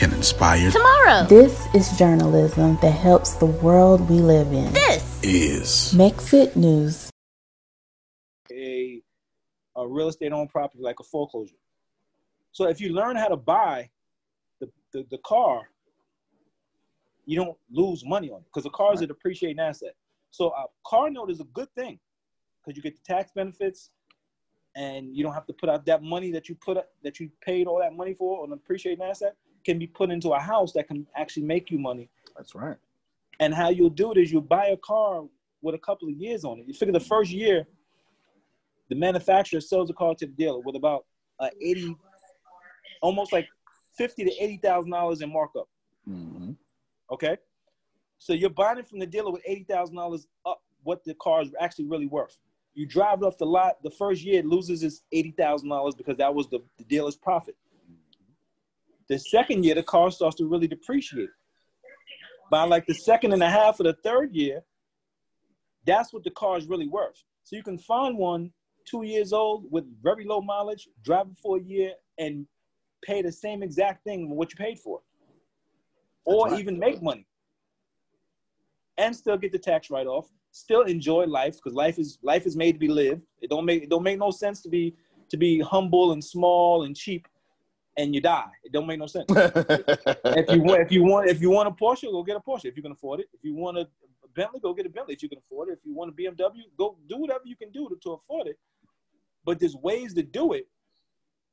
can 0.00 0.14
inspire 0.14 0.70
Tomorrow. 0.70 1.26
This 1.26 1.66
is 1.74 1.98
journalism 1.98 2.78
that 2.80 2.92
helps 2.92 3.34
the 3.34 3.44
world 3.44 4.08
we 4.08 4.16
live 4.16 4.50
in. 4.50 4.72
This 4.72 5.20
is 5.22 5.92
Mexit 5.94 6.56
News. 6.56 7.10
a, 8.50 9.02
a 9.76 9.86
real 9.86 10.08
estate 10.08 10.32
owned 10.32 10.48
property 10.48 10.82
like 10.82 11.00
a 11.00 11.02
foreclosure. 11.02 11.54
So 12.52 12.66
if 12.66 12.80
you 12.80 12.94
learn 12.94 13.14
how 13.16 13.28
to 13.28 13.36
buy 13.36 13.90
the, 14.58 14.70
the, 14.94 15.04
the 15.10 15.18
car, 15.18 15.68
you 17.26 17.36
don't 17.36 17.58
lose 17.70 18.02
money 18.02 18.30
on 18.30 18.38
it 18.38 18.46
because 18.46 18.64
the 18.64 18.70
car 18.70 18.94
is 18.94 19.02
a 19.02 19.06
depreciating 19.06 19.60
asset. 19.60 19.94
So 20.30 20.46
a 20.52 20.64
car 20.82 21.10
note 21.10 21.30
is 21.30 21.40
a 21.40 21.48
good 21.52 21.68
thing 21.74 21.98
because 22.64 22.74
you 22.74 22.82
get 22.82 22.96
the 22.96 23.02
tax 23.04 23.32
benefits 23.32 23.90
and 24.74 25.14
you 25.14 25.22
don't 25.22 25.34
have 25.34 25.46
to 25.46 25.52
put 25.52 25.68
out 25.68 25.84
that 25.84 26.02
money 26.02 26.32
that 26.32 26.48
you 26.48 26.54
put 26.54 26.78
up, 26.78 26.88
that 27.04 27.20
you 27.20 27.30
paid 27.42 27.66
all 27.66 27.80
that 27.80 27.94
money 27.94 28.14
for 28.14 28.42
on 28.42 28.50
an 28.50 28.54
appreciating 28.54 29.04
asset 29.04 29.36
can 29.64 29.78
be 29.78 29.86
put 29.86 30.10
into 30.10 30.30
a 30.30 30.38
house 30.38 30.72
that 30.72 30.88
can 30.88 31.06
actually 31.16 31.44
make 31.44 31.70
you 31.70 31.78
money. 31.78 32.08
That's 32.36 32.54
right. 32.54 32.76
And 33.40 33.54
how 33.54 33.70
you'll 33.70 33.90
do 33.90 34.12
it 34.12 34.18
is 34.18 34.30
you'll 34.30 34.42
buy 34.42 34.66
a 34.66 34.76
car 34.76 35.24
with 35.62 35.74
a 35.74 35.78
couple 35.78 36.08
of 36.08 36.14
years 36.14 36.44
on 36.44 36.58
it. 36.60 36.66
You 36.66 36.74
figure 36.74 36.92
the 36.92 37.00
first 37.00 37.30
year, 37.30 37.66
the 38.88 38.96
manufacturer 38.96 39.60
sells 39.60 39.88
the 39.88 39.94
car 39.94 40.14
to 40.16 40.26
the 40.26 40.32
dealer 40.32 40.60
with 40.60 40.76
about 40.76 41.06
uh, 41.38 41.48
80, 41.60 41.96
almost 43.02 43.32
like 43.32 43.48
50 43.96 44.24
to 44.24 44.30
$80,000 44.62 45.22
in 45.22 45.32
markup. 45.32 45.68
Mm-hmm. 46.08 46.52
Okay. 47.12 47.36
So 48.18 48.32
you're 48.32 48.50
buying 48.50 48.78
it 48.78 48.88
from 48.88 48.98
the 48.98 49.06
dealer 49.06 49.30
with 49.30 49.42
$80,000 49.48 50.26
up 50.46 50.62
what 50.82 51.04
the 51.04 51.14
car 51.14 51.42
is 51.42 51.50
actually 51.60 51.86
really 51.86 52.06
worth. 52.06 52.38
You 52.74 52.86
drive 52.86 53.22
it 53.22 53.24
off 53.24 53.38
the 53.38 53.46
lot, 53.46 53.82
the 53.82 53.90
first 53.90 54.22
year 54.22 54.40
it 54.40 54.46
loses 54.46 54.82
its 54.82 55.02
$80,000 55.14 55.96
because 55.96 56.16
that 56.18 56.34
was 56.34 56.48
the, 56.48 56.60
the 56.78 56.84
dealer's 56.84 57.16
profit. 57.16 57.56
The 59.10 59.18
second 59.18 59.64
year, 59.64 59.74
the 59.74 59.82
car 59.82 60.08
starts 60.12 60.36
to 60.36 60.46
really 60.46 60.68
depreciate. 60.68 61.30
By 62.48 62.62
like 62.62 62.86
the 62.86 62.94
second 62.94 63.32
and 63.32 63.42
a 63.42 63.50
half 63.50 63.80
of 63.80 63.86
the 63.86 63.96
third 64.04 64.32
year, 64.32 64.62
that's 65.84 66.12
what 66.12 66.22
the 66.22 66.30
car 66.30 66.56
is 66.56 66.68
really 66.68 66.86
worth. 66.86 67.20
So 67.42 67.56
you 67.56 67.64
can 67.64 67.76
find 67.76 68.16
one 68.16 68.52
two 68.88 69.02
years 69.02 69.32
old 69.32 69.64
with 69.68 69.84
very 70.00 70.24
low 70.24 70.40
mileage, 70.40 70.88
drive 71.04 71.26
it 71.26 71.38
for 71.42 71.56
a 71.56 71.60
year, 71.60 71.92
and 72.18 72.46
pay 73.02 73.20
the 73.20 73.32
same 73.32 73.64
exact 73.64 74.04
thing 74.04 74.30
what 74.30 74.52
you 74.52 74.56
paid 74.56 74.78
for, 74.78 75.00
or 76.24 76.46
right. 76.46 76.60
even 76.60 76.78
make 76.78 77.02
money, 77.02 77.26
and 78.96 79.14
still 79.14 79.36
get 79.36 79.50
the 79.50 79.58
tax 79.58 79.90
write 79.90 80.06
off. 80.06 80.28
Still 80.52 80.82
enjoy 80.82 81.24
life 81.24 81.56
because 81.56 81.74
life 81.74 81.98
is 81.98 82.18
life 82.22 82.46
is 82.46 82.56
made 82.56 82.72
to 82.72 82.78
be 82.78 82.88
lived. 82.88 83.22
It 83.40 83.50
don't 83.50 83.64
make 83.64 83.82
it 83.82 83.90
don't 83.90 84.04
make 84.04 84.20
no 84.20 84.30
sense 84.30 84.62
to 84.62 84.68
be 84.68 84.94
to 85.30 85.36
be 85.36 85.58
humble 85.58 86.12
and 86.12 86.22
small 86.22 86.84
and 86.84 86.96
cheap, 86.96 87.26
and 87.96 88.14
you 88.14 88.20
die. 88.20 88.50
It 88.64 88.72
don't 88.72 88.86
make 88.86 88.98
no 88.98 89.06
sense. 89.06 89.26
if 89.30 90.50
you 90.50 90.62
want, 90.62 90.80
if 90.80 90.92
you 90.92 91.04
want, 91.04 91.28
if 91.28 91.40
you 91.40 91.50
want 91.50 91.68
a 91.68 91.72
Porsche, 91.72 92.10
go 92.10 92.22
get 92.22 92.36
a 92.36 92.40
Porsche 92.40 92.66
if 92.66 92.76
you 92.76 92.82
can 92.82 92.92
afford 92.92 93.20
it. 93.20 93.28
If 93.32 93.44
you 93.44 93.54
want 93.54 93.78
a 93.78 93.88
Bentley, 94.34 94.60
go 94.60 94.72
get 94.72 94.86
a 94.86 94.88
Bentley 94.88 95.14
if 95.14 95.22
you 95.22 95.28
can 95.28 95.38
afford 95.38 95.68
it. 95.68 95.72
If 95.72 95.80
you 95.84 95.94
want 95.94 96.10
a 96.10 96.14
BMW, 96.14 96.62
go 96.78 96.96
do 97.08 97.18
whatever 97.18 97.42
you 97.44 97.56
can 97.56 97.70
do 97.70 97.88
to, 97.88 97.96
to 98.02 98.12
afford 98.12 98.46
it. 98.46 98.58
But 99.44 99.58
there's 99.58 99.76
ways 99.76 100.14
to 100.14 100.22
do 100.22 100.52
it 100.52 100.68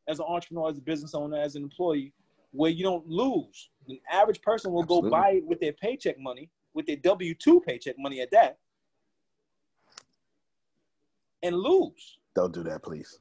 as 0.08 0.20
an 0.20 0.26
entrepreneur, 0.28 0.70
as 0.70 0.78
a 0.78 0.82
business 0.82 1.14
owner, 1.14 1.38
as 1.38 1.56
an 1.56 1.64
employee, 1.64 2.14
where 2.52 2.72
you 2.72 2.84
don't 2.84 3.08
lose. 3.08 3.70
The 3.88 4.02
average 4.10 4.42
person 4.42 4.72
will 4.72 4.84
Absolutely. 4.84 5.10
go 5.10 5.16
buy 5.16 5.30
it 5.32 5.46
with 5.46 5.60
their 5.60 5.74
paycheck 5.74 6.20
money, 6.20 6.50
with 6.74 6.86
their 6.86 6.96
W 6.98 7.34
two 7.34 7.62
paycheck 7.62 7.96
money 7.98 8.22
at 8.22 8.32
that, 8.32 8.58
and 11.44 11.56
lose. 11.56 12.18
Don't 12.36 12.54
do 12.54 12.64
that, 12.64 12.84
please. 12.84 13.20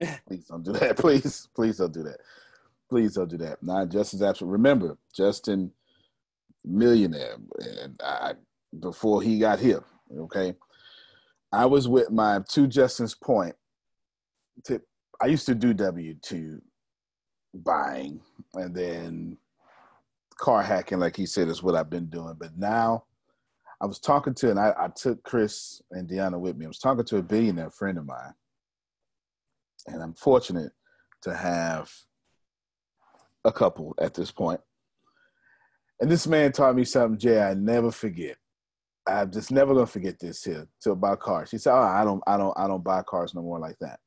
Please 0.26 0.46
don't 0.46 0.62
do 0.62 0.72
that. 0.72 0.96
Please, 0.98 1.48
please 1.54 1.78
don't 1.78 1.92
do 1.92 2.02
that. 2.04 2.18
Please 2.88 3.14
don't 3.14 3.28
do 3.28 3.36
that. 3.38 3.62
Not 3.62 3.88
Justin's 3.90 4.22
absolute. 4.22 4.50
Remember, 4.50 4.96
Justin, 5.14 5.72
millionaire, 6.64 7.36
and 7.58 8.00
I 8.02 8.34
before 8.78 9.22
he 9.22 9.38
got 9.38 9.58
here. 9.58 9.82
Okay, 10.16 10.54
I 11.52 11.66
was 11.66 11.88
with 11.88 12.10
my 12.10 12.40
to 12.50 12.66
Justin's 12.66 13.14
point. 13.14 13.54
I 15.20 15.26
used 15.26 15.46
to 15.46 15.54
do 15.54 15.74
W 15.74 16.14
two 16.22 16.62
buying, 17.54 18.20
and 18.54 18.74
then 18.74 19.36
car 20.38 20.62
hacking, 20.62 21.00
like 21.00 21.16
he 21.16 21.26
said, 21.26 21.48
is 21.48 21.62
what 21.62 21.74
I've 21.74 21.90
been 21.90 22.06
doing. 22.06 22.36
But 22.38 22.56
now, 22.56 23.04
I 23.80 23.86
was 23.86 23.98
talking 23.98 24.34
to, 24.34 24.50
and 24.50 24.58
I, 24.58 24.74
I 24.78 24.88
took 24.88 25.22
Chris 25.24 25.82
and 25.90 26.08
Deanna 26.08 26.38
with 26.38 26.56
me. 26.56 26.64
I 26.64 26.68
was 26.68 26.78
talking 26.78 27.04
to 27.04 27.18
a 27.18 27.22
billionaire 27.22 27.70
friend 27.70 27.98
of 27.98 28.06
mine, 28.06 28.34
and 29.88 30.02
I'm 30.02 30.14
fortunate 30.14 30.72
to 31.22 31.34
have 31.34 31.90
a 33.44 33.52
couple 33.52 33.94
at 34.00 34.14
this 34.14 34.30
point. 34.30 34.60
And 36.00 36.10
this 36.10 36.26
man 36.26 36.52
taught 36.52 36.76
me 36.76 36.84
something, 36.84 37.18
Jay, 37.18 37.40
I 37.42 37.54
never 37.54 37.90
forget. 37.90 38.36
I'm 39.06 39.32
just 39.32 39.50
never 39.50 39.74
gonna 39.74 39.86
forget 39.86 40.18
this 40.20 40.44
here 40.44 40.68
to 40.82 40.94
buy 40.94 41.16
cars. 41.16 41.50
He 41.50 41.58
said, 41.58 41.72
"Oh, 41.72 41.82
I 41.82 42.04
don't, 42.04 42.22
I 42.26 42.36
don't, 42.36 42.56
I 42.58 42.68
don't 42.68 42.84
buy 42.84 43.02
cars 43.02 43.34
no 43.34 43.42
more 43.42 43.58
like 43.58 43.76
that. 43.80 44.00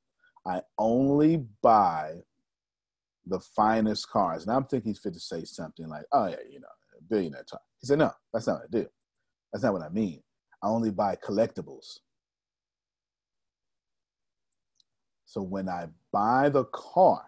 I 0.46 0.62
only 0.78 1.44
buy 1.62 2.18
the 3.26 3.40
finest 3.40 4.10
cars." 4.10 4.46
And 4.46 4.56
I'm 4.56 4.66
thinking 4.66 4.92
he's 4.92 5.00
fit 5.00 5.14
to 5.14 5.20
say 5.20 5.44
something 5.44 5.88
like, 5.88 6.06
"Oh 6.12 6.28
yeah, 6.28 6.38
you 6.50 6.60
know, 6.60 6.68
billionaire 7.10 7.44
talk." 7.50 7.62
He 7.80 7.88
said, 7.88 7.98
"No, 7.98 8.12
that's 8.32 8.46
not 8.46 8.60
what 8.60 8.64
I 8.66 8.68
do. 8.72 8.88
That's 9.52 9.64
not 9.64 9.74
what 9.74 9.82
I 9.82 9.90
mean. 9.90 10.22
I 10.64 10.68
only 10.68 10.92
buy 10.92 11.16
collectibles. 11.16 12.00
So 15.32 15.42
when 15.42 15.70
I 15.70 15.88
buy 16.12 16.50
the 16.50 16.66
car, 16.66 17.24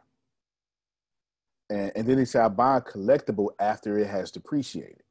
and, 1.70 1.89
and 1.95 2.06
then 2.06 2.18
he 2.18 2.26
said, 2.26 2.43
I 2.43 2.49
buy 2.49 2.76
a 2.76 2.82
collectible 2.82 3.51
after 3.62 3.97
it 3.97 4.08
has 4.08 4.30
depreciated. 4.30 5.04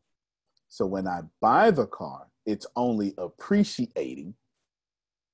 So 0.68 0.84
when 0.84 1.09
I 1.09 1.22
buy 1.40 1.70
the 1.70 1.86
car, 1.86 2.26
it's 2.45 2.66
only 2.76 3.14
appreciating 3.16 4.34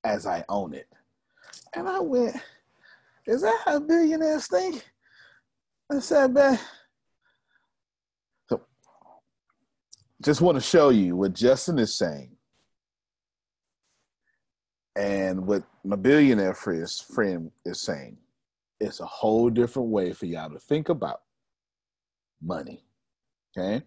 as 0.05 0.25
I 0.25 0.45
own 0.47 0.73
it. 0.73 0.87
And 1.73 1.89
I 1.89 1.99
went, 1.99 2.37
is 3.27 3.41
that 3.41 3.59
how 3.65 3.81
billionaires 3.81 4.47
think? 4.47 4.89
I 5.91 5.99
said, 5.99 6.33
man. 6.33 6.57
So 8.47 8.61
just 10.23 10.39
want 10.39 10.55
to 10.55 10.61
show 10.61 10.91
you 10.91 11.17
what 11.17 11.33
Justin 11.33 11.77
is 11.77 11.97
saying 11.97 12.37
and 14.99 15.47
what 15.47 15.63
my 15.85 15.95
billionaire 15.95 16.53
friend 16.53 17.51
is 17.65 17.81
saying. 17.81 18.17
It's 18.81 18.99
a 18.99 19.05
whole 19.05 19.49
different 19.49 19.89
way 19.89 20.11
for 20.11 20.25
y'all 20.25 20.49
to 20.49 20.59
think 20.59 20.89
about 20.89 21.21
money. 22.41 22.83
Okay? 23.57 23.85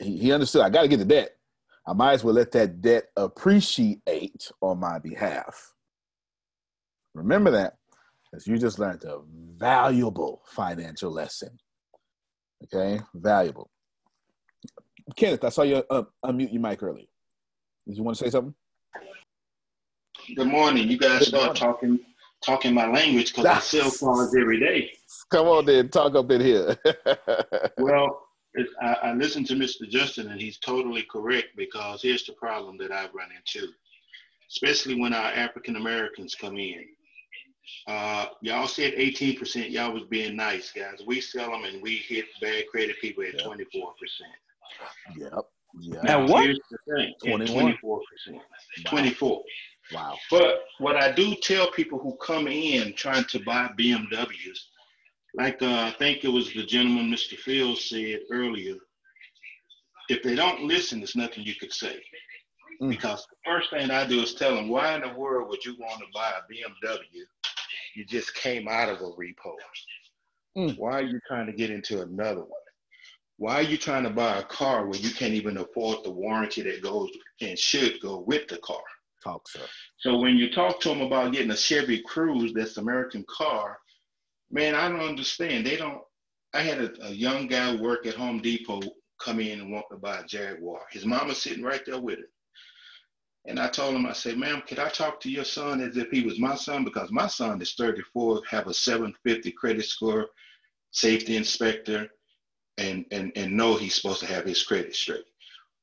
He, 0.00 0.18
he 0.18 0.32
understood 0.32 0.62
I 0.62 0.68
got 0.68 0.82
to 0.82 0.88
get 0.88 0.98
the 0.98 1.04
debt. 1.04 1.36
I 1.86 1.92
might 1.92 2.14
as 2.14 2.24
well 2.24 2.34
let 2.34 2.50
that 2.52 2.80
debt 2.80 3.04
appreciate 3.16 4.50
on 4.60 4.80
my 4.80 4.98
behalf. 4.98 5.72
Remember 7.14 7.50
that, 7.52 7.76
because 8.24 8.46
you 8.46 8.58
just 8.58 8.78
learned 8.78 9.04
a 9.04 9.20
valuable 9.56 10.42
financial 10.46 11.10
lesson. 11.10 11.50
Okay, 12.64 13.00
valuable. 13.14 13.70
Kenneth, 15.16 15.44
I 15.44 15.48
saw 15.50 15.62
you 15.62 15.82
uh, 15.90 16.04
unmute 16.24 16.52
your 16.52 16.62
mic 16.62 16.82
earlier. 16.82 17.06
Did 17.86 17.96
you 17.96 18.02
want 18.02 18.16
to 18.16 18.24
say 18.24 18.30
something? 18.30 18.54
Good 20.36 20.48
morning. 20.48 20.88
You 20.88 20.98
guys 20.98 21.26
start 21.26 21.56
talking 21.56 21.98
talking 22.44 22.74
my 22.74 22.86
language 22.86 23.34
because 23.34 23.46
I 23.46 23.58
sell 23.58 23.90
cars 23.90 24.34
every 24.38 24.58
day. 24.58 24.92
Come 25.30 25.46
on, 25.46 25.64
then 25.64 25.88
talk 25.88 26.14
up 26.14 26.30
in 26.30 26.40
here. 26.40 26.76
well, 27.78 28.22
it, 28.54 28.66
I, 28.80 28.92
I 29.02 29.12
listened 29.14 29.46
to 29.46 29.54
Mr. 29.54 29.88
Justin, 29.88 30.30
and 30.30 30.40
he's 30.40 30.58
totally 30.58 31.04
correct 31.10 31.48
because 31.56 32.02
here's 32.02 32.24
the 32.24 32.32
problem 32.34 32.78
that 32.78 32.92
I've 32.92 33.14
run 33.14 33.28
into, 33.36 33.68
especially 34.50 35.00
when 35.00 35.12
our 35.12 35.30
African 35.32 35.76
Americans 35.76 36.34
come 36.34 36.56
in. 36.56 36.84
Uh, 37.86 38.26
y'all 38.42 38.66
said 38.66 38.94
18%. 38.94 39.70
Y'all 39.70 39.92
was 39.92 40.04
being 40.04 40.36
nice, 40.36 40.72
guys. 40.72 41.02
We 41.06 41.20
sell 41.20 41.50
them 41.50 41.64
and 41.64 41.82
we 41.82 41.96
hit 41.96 42.26
bad 42.40 42.64
credit 42.68 42.96
people 43.00 43.24
at 43.24 43.38
24%. 43.38 43.58
Yep. 45.16 45.32
Yeah. 45.80 46.02
Now, 46.02 46.26
what? 46.26 46.44
Here's 46.44 46.58
the 46.70 46.78
thing. 46.94 47.14
21? 47.24 47.78
24%. 47.84 48.00
24. 48.86 49.42
Wow. 49.94 50.16
But 50.30 50.64
what 50.78 50.96
I 50.96 51.12
do 51.12 51.34
tell 51.34 51.70
people 51.70 51.98
who 51.98 52.16
come 52.16 52.46
in 52.48 52.94
trying 52.94 53.24
to 53.24 53.40
buy 53.40 53.70
BMWs, 53.78 54.58
like 55.34 55.62
uh, 55.62 55.66
I 55.66 55.94
think 55.98 56.24
it 56.24 56.28
was 56.28 56.52
the 56.52 56.64
gentleman 56.64 57.10
Mr. 57.10 57.36
Fields 57.36 57.88
said 57.88 58.20
earlier, 58.30 58.76
if 60.08 60.22
they 60.22 60.34
don't 60.34 60.64
listen, 60.64 61.00
there's 61.00 61.16
nothing 61.16 61.44
you 61.44 61.54
could 61.54 61.72
say. 61.72 62.02
Mm. 62.80 62.90
Because 62.90 63.26
the 63.30 63.36
first 63.44 63.70
thing 63.70 63.90
I 63.90 64.06
do 64.06 64.20
is 64.20 64.34
tell 64.34 64.54
them, 64.54 64.68
why 64.68 64.94
in 64.94 65.02
the 65.02 65.14
world 65.16 65.48
would 65.48 65.64
you 65.64 65.76
want 65.78 66.00
to 66.00 66.06
buy 66.12 66.30
a 66.30 66.52
BMW? 66.52 67.22
You 67.94 68.04
just 68.04 68.34
came 68.34 68.68
out 68.68 68.88
of 68.88 69.00
a 69.00 69.10
repo. 69.12 69.54
Mm. 70.56 70.78
Why 70.78 70.92
are 70.92 71.02
you 71.02 71.20
trying 71.26 71.46
to 71.46 71.52
get 71.52 71.70
into 71.70 72.02
another 72.02 72.40
one? 72.40 72.50
Why 73.38 73.54
are 73.56 73.62
you 73.62 73.76
trying 73.76 74.04
to 74.04 74.10
buy 74.10 74.38
a 74.38 74.44
car 74.44 74.86
when 74.86 75.00
you 75.00 75.10
can't 75.10 75.32
even 75.32 75.56
afford 75.56 76.04
the 76.04 76.10
warranty 76.10 76.62
that 76.62 76.82
goes 76.82 77.10
and 77.40 77.58
should 77.58 78.00
go 78.00 78.20
with 78.20 78.48
the 78.48 78.58
car? 78.58 78.82
Talk, 79.22 79.48
sir. 79.48 79.60
So 79.98 80.18
when 80.18 80.36
you 80.36 80.50
talk 80.52 80.80
to 80.80 80.88
them 80.88 81.00
about 81.00 81.32
getting 81.32 81.50
a 81.50 81.56
Chevy 81.56 82.02
Cruze, 82.02 82.52
that's 82.54 82.76
American 82.76 83.24
car, 83.28 83.78
man, 84.50 84.74
I 84.74 84.88
don't 84.88 85.00
understand. 85.00 85.66
They 85.66 85.76
don't. 85.76 86.00
I 86.54 86.60
had 86.60 86.80
a, 86.80 87.06
a 87.06 87.10
young 87.10 87.46
guy 87.46 87.74
work 87.74 88.06
at 88.06 88.14
Home 88.14 88.40
Depot 88.40 88.80
come 89.18 89.40
in 89.40 89.60
and 89.60 89.72
want 89.72 89.86
to 89.90 89.96
buy 89.96 90.18
a 90.18 90.26
Jaguar. 90.26 90.80
His 90.90 91.06
mama's 91.06 91.40
sitting 91.40 91.62
right 91.62 91.80
there 91.86 92.00
with 92.00 92.18
him. 92.18 92.26
And 93.46 93.58
I 93.58 93.68
told 93.68 93.94
him, 93.94 94.06
I 94.06 94.12
said, 94.12 94.38
ma'am, 94.38 94.62
could 94.66 94.78
I 94.78 94.88
talk 94.88 95.20
to 95.20 95.30
your 95.30 95.44
son 95.44 95.80
as 95.80 95.96
if 95.96 96.10
he 96.10 96.22
was 96.22 96.38
my 96.38 96.54
son? 96.54 96.84
Because 96.84 97.10
my 97.10 97.26
son 97.26 97.60
is 97.60 97.74
34, 97.74 98.42
have 98.48 98.68
a 98.68 98.74
750 98.74 99.50
credit 99.52 99.84
score, 99.84 100.28
safety 100.92 101.36
inspector, 101.36 102.08
and, 102.78 103.04
and, 103.10 103.32
and 103.34 103.56
know 103.56 103.76
he's 103.76 103.96
supposed 103.96 104.20
to 104.20 104.26
have 104.26 104.44
his 104.44 104.62
credit 104.62 104.94
straight. 104.94 105.24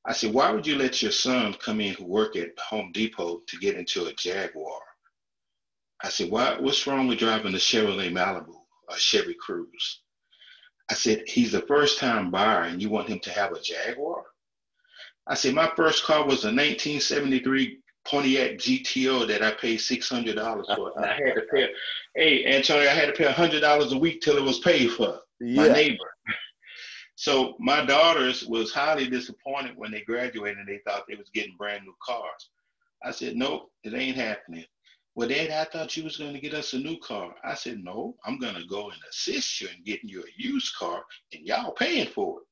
I 0.10 0.14
said, 0.14 0.34
why 0.34 0.50
would 0.50 0.66
you 0.66 0.76
let 0.76 1.04
your 1.04 1.12
son 1.12 1.54
come 1.54 1.80
in 1.80 1.94
who 1.94 2.04
work 2.04 2.36
at 2.36 2.58
Home 2.58 2.92
Depot 2.92 3.44
to 3.48 3.58
get 3.58 3.76
into 3.76 4.08
a 4.08 4.14
Jaguar? 4.14 4.82
I 6.04 6.10
said, 6.10 6.32
why, 6.32 6.58
what's 6.60 6.88
wrong 6.88 7.08
with 7.08 7.20
driving 7.20 7.54
a 7.54 7.58
Chevrolet 7.58 8.12
Malibu, 8.12 8.56
or 8.90 8.98
Chevy 8.98 9.36
Cruze? 9.36 10.00
I 10.90 10.96
said, 10.96 11.26
he's 11.28 11.54
a 11.54 11.62
first 11.68 12.00
time 12.00 12.32
buyer 12.32 12.64
and 12.64 12.82
you 12.82 12.90
want 12.90 13.08
him 13.08 13.20
to 13.20 13.32
have 13.32 13.52
a 13.52 13.62
Jaguar? 13.62 14.24
I 15.28 15.36
said, 15.36 15.54
my 15.54 15.72
first 15.76 16.04
car 16.04 16.24
was 16.24 16.44
a 16.44 16.50
1973 16.50 17.78
Pontiac 18.08 18.58
GTO 18.58 19.28
that 19.28 19.44
I 19.44 19.52
paid 19.52 19.78
$600 19.78 20.36
for. 20.76 20.92
And 20.96 21.06
I 21.06 21.14
had 21.14 21.36
to 21.36 21.44
pay, 21.54 21.68
hey, 22.16 22.46
Antonio, 22.48 22.90
I 22.90 22.96
had 22.96 23.14
to 23.14 23.14
pay 23.14 23.32
$100 23.32 23.94
a 23.94 23.98
week 24.00 24.22
till 24.22 24.38
it 24.38 24.44
was 24.44 24.58
paid 24.58 24.92
for. 24.94 25.20
Yeah. 25.40 25.68
My 25.68 25.68
neighbor. 25.68 26.06
So 27.20 27.58
my 27.60 27.84
daughters 27.84 28.46
was 28.46 28.72
highly 28.72 29.10
disappointed 29.10 29.76
when 29.76 29.92
they 29.92 30.00
graduated 30.00 30.60
and 30.60 30.68
they 30.70 30.80
thought 30.86 31.04
they 31.06 31.18
was 31.18 31.30
getting 31.34 31.58
brand 31.58 31.84
new 31.84 31.94
cars. 32.02 32.50
I 33.04 33.12
said, 33.12 33.36
nope, 33.36 33.70
it 33.84 33.94
ain't 33.94 34.16
happening. 34.16 34.64
Well, 35.16 35.28
Dad, 35.28 35.50
I 35.50 35.66
thought 35.66 35.98
you 35.98 36.06
was 36.06 36.16
going 36.16 36.32
to 36.32 36.40
get 36.40 36.54
us 36.54 36.72
a 36.72 36.80
new 36.80 36.98
car. 37.00 37.36
I 37.44 37.56
said, 37.56 37.84
no, 37.84 38.16
I'm 38.24 38.40
going 38.40 38.56
to 38.56 38.66
go 38.68 38.90
and 38.90 39.00
assist 39.10 39.60
you 39.60 39.68
in 39.68 39.84
getting 39.84 40.08
you 40.08 40.22
a 40.22 40.42
used 40.42 40.74
car 40.78 41.04
and 41.34 41.46
y'all 41.46 41.74
paying 41.74 42.08
for 42.08 42.40
it. 42.40 42.46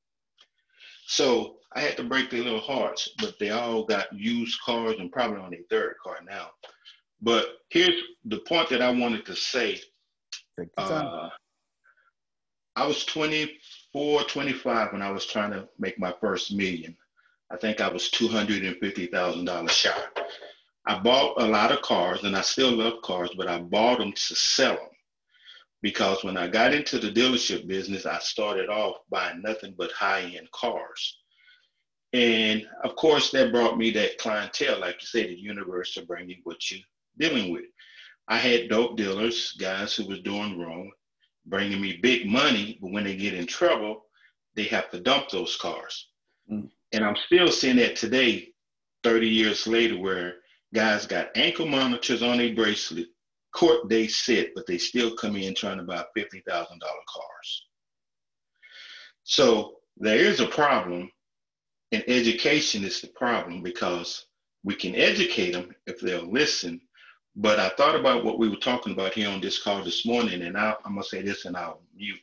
So 1.06 1.56
I 1.72 1.80
had 1.80 1.96
to 1.96 2.04
break 2.04 2.28
their 2.28 2.44
little 2.44 2.60
hearts, 2.60 3.08
but 3.16 3.38
they 3.40 3.48
all 3.48 3.84
got 3.84 4.12
used 4.12 4.60
cars 4.60 4.96
and 4.98 5.10
probably 5.10 5.40
on 5.40 5.50
their 5.50 5.60
third 5.70 5.94
car 6.04 6.18
now. 6.28 6.50
But 7.22 7.46
here's 7.70 8.02
the 8.26 8.40
point 8.40 8.68
that 8.68 8.82
I 8.82 8.90
wanted 8.90 9.24
to 9.24 9.34
say. 9.34 9.80
Uh, 10.76 11.30
I 12.76 12.86
was 12.86 13.04
24, 13.06 13.56
25 13.92 14.92
when 14.92 15.02
I 15.02 15.10
was 15.10 15.26
trying 15.26 15.52
to 15.52 15.68
make 15.78 15.98
my 15.98 16.14
first 16.20 16.52
million. 16.52 16.96
I 17.50 17.56
think 17.56 17.80
I 17.80 17.88
was 17.88 18.10
$250,000 18.10 19.70
shy. 19.70 20.02
I 20.86 20.98
bought 20.98 21.40
a 21.40 21.46
lot 21.46 21.72
of 21.72 21.82
cars 21.82 22.24
and 22.24 22.36
I 22.36 22.42
still 22.42 22.72
love 22.72 23.02
cars, 23.02 23.30
but 23.36 23.48
I 23.48 23.58
bought 23.58 23.98
them 23.98 24.12
to 24.12 24.34
sell 24.34 24.74
them. 24.74 24.84
Because 25.80 26.24
when 26.24 26.36
I 26.36 26.48
got 26.48 26.74
into 26.74 26.98
the 26.98 27.10
dealership 27.10 27.66
business, 27.66 28.04
I 28.04 28.18
started 28.18 28.68
off 28.68 28.96
buying 29.10 29.42
nothing 29.42 29.74
but 29.78 29.92
high 29.92 30.22
end 30.22 30.50
cars. 30.50 31.18
And 32.12 32.66
of 32.84 32.96
course, 32.96 33.30
that 33.30 33.52
brought 33.52 33.78
me 33.78 33.90
that 33.92 34.18
clientele, 34.18 34.80
like 34.80 34.96
you 35.00 35.06
said, 35.06 35.28
the 35.28 35.38
universe 35.38 35.94
to 35.94 36.04
bring 36.04 36.28
you 36.28 36.36
what 36.44 36.70
you're 36.70 36.80
dealing 37.18 37.52
with. 37.52 37.66
I 38.26 38.38
had 38.38 38.68
dope 38.68 38.96
dealers, 38.96 39.52
guys 39.58 39.94
who 39.94 40.06
was 40.06 40.20
doing 40.20 40.58
wrong 40.58 40.90
bringing 41.48 41.80
me 41.80 41.98
big 42.02 42.26
money, 42.26 42.78
but 42.80 42.92
when 42.92 43.04
they 43.04 43.16
get 43.16 43.34
in 43.34 43.46
trouble, 43.46 44.04
they 44.54 44.64
have 44.64 44.90
to 44.90 45.00
dump 45.00 45.28
those 45.30 45.56
cars. 45.56 46.08
Mm. 46.50 46.70
And 46.92 47.04
I'm 47.04 47.16
still 47.26 47.48
seeing 47.48 47.76
that 47.76 47.96
today, 47.96 48.48
30 49.04 49.28
years 49.28 49.66
later, 49.66 49.98
where 49.98 50.36
guys 50.74 51.06
got 51.06 51.36
ankle 51.36 51.66
monitors 51.66 52.22
on 52.22 52.38
their 52.38 52.54
bracelet, 52.54 53.06
court 53.54 53.88
day 53.88 54.06
sit, 54.06 54.54
but 54.54 54.66
they 54.66 54.78
still 54.78 55.14
come 55.16 55.36
in 55.36 55.54
trying 55.54 55.78
to 55.78 55.84
buy 55.84 56.04
$50,000 56.16 56.44
cars. 56.46 57.66
So 59.24 59.76
there 59.96 60.18
is 60.18 60.40
a 60.40 60.46
problem, 60.46 61.10
and 61.92 62.04
education 62.06 62.84
is 62.84 63.00
the 63.00 63.08
problem 63.08 63.62
because 63.62 64.26
we 64.64 64.74
can 64.74 64.94
educate 64.94 65.52
them 65.52 65.74
if 65.86 66.00
they'll 66.00 66.30
listen, 66.30 66.80
But 67.36 67.60
I 67.60 67.68
thought 67.70 67.94
about 67.94 68.24
what 68.24 68.38
we 68.38 68.48
were 68.48 68.56
talking 68.56 68.92
about 68.92 69.14
here 69.14 69.28
on 69.28 69.40
this 69.40 69.62
call 69.62 69.82
this 69.82 70.04
morning, 70.04 70.42
and 70.42 70.56
I, 70.56 70.74
I'm 70.84 70.94
gonna 70.94 71.04
say 71.04 71.22
this, 71.22 71.44
and 71.44 71.56
I'll 71.56 71.82
mute. 71.94 72.18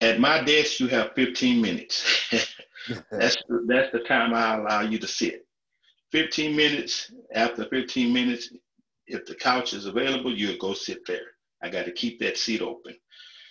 At 0.00 0.20
my 0.20 0.42
desk, 0.42 0.80
you 0.80 0.86
have 0.88 1.12
15 1.14 1.60
minutes. 1.60 2.28
that's 3.10 3.36
the, 3.48 3.64
that's 3.66 3.92
the 3.92 4.00
time 4.00 4.34
I 4.34 4.56
allow 4.56 4.80
you 4.82 4.98
to 4.98 5.06
sit. 5.06 5.46
15 6.12 6.54
minutes. 6.54 7.12
After 7.34 7.64
15 7.66 8.12
minutes, 8.12 8.50
if 9.06 9.26
the 9.26 9.34
couch 9.34 9.72
is 9.72 9.86
available, 9.86 10.32
you'll 10.32 10.58
go 10.58 10.74
sit 10.74 11.06
there. 11.06 11.34
I 11.62 11.70
got 11.70 11.86
to 11.86 11.92
keep 11.92 12.20
that 12.20 12.36
seat 12.36 12.62
open. 12.62 12.94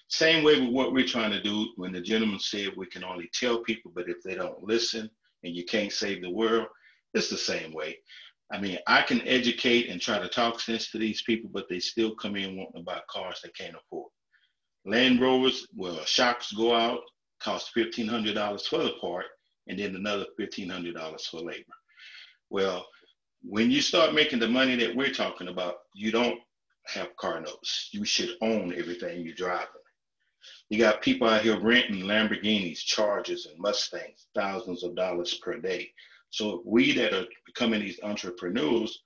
Same 0.08 0.44
way 0.44 0.60
with 0.60 0.70
what 0.70 0.94
we're 0.94 1.08
trying 1.08 1.32
to 1.32 1.42
do. 1.42 1.68
When 1.76 1.92
the 1.92 2.02
gentleman 2.02 2.40
said 2.40 2.70
we 2.78 2.86
can 2.86 3.04
only 3.04 3.30
tell 3.34 3.64
people, 3.64 3.92
but 3.94 4.10
if 4.10 4.22
they 4.24 4.36
don't 4.36 4.64
listen 4.64 5.10
and 5.44 5.56
you 5.56 5.66
can't 5.66 5.92
save 5.92 6.22
the 6.22 6.30
world, 6.30 6.68
it's 7.14 7.30
the 7.30 7.38
same 7.38 7.74
way. 7.74 7.98
I 8.52 8.60
mean, 8.60 8.78
I 8.88 9.02
can 9.02 9.22
educate 9.28 9.90
and 9.90 10.00
try 10.00 10.20
to 10.20 10.28
talk 10.28 10.60
sense 10.60 10.92
to 10.92 10.98
these 10.98 11.24
people, 11.24 11.50
but 11.52 11.68
they 11.70 11.80
still 11.80 12.16
come 12.16 12.36
in 12.36 12.58
wanting 12.58 12.82
to 12.82 12.84
buy 12.84 13.02
cars 13.10 13.42
they 13.44 13.50
can't 13.50 13.76
afford. 13.76 14.12
Land 14.86 15.22
Rovers, 15.22 15.68
well, 15.76 16.04
shocks 16.06 16.52
go 16.52 16.74
out, 16.76 17.00
cost 17.40 17.72
$1,500 17.76 18.68
for 18.68 18.80
the 18.80 18.92
part, 19.02 19.26
and 19.68 19.80
then 19.80 19.96
another 19.96 20.26
$1,500 20.40 21.22
for 21.30 21.42
labor. 21.42 21.64
Well, 22.50 22.86
when 23.44 23.72
you 23.72 23.82
start 23.82 24.14
making 24.14 24.40
the 24.40 24.48
money 24.48 24.76
that 24.76 24.96
we're 24.96 25.12
talking 25.12 25.48
about, 25.48 25.76
you 25.96 26.12
don't 26.12 26.40
have 26.88 27.16
car 27.16 27.40
notes. 27.40 27.90
You 27.92 28.06
should 28.06 28.32
own 28.42 28.74
everything 28.78 29.24
you're 29.24 29.36
driving. 29.36 29.68
You 30.70 30.78
got 30.78 31.02
people 31.02 31.28
out 31.28 31.42
here 31.42 31.60
renting 31.60 32.04
Lamborghinis, 32.04 32.80
Chargers, 32.80 33.46
and 33.46 33.58
Mustangs, 33.60 34.28
thousands 34.36 34.84
of 34.84 34.96
dollars 34.96 35.36
per 35.36 35.58
day. 35.60 35.92
So 36.34 36.64
we 36.66 36.94
that 36.94 37.14
are 37.14 37.28
becoming 37.46 37.80
these 37.80 38.00
entrepreneurs, 38.02 39.00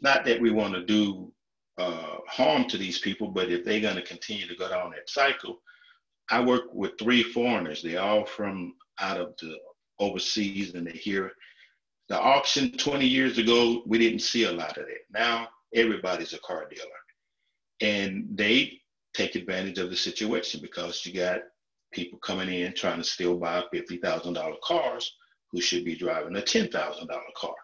not 0.00 0.24
that 0.24 0.40
we 0.40 0.50
want 0.50 0.74
to 0.74 0.84
do 0.84 1.32
uh, 1.78 2.16
harm 2.26 2.66
to 2.68 2.76
these 2.76 2.98
people, 2.98 3.28
but 3.28 3.52
if 3.52 3.64
they're 3.64 3.80
going 3.80 3.94
to 3.94 4.02
continue 4.02 4.48
to 4.48 4.56
go 4.56 4.68
down 4.68 4.90
that 4.90 5.08
cycle, 5.08 5.60
I 6.28 6.40
work 6.40 6.64
with 6.72 6.98
three 6.98 7.22
foreigners. 7.22 7.82
They're 7.82 8.02
all 8.02 8.24
from 8.26 8.74
out 8.98 9.20
of 9.20 9.36
the 9.40 9.58
overseas, 10.00 10.74
and 10.74 10.84
they're 10.84 10.92
here. 10.92 11.30
The 12.08 12.20
auction 12.20 12.72
20 12.72 13.06
years 13.06 13.38
ago, 13.38 13.84
we 13.86 13.98
didn't 13.98 14.18
see 14.18 14.44
a 14.44 14.52
lot 14.52 14.76
of 14.76 14.86
that. 14.86 15.04
Now 15.12 15.46
everybody's 15.72 16.32
a 16.32 16.40
car 16.40 16.68
dealer, 16.68 16.90
and 17.80 18.26
they 18.34 18.80
take 19.14 19.36
advantage 19.36 19.78
of 19.78 19.88
the 19.88 19.96
situation 19.96 20.60
because 20.60 21.06
you 21.06 21.14
got 21.14 21.42
people 21.92 22.18
coming 22.18 22.52
in 22.52 22.74
trying 22.74 22.98
to 22.98 23.04
still 23.04 23.36
buy 23.36 23.62
$50,000 23.72 24.60
cars 24.62 25.12
who 25.52 25.60
should 25.60 25.84
be 25.84 25.96
driving 25.96 26.36
a 26.36 26.40
$10,000 26.40 26.70
car. 27.36 27.54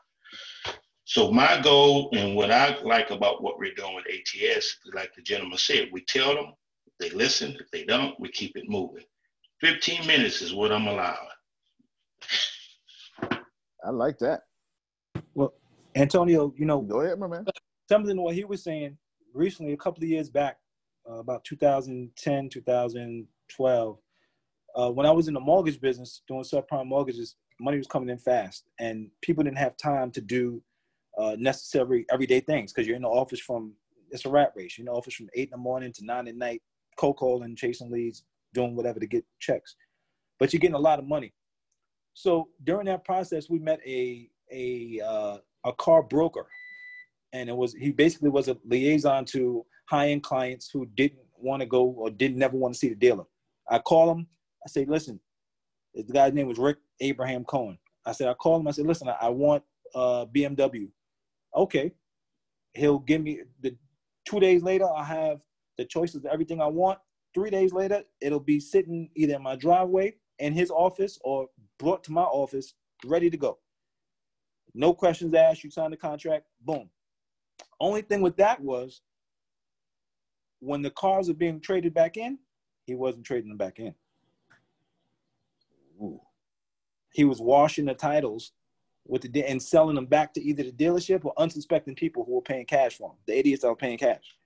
So 1.04 1.30
my 1.30 1.60
goal 1.60 2.10
and 2.14 2.34
what 2.34 2.50
I 2.50 2.76
like 2.82 3.10
about 3.10 3.42
what 3.42 3.58
we're 3.58 3.74
doing 3.74 3.94
with 3.94 4.06
ATS, 4.06 4.76
like 4.92 5.14
the 5.14 5.22
gentleman 5.22 5.58
said, 5.58 5.88
we 5.92 6.04
tell 6.04 6.34
them, 6.34 6.52
they 6.98 7.10
listen. 7.10 7.56
If 7.60 7.70
they 7.70 7.84
don't, 7.84 8.18
we 8.18 8.28
keep 8.30 8.56
it 8.56 8.68
moving. 8.68 9.04
15 9.60 10.06
minutes 10.06 10.42
is 10.42 10.52
what 10.52 10.72
I'm 10.72 10.88
allowing. 10.88 11.16
I 13.84 13.90
like 13.90 14.18
that. 14.18 14.42
Well, 15.34 15.54
Antonio, 15.94 16.52
you 16.56 16.66
know, 16.66 16.80
go 16.80 17.02
ahead, 17.02 17.18
my 17.18 17.28
man. 17.28 17.46
Something 17.88 18.20
what 18.20 18.34
he 18.34 18.44
was 18.44 18.64
saying 18.64 18.98
recently, 19.32 19.74
a 19.74 19.76
couple 19.76 20.02
of 20.02 20.08
years 20.08 20.28
back, 20.28 20.56
uh, 21.08 21.18
about 21.18 21.44
2010, 21.44 22.48
2012, 22.48 23.98
uh, 24.74 24.90
when 24.90 25.06
I 25.06 25.10
was 25.10 25.28
in 25.28 25.34
the 25.34 25.40
mortgage 25.40 25.80
business 25.80 26.22
doing 26.26 26.42
subprime 26.42 26.86
mortgages, 26.86 27.36
money 27.60 27.78
was 27.78 27.86
coming 27.86 28.08
in 28.08 28.18
fast, 28.18 28.64
and 28.78 29.08
people 29.22 29.44
didn't 29.44 29.58
have 29.58 29.76
time 29.76 30.10
to 30.12 30.20
do 30.20 30.62
uh, 31.18 31.36
necessary 31.38 32.04
everyday 32.10 32.40
things 32.40 32.72
because 32.72 32.86
you're 32.86 32.96
in 32.96 33.02
the 33.02 33.08
office 33.08 33.40
from 33.40 33.74
it's 34.10 34.24
a 34.24 34.28
rat 34.30 34.52
race. 34.54 34.76
You're 34.76 34.82
in 34.82 34.92
the 34.92 34.98
office 34.98 35.14
from 35.14 35.28
eight 35.34 35.48
in 35.48 35.52
the 35.52 35.56
morning 35.56 35.92
to 35.92 36.04
nine 36.04 36.28
at 36.28 36.36
night, 36.36 36.62
cold 36.96 37.16
calling, 37.16 37.56
chasing 37.56 37.90
leads, 37.90 38.24
doing 38.54 38.76
whatever 38.76 39.00
to 39.00 39.06
get 39.06 39.24
checks, 39.40 39.76
but 40.38 40.52
you're 40.52 40.60
getting 40.60 40.74
a 40.74 40.78
lot 40.78 40.98
of 40.98 41.06
money. 41.06 41.32
So 42.14 42.48
during 42.64 42.86
that 42.86 43.04
process, 43.04 43.50
we 43.50 43.58
met 43.58 43.80
a 43.86 44.28
a 44.52 45.00
uh, 45.04 45.38
a 45.64 45.72
car 45.74 46.02
broker, 46.02 46.46
and 47.32 47.48
it 47.48 47.56
was 47.56 47.74
he 47.74 47.90
basically 47.90 48.30
was 48.30 48.48
a 48.48 48.56
liaison 48.64 49.24
to 49.26 49.64
high 49.88 50.10
end 50.10 50.22
clients 50.22 50.70
who 50.72 50.86
didn't 50.96 51.20
want 51.38 51.60
to 51.60 51.66
go 51.66 51.84
or 51.84 52.10
didn't 52.10 52.38
never 52.38 52.56
want 52.56 52.74
to 52.74 52.78
see 52.78 52.88
the 52.88 52.94
dealer. 52.94 53.24
I 53.68 53.78
call 53.78 54.10
him. 54.10 54.26
I 54.64 54.68
say, 54.68 54.84
listen, 54.84 55.20
the 55.96 56.12
guy's 56.12 56.34
name 56.34 56.46
was 56.46 56.58
Rick 56.58 56.78
Abraham 57.00 57.44
Cohen. 57.44 57.78
I 58.04 58.12
said, 58.12 58.28
I 58.28 58.34
called 58.34 58.60
him. 58.60 58.68
I 58.68 58.70
said, 58.72 58.86
listen, 58.86 59.08
I, 59.08 59.28
want 59.28 59.62
uh, 59.94 60.26
BMW. 60.26 60.88
Okay. 61.54 61.92
He'll 62.74 62.98
give 62.98 63.22
me 63.22 63.40
the 63.60 63.74
two 64.26 64.38
days 64.38 64.62
later. 64.62 64.86
I 64.86 65.04
have 65.04 65.40
the 65.78 65.84
choices 65.84 66.16
of 66.16 66.26
everything 66.26 66.60
I 66.60 66.66
want. 66.66 66.98
Three 67.34 67.50
days 67.50 67.72
later, 67.72 68.02
it'll 68.20 68.40
be 68.40 68.60
sitting 68.60 69.10
either 69.14 69.34
in 69.34 69.42
my 69.42 69.56
driveway 69.56 70.14
in 70.38 70.52
his 70.52 70.70
office 70.70 71.18
or 71.24 71.48
brought 71.78 72.04
to 72.04 72.12
my 72.12 72.22
office, 72.22 72.74
ready 73.04 73.30
to 73.30 73.36
go. 73.36 73.58
No 74.74 74.92
questions 74.92 75.34
asked. 75.34 75.64
You 75.64 75.70
sign 75.70 75.90
the 75.90 75.96
contract. 75.96 76.46
Boom. 76.60 76.90
Only 77.80 78.02
thing 78.02 78.20
with 78.20 78.36
that 78.36 78.60
was 78.60 79.00
when 80.60 80.82
the 80.82 80.90
cars 80.90 81.28
are 81.28 81.34
being 81.34 81.60
traded 81.60 81.94
back 81.94 82.16
in, 82.16 82.38
he 82.86 82.94
wasn't 82.94 83.24
trading 83.24 83.48
them 83.48 83.58
back 83.58 83.78
in. 83.78 83.94
Ooh. 86.00 86.20
He 87.12 87.24
was 87.24 87.40
washing 87.40 87.86
the 87.86 87.94
titles 87.94 88.52
with 89.06 89.30
the 89.32 89.44
and 89.44 89.62
selling 89.62 89.94
them 89.94 90.06
back 90.06 90.34
to 90.34 90.42
either 90.42 90.64
the 90.64 90.72
dealership 90.72 91.24
or 91.24 91.32
unsuspecting 91.38 91.94
people 91.94 92.24
who 92.24 92.34
were 92.34 92.42
paying 92.42 92.66
cash 92.66 92.96
for 92.96 93.10
them. 93.10 93.18
The 93.26 93.38
idiots 93.38 93.62
that 93.62 93.68
were 93.68 93.76
paying 93.76 93.98
cash, 93.98 94.36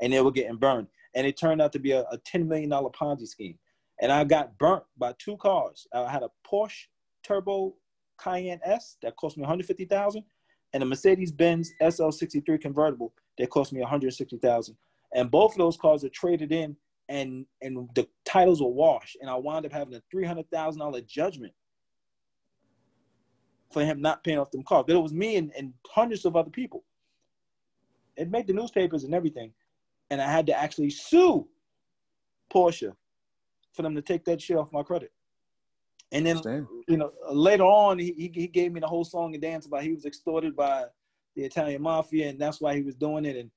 and 0.00 0.12
they 0.12 0.20
were 0.20 0.30
getting 0.30 0.56
burned. 0.56 0.88
And 1.14 1.26
it 1.26 1.36
turned 1.36 1.62
out 1.62 1.72
to 1.72 1.78
be 1.78 1.92
a, 1.92 2.02
a 2.10 2.18
ten 2.18 2.46
million 2.46 2.70
dollar 2.70 2.90
Ponzi 2.90 3.26
scheme. 3.26 3.58
And 4.00 4.12
I 4.12 4.24
got 4.24 4.58
burnt 4.58 4.84
by 4.98 5.14
two 5.18 5.36
cars. 5.38 5.86
I 5.92 6.10
had 6.10 6.22
a 6.22 6.30
Porsche 6.46 6.86
Turbo 7.22 7.74
Cayenne 8.18 8.60
S 8.64 8.98
that 9.02 9.16
cost 9.16 9.36
me 9.36 9.42
one 9.42 9.48
hundred 9.48 9.66
fifty 9.66 9.86
thousand, 9.86 10.24
and 10.74 10.82
a 10.82 10.86
Mercedes 10.86 11.32
Benz 11.32 11.72
SL 11.88 12.10
sixty 12.10 12.40
three 12.40 12.58
convertible 12.58 13.14
that 13.38 13.50
cost 13.50 13.72
me 13.72 13.80
one 13.80 13.88
hundred 13.88 14.12
sixty 14.12 14.36
thousand. 14.36 14.76
And 15.14 15.30
both 15.30 15.52
of 15.52 15.58
those 15.58 15.76
cars 15.78 16.04
are 16.04 16.10
traded 16.10 16.52
in 16.52 16.76
and 17.08 17.46
and 17.62 17.88
the 17.94 18.08
titles 18.24 18.60
were 18.60 18.68
washed, 18.68 19.16
and 19.20 19.30
I 19.30 19.36
wound 19.36 19.66
up 19.66 19.72
having 19.72 19.94
a 19.94 20.02
three 20.10 20.24
hundred 20.24 20.50
thousand 20.50 20.80
dollar 20.80 21.00
judgment 21.00 21.52
for 23.72 23.84
him 23.84 24.00
not 24.00 24.24
paying 24.24 24.38
off 24.38 24.50
them 24.50 24.62
cars. 24.62 24.84
But 24.86 24.96
it 24.96 25.02
was 25.02 25.12
me 25.12 25.36
and, 25.36 25.52
and 25.56 25.72
hundreds 25.88 26.24
of 26.24 26.36
other 26.36 26.50
people. 26.50 26.84
It 28.16 28.30
made 28.30 28.46
the 28.46 28.52
newspapers 28.54 29.04
and 29.04 29.14
everything, 29.14 29.52
and 30.10 30.20
I 30.20 30.30
had 30.30 30.46
to 30.46 30.58
actually 30.58 30.90
sue 30.90 31.46
Porsche 32.52 32.92
for 33.72 33.82
them 33.82 33.94
to 33.94 34.02
take 34.02 34.24
that 34.24 34.40
shit 34.40 34.56
off 34.56 34.72
my 34.72 34.82
credit. 34.82 35.12
And 36.12 36.24
then, 36.24 36.40
you 36.88 36.96
know, 36.96 37.12
later 37.30 37.64
on, 37.64 37.98
he, 37.98 38.30
he 38.32 38.46
gave 38.46 38.72
me 38.72 38.80
the 38.80 38.86
whole 38.86 39.04
song 39.04 39.34
and 39.34 39.42
dance 39.42 39.66
about 39.66 39.82
he 39.82 39.92
was 39.92 40.06
extorted 40.06 40.56
by 40.56 40.84
the 41.34 41.44
Italian 41.44 41.82
mafia, 41.82 42.28
and 42.28 42.38
that's 42.38 42.60
why 42.60 42.74
he 42.74 42.82
was 42.82 42.94
doing 42.94 43.24
it. 43.24 43.36
And 43.36 43.50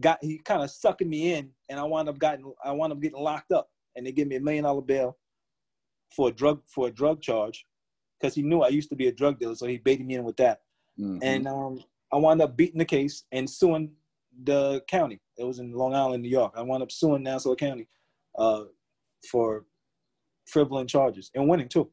got 0.00 0.18
he 0.22 0.38
kind 0.38 0.62
of 0.62 0.70
sucking 0.70 1.08
me 1.08 1.34
in, 1.34 1.50
and 1.68 1.78
I 1.78 1.84
wound 1.84 2.08
up 2.08 2.18
getting 2.18 2.52
I 2.64 2.72
wound 2.72 2.92
up 2.92 3.00
getting 3.00 3.20
locked 3.20 3.52
up, 3.52 3.70
and 3.96 4.06
they 4.06 4.12
give 4.12 4.28
me 4.28 4.36
a 4.36 4.40
million 4.40 4.64
dollar 4.64 4.82
bail 4.82 5.16
for 6.14 6.28
a 6.28 6.32
drug 6.32 6.62
for 6.66 6.88
a 6.88 6.90
drug 6.90 7.20
charge, 7.22 7.66
because 8.18 8.34
he 8.34 8.42
knew 8.42 8.62
I 8.62 8.68
used 8.68 8.90
to 8.90 8.96
be 8.96 9.08
a 9.08 9.12
drug 9.12 9.38
dealer, 9.38 9.54
so 9.54 9.66
he 9.66 9.78
baited 9.78 10.06
me 10.06 10.14
in 10.14 10.24
with 10.24 10.36
that, 10.38 10.60
mm-hmm. 10.98 11.18
and 11.22 11.46
um, 11.46 11.82
I 12.12 12.16
wound 12.16 12.42
up 12.42 12.56
beating 12.56 12.78
the 12.78 12.84
case 12.84 13.24
and 13.32 13.48
suing 13.48 13.92
the 14.44 14.82
county. 14.88 15.20
It 15.38 15.44
was 15.44 15.58
in 15.58 15.72
Long 15.72 15.94
Island, 15.94 16.22
New 16.22 16.28
York. 16.28 16.54
I 16.56 16.62
wound 16.62 16.82
up 16.82 16.92
suing 16.92 17.22
Nassau 17.22 17.54
County 17.54 17.88
uh, 18.38 18.64
for 19.30 19.64
frivolous 20.46 20.90
charges 20.90 21.30
and 21.34 21.48
winning 21.48 21.68
too. 21.68 21.90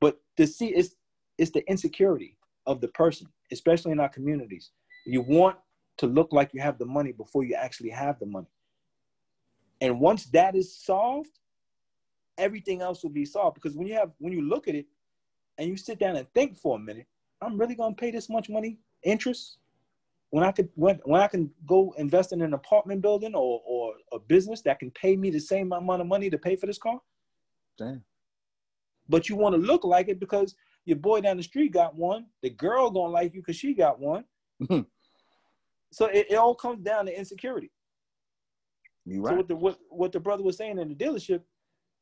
But 0.00 0.20
to 0.36 0.46
see 0.46 0.68
it's 0.68 0.94
it's 1.38 1.50
the 1.50 1.68
insecurity 1.68 2.36
of 2.66 2.80
the 2.80 2.88
person, 2.88 3.28
especially 3.52 3.92
in 3.92 4.00
our 4.00 4.08
communities. 4.08 4.70
You 5.06 5.22
want 5.22 5.56
to 5.98 6.06
look 6.06 6.32
like 6.32 6.52
you 6.52 6.60
have 6.60 6.78
the 6.78 6.86
money 6.86 7.12
before 7.12 7.44
you 7.44 7.54
actually 7.54 7.90
have 7.90 8.18
the 8.18 8.26
money. 8.26 8.48
And 9.80 10.00
once 10.00 10.26
that 10.26 10.54
is 10.54 10.76
solved, 10.76 11.38
everything 12.38 12.82
else 12.82 13.02
will 13.02 13.10
be 13.10 13.24
solved. 13.24 13.54
Because 13.54 13.76
when 13.76 13.86
you 13.86 13.94
have 13.94 14.10
when 14.18 14.32
you 14.32 14.42
look 14.42 14.68
at 14.68 14.74
it 14.74 14.86
and 15.58 15.68
you 15.68 15.76
sit 15.76 15.98
down 15.98 16.16
and 16.16 16.26
think 16.34 16.56
for 16.56 16.76
a 16.76 16.78
minute, 16.78 17.06
I'm 17.40 17.58
really 17.58 17.74
gonna 17.74 17.94
pay 17.94 18.10
this 18.10 18.28
much 18.28 18.48
money 18.48 18.78
interest 19.02 19.58
when 20.30 20.44
I 20.44 20.52
could 20.52 20.68
when, 20.74 21.00
when 21.04 21.20
I 21.20 21.28
can 21.28 21.50
go 21.66 21.94
invest 21.98 22.32
in 22.32 22.42
an 22.42 22.54
apartment 22.54 23.02
building 23.02 23.34
or 23.34 23.62
or 23.66 23.94
a 24.12 24.18
business 24.18 24.62
that 24.62 24.78
can 24.78 24.90
pay 24.90 25.16
me 25.16 25.30
the 25.30 25.40
same 25.40 25.72
amount 25.72 26.00
of 26.00 26.06
money 26.06 26.30
to 26.30 26.38
pay 26.38 26.56
for 26.56 26.66
this 26.66 26.78
car. 26.78 27.00
Damn. 27.78 28.02
But 29.08 29.28
you 29.28 29.36
want 29.36 29.54
to 29.54 29.60
look 29.60 29.84
like 29.84 30.08
it 30.08 30.18
because 30.18 30.54
your 30.84 30.96
boy 30.96 31.20
down 31.20 31.36
the 31.36 31.42
street 31.42 31.72
got 31.72 31.94
one. 31.94 32.26
The 32.42 32.50
girl 32.50 32.90
gonna 32.90 33.12
like 33.12 33.34
you 33.34 33.40
because 33.40 33.56
she 33.56 33.74
got 33.74 34.00
one. 34.00 34.24
So 35.96 36.04
it, 36.08 36.26
it 36.28 36.34
all 36.34 36.54
comes 36.54 36.84
down 36.84 37.06
to 37.06 37.18
insecurity. 37.18 37.70
You 39.06 39.22
right. 39.22 39.30
So 39.30 39.36
what 39.36 39.48
the 39.48 39.56
what, 39.56 39.78
what 39.88 40.12
the 40.12 40.20
brother 40.20 40.42
was 40.42 40.58
saying 40.58 40.78
in 40.78 40.90
the 40.90 40.94
dealership, 40.94 41.40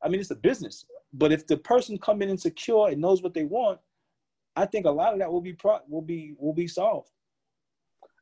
I 0.03 0.09
mean, 0.09 0.19
it's 0.19 0.31
a 0.31 0.35
business. 0.35 0.85
But 1.13 1.31
if 1.31 1.47
the 1.47 1.55
person 1.55 1.97
come 1.97 2.21
in 2.21 2.29
insecure 2.29 2.89
and 2.89 2.99
knows 2.99 3.23
what 3.23 3.33
they 3.33 3.45
want, 3.45 3.79
I 4.57 4.65
think 4.65 4.85
a 4.85 4.91
lot 4.91 5.13
of 5.13 5.19
that 5.19 5.31
will 5.31 5.39
be 5.39 5.53
pro- 5.53 5.79
will 5.87 6.01
be 6.01 6.35
will 6.37 6.51
be 6.53 6.67
solved. 6.67 7.09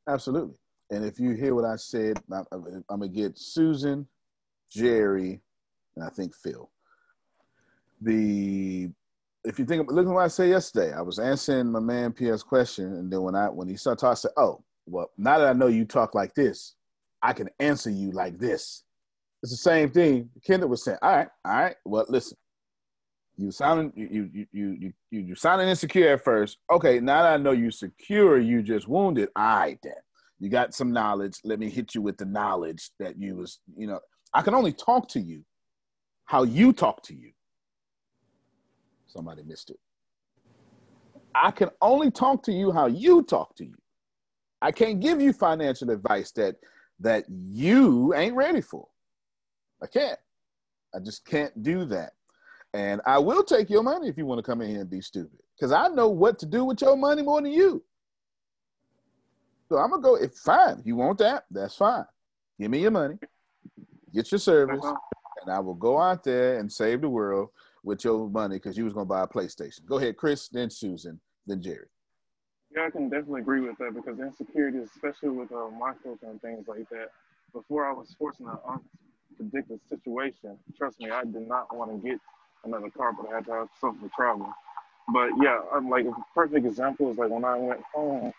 Absolutely. 0.07 0.53
and 0.91 1.03
if 1.03 1.19
you 1.19 1.32
hear 1.32 1.55
what 1.55 1.65
I 1.65 1.78
said, 1.78 2.21
I'm, 2.32 2.45
I'm 2.51 2.99
gonna 2.99 3.07
get 3.07 3.39
Susan, 3.39 4.07
Jerry, 4.69 5.41
and 5.95 6.05
I 6.05 6.09
think 6.09 6.36
Phil. 6.36 6.69
The 7.99 8.91
if 9.43 9.57
you 9.57 9.65
think 9.65 9.91
look 9.91 10.05
at 10.05 10.13
what 10.13 10.24
I 10.24 10.28
said 10.28 10.49
yesterday, 10.49 10.93
I 10.93 11.01
was 11.01 11.17
answering 11.17 11.71
my 11.71 11.80
man 11.80 12.13
Pierre's 12.13 12.43
question, 12.43 12.93
and 12.93 13.11
then 13.11 13.24
when 13.24 13.34
I 13.34 13.47
when 13.47 13.67
he 13.67 13.76
started 13.76 14.01
talking, 14.01 14.11
I 14.11 14.13
said, 14.13 14.32
"Oh, 14.38 14.63
well, 14.86 15.12
now 15.18 15.40
that 15.40 15.50
I 15.50 15.54
know 15.54 15.68
you 15.68 15.86
talk 15.86 16.16
like 16.16 16.34
this, 16.34 16.76
I 17.22 17.34
can 17.34 17.50
answer 17.60 17.90
you 17.90 18.12
like 18.12 18.38
this." 18.40 18.84
It's 19.42 19.52
the 19.52 19.58
same 19.58 19.92
thing 19.92 20.30
Kendra 20.48 20.68
was 20.68 20.84
saying. 20.84 21.00
All 21.02 21.16
right, 21.16 21.28
all 21.46 21.54
right. 21.54 21.76
Well, 21.86 22.06
listen, 22.08 22.38
you 23.38 23.52
sounding 23.52 23.92
you 23.96 24.30
you 24.32 24.48
you 24.52 24.78
you 24.80 24.94
you 25.12 25.20
you 25.20 25.36
sounding 25.36 25.68
insecure 25.68 26.14
at 26.14 26.24
first. 26.24 26.58
Okay, 26.72 27.00
now 27.00 27.24
that 27.24 27.34
I 27.34 27.38
know 27.38 27.52
you 27.52 27.72
secure, 27.72 28.40
you 28.40 28.62
just 28.62 28.88
wounded. 28.88 29.30
All 29.36 29.58
right, 29.58 29.80
then 29.84 29.94
you 30.40 30.50
got 30.50 30.74
some 30.74 30.94
knowledge. 30.94 31.40
Let 31.44 31.60
me 31.60 31.70
hit 31.70 31.96
you 31.96 32.02
with 32.02 32.18
the 32.18 32.26
knowledge 32.26 32.92
that 33.00 33.20
you 33.20 33.36
was. 33.36 33.60
You 33.76 33.88
know, 33.88 34.00
I 34.34 34.42
can 34.42 34.54
only 34.54 34.72
talk 34.72 35.08
to 35.10 35.20
you 35.20 35.44
how 36.26 36.44
you 36.44 36.74
talk 36.74 37.04
to 37.04 37.16
you. 37.16 37.32
Somebody 39.08 39.44
missed 39.44 39.70
it. 39.70 39.80
I 41.36 41.52
can 41.52 41.70
only 41.82 42.12
talk 42.12 42.44
to 42.44 42.52
you 42.52 42.72
how 42.72 42.86
you 42.86 43.24
talk 43.24 43.56
to 43.56 43.66
you. 43.66 43.76
I 44.64 44.72
can't 44.72 45.01
give 45.01 45.20
you 45.20 45.34
financial 45.34 45.89
advice 45.89 46.32
that 46.32 46.55
that 47.01 47.26
you 47.30 48.14
ain't 48.16 48.34
ready 48.34 48.61
for. 48.61 48.88
I 49.82 49.88
can't. 49.88 50.18
I 50.95 50.99
just 50.99 51.26
can't 51.26 51.61
do 51.61 51.84
that. 51.86 52.14
And 52.74 53.01
I 53.05 53.20
will 53.20 53.43
take 53.43 53.70
your 53.70 53.84
money 53.84 54.07
if 54.07 54.18
you 54.18 54.26
want 54.26 54.39
to 54.39 54.43
come 54.43 54.61
in 54.61 54.70
here 54.70 54.80
and 54.80 54.89
be 54.89 55.01
stupid. 55.01 55.38
Because 55.55 55.74
I 55.74 55.89
know 55.89 56.07
what 56.07 56.39
to 56.39 56.45
do 56.45 56.64
with 56.64 56.82
your 56.82 56.95
money 56.95 57.22
more 57.22 57.41
than 57.41 57.51
you. 57.51 57.84
So 59.68 59.78
I'm 59.78 59.89
gonna 59.89 60.01
go, 60.01 60.16
if 60.16 60.34
fine, 60.34 60.82
you 60.86 60.95
want 60.95 61.18
that, 61.20 61.43
that's 61.51 61.76
fine. 61.76 62.05
Give 62.57 62.72
me 62.72 62.80
your 62.80 62.91
money, 62.91 63.18
get 64.14 64.32
your 64.32 64.39
service, 64.39 64.80
uh-huh. 64.82 64.95
and 65.41 65.53
I 65.53 65.59
will 65.59 65.74
go 65.74 65.99
out 65.99 66.24
there 66.24 66.59
and 66.59 66.72
save 66.72 67.01
the 67.01 67.09
world 67.09 67.49
with 67.84 68.05
your 68.05 68.30
money 68.30 68.57
because 68.57 68.78
you 68.78 68.86
was 68.86 68.93
gonna 68.93 69.05
buy 69.05 69.24
a 69.24 69.28
PlayStation. 69.28 69.86
Go 69.86 69.97
ahead, 69.97 70.16
Chris, 70.16 70.47
then 70.47 70.70
Susan, 70.70 71.20
then 71.47 71.61
Jerry. 71.61 71.88
Yeah, 72.76 72.86
I 72.88 72.89
can 72.91 73.09
definitely 73.09 73.41
agree 73.41 73.61
with 73.61 73.78
that 73.80 73.93
because 73.95 74.19
insecurity, 74.19 74.80
especially 74.80 75.30
with 75.30 75.51
uh, 75.51 75.69
my 75.80 75.93
and 76.24 76.41
things 76.41 76.67
like 76.67 76.89
that. 76.89 77.09
Before 77.53 77.88
I 77.88 77.93
was 77.93 78.15
forced 78.19 78.41
in 78.41 78.47
an 78.47 78.57
unpredictable 79.39 79.80
situation, 79.89 80.57
trust 80.78 80.99
me, 81.01 81.11
I 81.11 81.24
did 81.24 81.47
not 81.47 81.76
want 81.76 81.91
to 81.91 82.09
get 82.09 82.19
another 82.65 82.89
car, 82.91 83.13
but 83.13 83.32
I 83.32 83.38
had 83.38 83.45
to 83.47 83.51
have 83.53 83.69
something 83.82 84.07
to 84.09 84.15
travel. 84.15 84.51
But 85.13 85.32
yeah, 85.41 85.59
I'm 85.74 85.89
like 85.89 86.05
a 86.05 86.13
perfect 86.36 86.65
example 86.65 87.11
is 87.11 87.17
like 87.17 87.32
when 87.32 87.45
I 87.45 87.57
went 87.57 87.82
home 87.93 88.34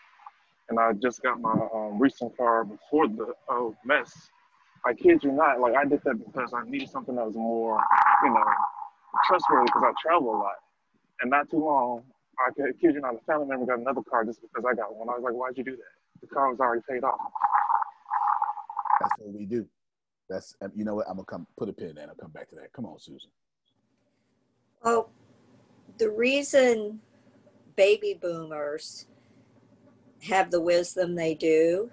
and 0.69 0.79
I 0.79 0.93
just 0.93 1.21
got 1.23 1.41
my 1.41 1.53
um, 1.73 1.99
recent 2.01 2.35
car 2.37 2.65
before 2.65 3.07
the 3.07 3.33
uh, 3.49 3.69
mess. 3.85 4.13
I 4.85 4.93
kid 4.93 5.23
you 5.23 5.31
not, 5.31 5.59
like 5.61 5.75
I 5.75 5.85
did 5.85 6.01
that 6.05 6.15
because 6.25 6.53
I 6.53 6.69
needed 6.69 6.89
something 6.89 7.15
that 7.15 7.25
was 7.25 7.35
more, 7.35 7.81
you 8.23 8.29
know, 8.31 8.43
trustworthy 9.27 9.65
because 9.67 9.83
I 9.85 9.93
travel 10.01 10.31
a 10.35 10.37
lot. 10.37 10.55
And 11.21 11.31
not 11.31 11.49
too 11.49 11.63
long, 11.65 12.03
I 12.39 12.51
kid 12.55 12.75
you 12.81 13.01
not, 13.01 13.15
a 13.15 13.19
family 13.25 13.47
member 13.47 13.65
got 13.65 13.79
another 13.79 14.01
car 14.01 14.25
just 14.25 14.41
because 14.41 14.63
I 14.69 14.75
got 14.75 14.95
one. 14.95 15.09
I 15.09 15.13
was 15.13 15.23
like, 15.23 15.33
why'd 15.33 15.57
you 15.57 15.63
do 15.63 15.75
that? 15.75 16.21
The 16.21 16.27
car 16.27 16.49
was 16.49 16.59
already 16.59 16.81
paid 16.89 17.03
off. 17.03 17.19
That's 18.99 19.13
what 19.19 19.33
we 19.33 19.45
do. 19.45 19.67
That's 20.29 20.55
um, 20.61 20.71
you 20.75 20.85
know 20.85 20.95
what? 20.95 21.07
I'm 21.07 21.15
gonna 21.15 21.25
come 21.25 21.47
put 21.57 21.69
a 21.69 21.73
pin 21.73 21.97
in. 21.97 22.09
I'll 22.09 22.15
come 22.15 22.31
back 22.31 22.49
to 22.49 22.55
that. 22.55 22.73
Come 22.73 22.85
on, 22.85 22.99
Susan. 22.99 23.29
Well, 24.83 25.09
the 25.97 26.09
reason 26.09 26.99
baby 27.75 28.17
boomers 28.19 29.07
have 30.23 30.49
the 30.49 30.61
wisdom 30.61 31.15
they 31.15 31.35
do 31.35 31.91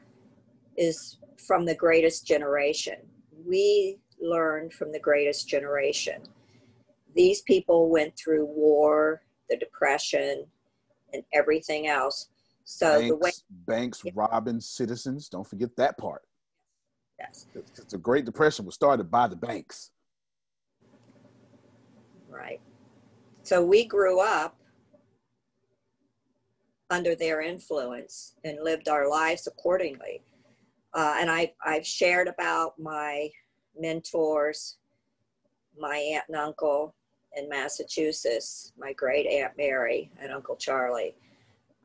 is 0.76 1.18
from 1.46 1.64
the 1.64 1.74
greatest 1.74 2.26
generation. 2.26 2.96
We 3.44 3.98
learned 4.20 4.72
from 4.72 4.92
the 4.92 5.00
greatest 5.00 5.48
generation. 5.48 6.22
These 7.14 7.42
people 7.42 7.90
went 7.90 8.16
through 8.16 8.46
war, 8.46 9.22
the 9.48 9.56
depression, 9.56 10.46
and 11.12 11.22
everything 11.32 11.86
else. 11.86 12.28
So 12.64 12.98
banks, 12.98 13.08
the 13.08 13.16
way 13.16 13.30
banks 13.66 14.02
yeah. 14.04 14.12
robbing 14.14 14.60
citizens, 14.60 15.28
don't 15.28 15.46
forget 15.46 15.70
that 15.76 15.98
part. 15.98 16.22
Yes. 17.18 17.46
The 17.88 17.98
Great 17.98 18.24
Depression 18.24 18.64
was 18.64 18.74
started 18.74 19.10
by 19.10 19.28
the 19.28 19.36
banks. 19.36 19.90
Right. 22.28 22.60
So 23.42 23.64
we 23.64 23.84
grew 23.84 24.20
up 24.20 24.56
under 26.90 27.14
their 27.14 27.40
influence 27.40 28.34
and 28.44 28.58
lived 28.62 28.88
our 28.88 29.08
lives 29.08 29.46
accordingly. 29.46 30.22
Uh, 30.94 31.16
and 31.18 31.30
I, 31.30 31.52
I've 31.64 31.86
shared 31.86 32.28
about 32.28 32.78
my 32.78 33.30
mentors, 33.78 34.76
my 35.78 35.96
aunt 35.96 36.24
and 36.28 36.36
uncle 36.36 36.94
in 37.36 37.48
Massachusetts, 37.48 38.72
my 38.78 38.92
great 38.92 39.26
aunt 39.26 39.52
Mary 39.56 40.10
and 40.20 40.32
Uncle 40.32 40.56
Charlie. 40.56 41.14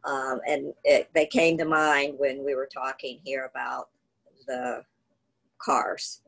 Um, 0.04 0.40
and 0.48 0.74
it, 0.84 1.10
they 1.14 1.26
came 1.26 1.58
to 1.58 1.66
mind 1.66 2.16
when 2.18 2.46
we 2.46 2.56
were 2.56 2.70
talking 2.72 3.20
here 3.24 3.50
about 3.50 3.90
the 4.48 4.84
cars 5.60 6.22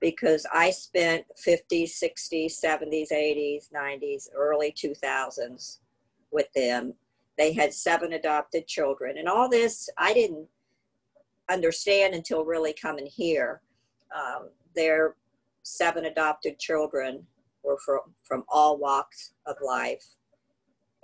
because 0.00 0.46
I 0.52 0.70
spent 0.70 1.24
50s, 1.46 2.02
60s, 2.02 2.52
70s, 2.64 3.12
80s, 3.12 3.70
90s, 3.72 4.28
early 4.34 4.72
2000s 4.72 5.78
with 6.30 6.52
them 6.54 6.94
they 7.40 7.54
had 7.54 7.72
seven 7.72 8.12
adopted 8.12 8.66
children. 8.66 9.16
And 9.16 9.26
all 9.26 9.48
this 9.48 9.88
I 9.96 10.12
didn't 10.12 10.46
understand 11.50 12.14
until 12.14 12.44
really 12.44 12.74
coming 12.74 13.06
here. 13.06 13.62
Um, 14.14 14.50
their 14.76 15.16
seven 15.62 16.04
adopted 16.04 16.58
children 16.58 17.26
were 17.62 17.78
from, 17.84 18.00
from 18.22 18.44
all 18.48 18.78
walks 18.78 19.32
of 19.46 19.56
life 19.64 20.04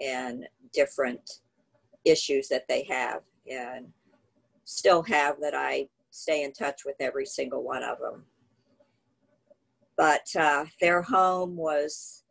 and 0.01 0.47
different 0.73 1.41
issues 2.05 2.49
that 2.49 2.67
they 2.69 2.85
have 2.85 3.23
and 3.51 3.87
still 4.65 5.03
have 5.03 5.37
that 5.41 5.55
I 5.55 5.89
stay 6.11 6.43
in 6.43 6.53
touch 6.53 6.83
with 6.85 6.97
every 7.01 7.27
single 7.27 7.63
one 7.63 7.83
of 7.83 7.99
them. 7.99 8.25
But 9.97 10.27
uh, 10.39 10.67
their 10.81 11.03
home 11.03 11.57
was 11.57 12.25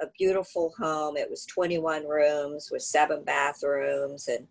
a 0.00 0.06
beautiful 0.18 0.72
home. 0.78 1.16
It 1.16 1.28
was 1.28 1.44
21 1.46 2.06
rooms 2.06 2.70
with 2.70 2.82
seven 2.82 3.24
bathrooms 3.24 4.28
and 4.28 4.46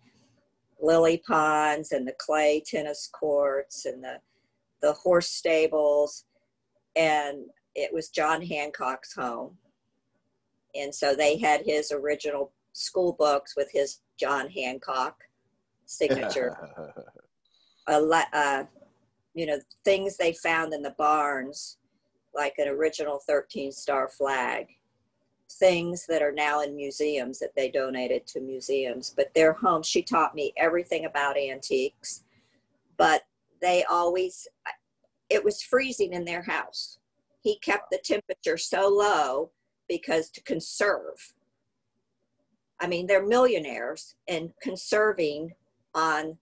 lily 0.82 1.22
ponds 1.26 1.92
and 1.92 2.08
the 2.08 2.16
clay 2.18 2.64
tennis 2.66 3.10
courts 3.12 3.86
and 3.86 4.04
the, 4.04 4.20
the 4.82 4.94
horse 4.94 5.30
stables. 5.30 6.26
And 6.96 7.46
it 7.80 7.94
was 7.94 8.10
John 8.10 8.42
Hancock's 8.42 9.14
home. 9.14 9.58
And 10.76 10.94
so 10.94 11.16
they 11.16 11.38
had 11.38 11.62
his 11.66 11.92
original 11.92 12.52
school 12.74 13.14
books 13.14 13.56
with 13.56 13.70
his 13.72 14.00
John 14.20 14.50
Hancock 14.50 15.24
signature. 15.86 16.56
a 17.88 18.00
lot, 18.00 18.28
uh, 18.34 18.64
you 19.34 19.46
know, 19.46 19.60
things 19.84 20.18
they 20.18 20.34
found 20.34 20.74
in 20.74 20.84
the 20.84 20.96
barns, 20.98 21.78
like 22.36 22.54
an 22.58 22.68
original 22.68 23.20
13 23.26 23.72
star 23.72 24.10
flag 24.10 24.68
things 25.54 26.06
that 26.08 26.22
are 26.22 26.32
now 26.32 26.62
in 26.62 26.76
museums 26.76 27.40
that 27.40 27.56
they 27.56 27.70
donated 27.70 28.28
to 28.28 28.40
museums, 28.40 29.14
but 29.16 29.34
their 29.34 29.54
home, 29.54 29.82
she 29.82 30.02
taught 30.02 30.36
me 30.36 30.54
everything 30.58 31.06
about 31.06 31.38
antiques, 31.38 32.24
but 32.98 33.24
they 33.62 33.84
always, 33.90 34.48
it 35.30 35.44
was 35.44 35.62
freezing 35.62 36.14
in 36.14 36.24
their 36.24 36.44
house. 36.44 36.99
He 37.42 37.60
kept 37.60 37.92
the 37.92 38.00
temperature 38.04 38.58
so 38.58 38.88
low 38.88 39.52
because 39.88 40.30
to 40.32 40.44
conserve. 40.44 41.34
I 42.80 42.88
mean, 42.88 43.08
they're 43.08 43.26
millionaires 43.26 44.16
and 44.28 44.52
conserving 44.62 45.52
on 45.94 46.38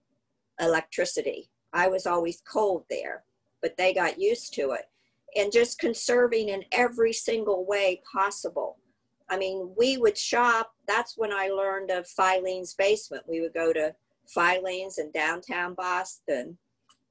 electricity. 0.59 1.49
I 1.73 1.87
was 1.87 2.05
always 2.05 2.41
cold 2.41 2.85
there, 2.89 3.23
but 3.61 3.77
they 3.77 3.93
got 3.93 4.19
used 4.19 4.53
to 4.55 4.71
it. 4.71 4.85
And 5.35 5.51
just 5.51 5.79
conserving 5.79 6.49
in 6.49 6.63
every 6.71 7.13
single 7.13 7.65
way 7.65 8.01
possible 8.11 8.77
I 9.29 9.37
mean, 9.37 9.73
we 9.77 9.97
would 9.97 10.17
shop. 10.17 10.71
That's 10.87 11.17
when 11.17 11.33
I 11.33 11.49
learned 11.49 11.91
of 11.91 12.07
Filene's 12.07 12.73
Basement. 12.73 13.23
We 13.27 13.41
would 13.41 13.53
go 13.53 13.73
to 13.73 13.93
Filene's 14.33 14.97
in 14.97 15.11
downtown 15.11 15.73
Boston. 15.73 16.57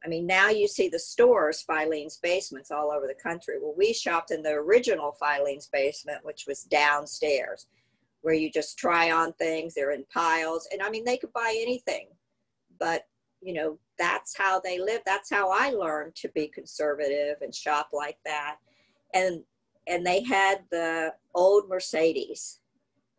I 0.07 0.09
mean, 0.09 0.25
now 0.25 0.51
you 0.51 0.69
see 0.69 0.89
the 0.89 1.01
stores, 1.01 1.65
Filene's 1.69 2.19
Basements, 2.23 2.71
all 2.71 2.93
over 2.93 3.09
the 3.09 3.21
country. 3.21 3.57
Well, 3.61 3.75
we 3.77 3.93
shopped 3.93 4.31
in 4.31 4.41
the 4.41 4.53
original 4.53 5.17
Filene's 5.21 5.69
Basement, 5.73 6.25
which 6.25 6.45
was 6.47 6.63
downstairs, 6.63 7.67
where 8.21 8.35
you 8.35 8.49
just 8.49 8.79
try 8.79 9.11
on 9.11 9.33
things. 9.33 9.75
They're 9.75 9.91
in 9.91 10.05
piles. 10.15 10.69
And 10.73 10.81
I 10.81 10.91
mean, 10.91 11.05
they 11.05 11.17
could 11.17 11.33
buy 11.33 11.59
anything. 11.61 12.07
But, 12.79 13.03
you 13.43 13.53
know, 13.53 13.81
that's 13.99 14.37
how 14.37 14.61
they 14.61 14.79
live. 14.79 15.01
That's 15.05 15.29
how 15.29 15.51
I 15.51 15.71
learned 15.71 16.15
to 16.17 16.29
be 16.29 16.47
conservative 16.47 17.39
and 17.41 17.53
shop 17.53 17.89
like 17.93 18.19
that. 18.25 18.59
And 19.13 19.43
and 19.89 20.05
they 20.05 20.23
had 20.23 20.65
the 20.71 21.15
old 21.35 21.69
Mercedes, 21.69 22.59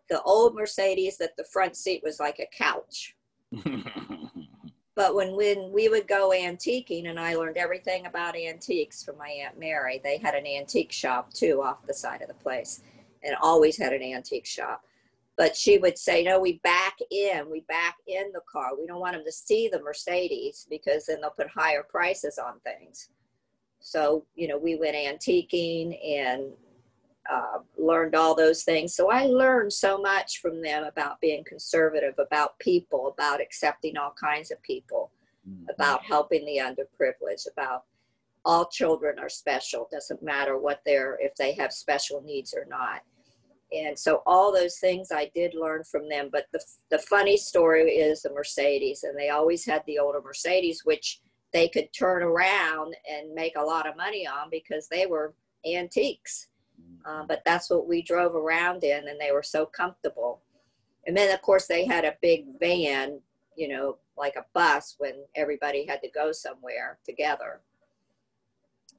the 0.09 0.21
old 0.21 0.53
Mercedes 0.53 1.17
that 1.17 1.35
the 1.37 1.45
front 1.45 1.75
seat 1.75 2.01
was 2.03 2.19
like 2.19 2.39
a 2.39 2.47
couch. 2.55 3.15
But 4.97 5.13
when 5.13 5.35
when 5.35 5.71
we 5.71 5.89
would 5.89 6.07
go 6.07 6.31
antiquing, 6.31 7.07
and 7.07 7.19
I 7.19 7.35
learned 7.35 7.57
everything 7.57 8.07
about 8.07 8.35
antiques 8.35 9.03
from 9.03 9.19
my 9.19 9.29
aunt 9.29 9.59
Mary. 9.59 10.01
They 10.03 10.17
had 10.17 10.33
an 10.33 10.47
antique 10.47 10.91
shop 10.91 11.31
too 11.31 11.61
off 11.61 11.85
the 11.85 11.93
side 11.93 12.23
of 12.23 12.27
the 12.27 12.33
place, 12.33 12.81
and 13.21 13.35
always 13.39 13.77
had 13.77 13.93
an 13.93 14.01
antique 14.01 14.47
shop. 14.47 14.83
But 15.37 15.55
she 15.55 15.77
would 15.77 15.99
say, 15.99 16.23
"No, 16.23 16.39
we 16.39 16.53
back 16.63 16.97
in. 17.11 17.47
We 17.51 17.59
back 17.59 17.97
in 18.07 18.31
the 18.33 18.41
car. 18.51 18.75
We 18.75 18.87
don't 18.87 18.99
want 18.99 19.13
them 19.13 19.23
to 19.23 19.31
see 19.31 19.67
the 19.67 19.79
Mercedes 19.79 20.65
because 20.67 21.05
then 21.05 21.21
they'll 21.21 21.29
put 21.29 21.49
higher 21.49 21.83
prices 21.83 22.39
on 22.39 22.59
things." 22.61 23.09
So 23.79 24.25
you 24.33 24.47
know, 24.47 24.57
we 24.57 24.77
went 24.77 24.95
antiquing 24.95 25.95
and 26.03 26.53
uh, 27.31 27.59
learned 27.77 28.15
all 28.15 28.35
those 28.35 28.63
things. 28.63 28.95
So 28.95 29.09
I 29.09 29.25
learned 29.25 29.73
so 29.73 29.97
much 29.97 30.39
from 30.39 30.61
them 30.61 30.83
about 30.83 31.19
being 31.21 31.43
conservative, 31.45 32.15
about 32.17 32.57
people, 32.59 33.07
about 33.07 33.41
accepting 33.41 33.97
all 33.97 34.13
kinds 34.19 34.51
of 34.51 34.61
people, 34.61 35.11
Mm-hmm. 35.47 35.69
about 35.69 36.03
helping 36.03 36.45
the 36.45 36.57
underprivileged, 36.57 37.47
about 37.49 37.85
all 38.43 38.65
children 38.65 39.17
are 39.17 39.29
special. 39.29 39.87
Doesn't 39.89 40.21
matter 40.21 40.57
what 40.57 40.81
they're, 40.85 41.17
if 41.21 41.35
they 41.35 41.53
have 41.53 41.71
special 41.71 42.21
needs 42.21 42.53
or 42.53 42.65
not. 42.65 43.01
And 43.71 43.97
so 43.97 44.23
all 44.25 44.51
those 44.51 44.77
things 44.79 45.09
I 45.11 45.31
did 45.33 45.53
learn 45.53 45.85
from 45.85 46.09
them. 46.09 46.29
But 46.31 46.47
the, 46.51 46.61
the 46.89 46.99
funny 46.99 47.37
story 47.37 47.91
is 47.91 48.23
the 48.23 48.33
Mercedes, 48.33 49.03
and 49.03 49.17
they 49.17 49.29
always 49.29 49.65
had 49.65 49.83
the 49.85 49.99
older 49.99 50.21
Mercedes, 50.21 50.81
which 50.83 51.21
they 51.53 51.69
could 51.69 51.93
turn 51.93 52.23
around 52.23 52.95
and 53.09 53.33
make 53.33 53.55
a 53.57 53.63
lot 53.63 53.87
of 53.87 53.95
money 53.95 54.27
on 54.27 54.49
because 54.49 54.89
they 54.89 55.05
were 55.05 55.33
antiques. 55.65 56.47
Uh, 57.07 57.23
but 57.25 57.41
that's 57.45 57.69
what 57.69 57.87
we 57.87 58.01
drove 58.01 58.35
around 58.35 58.83
in, 58.83 59.07
and 59.07 59.19
they 59.19 59.31
were 59.31 59.43
so 59.43 59.65
comfortable. 59.65 60.41
And 61.05 61.15
then, 61.15 61.33
of 61.33 61.41
course, 61.41 61.65
they 61.65 61.85
had 61.85 62.03
a 62.03 62.17
big 62.21 62.45
van, 62.59 63.21
you 63.55 63.69
know, 63.69 63.97
like 64.17 64.35
a 64.35 64.45
bus 64.53 64.95
when 64.97 65.13
everybody 65.33 65.85
had 65.85 66.01
to 66.01 66.09
go 66.09 66.33
somewhere 66.33 66.99
together. 67.05 67.61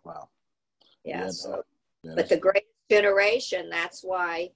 Wow. 0.05 0.31
Yeah. 1.05 1.25
Yeah, 1.25 1.31
so, 1.31 1.63
yeah, 2.03 2.13
but 2.17 2.31
the 2.31 2.39
great 2.39 2.65
generation, 2.91 3.69
that's 3.69 4.03
why 4.03 4.53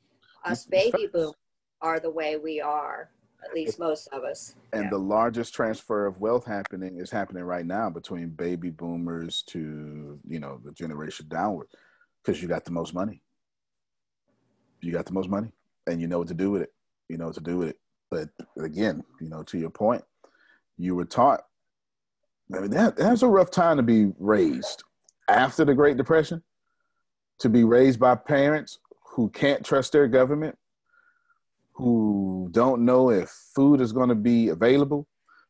us 0.47 0.65
baby 0.71 1.09
boomers 1.13 1.35
are 1.83 2.01
the 2.01 2.11
way 2.11 2.39
we 2.39 2.59
are, 2.59 3.11
at 3.45 3.53
least 3.55 3.79
most 3.79 4.09
of 4.15 4.25
us. 4.25 4.55
And 4.73 4.91
the 4.91 4.99
largest 4.99 5.53
transfer 5.53 6.07
of 6.07 6.21
wealth 6.21 6.47
happening 6.47 6.99
is 6.99 7.11
happening 7.11 7.43
right 7.45 7.67
now 7.67 7.91
between 7.91 8.31
baby 8.31 8.71
boomers 8.71 9.43
to 9.49 10.19
you 10.27 10.41
know 10.41 10.59
the 10.65 10.73
generation 10.73 11.27
downward, 11.29 11.67
because 12.23 12.41
you 12.41 12.49
got 12.49 12.65
the 12.65 12.71
most 12.71 12.95
money. 12.95 13.21
You 14.83 14.93
got 14.93 15.07
the 15.07 15.13
most 15.13 15.29
money, 15.29 15.53
and 15.87 16.01
you 16.01 16.09
know 16.09 16.19
what 16.19 16.29
to 16.29 16.35
do 16.35 16.51
with 16.51 16.63
it. 16.63 16.73
You 17.09 17.17
know 17.17 17.27
what 17.27 17.35
to 17.37 17.41
do 17.41 17.57
with 17.57 17.69
it. 17.69 17.79
But 18.11 18.29
again, 18.59 19.03
you 19.21 19.29
know, 19.29 19.43
to 19.45 19.59
your 19.59 19.71
point, 19.71 20.05
you 20.77 20.95
were 20.95 21.05
taught. 21.05 21.45
I 22.55 22.61
mean, 22.61 22.71
that 22.73 22.97
that's 22.97 23.23
a 23.23 23.29
rough 23.29 23.51
time 23.51 23.79
to 23.79 23.83
be 23.83 24.13
raised 24.19 24.83
after 25.29 25.65
the 25.65 25.75
Great 25.75 25.97
Depression. 25.97 26.43
To 27.39 27.49
be 27.49 27.65
raised 27.65 27.99
by 27.99 28.15
parents 28.15 28.79
who 29.05 29.31
can't 29.31 29.65
trust 29.65 29.93
their 29.93 30.09
government, 30.09 30.57
who 31.73 32.49
don't 32.53 32.85
know 32.85 33.11
if 33.11 33.31
food 33.55 33.81
is 33.81 33.93
going 33.93 34.09
to 34.11 34.15
be 34.15 34.49
available, 34.49 35.09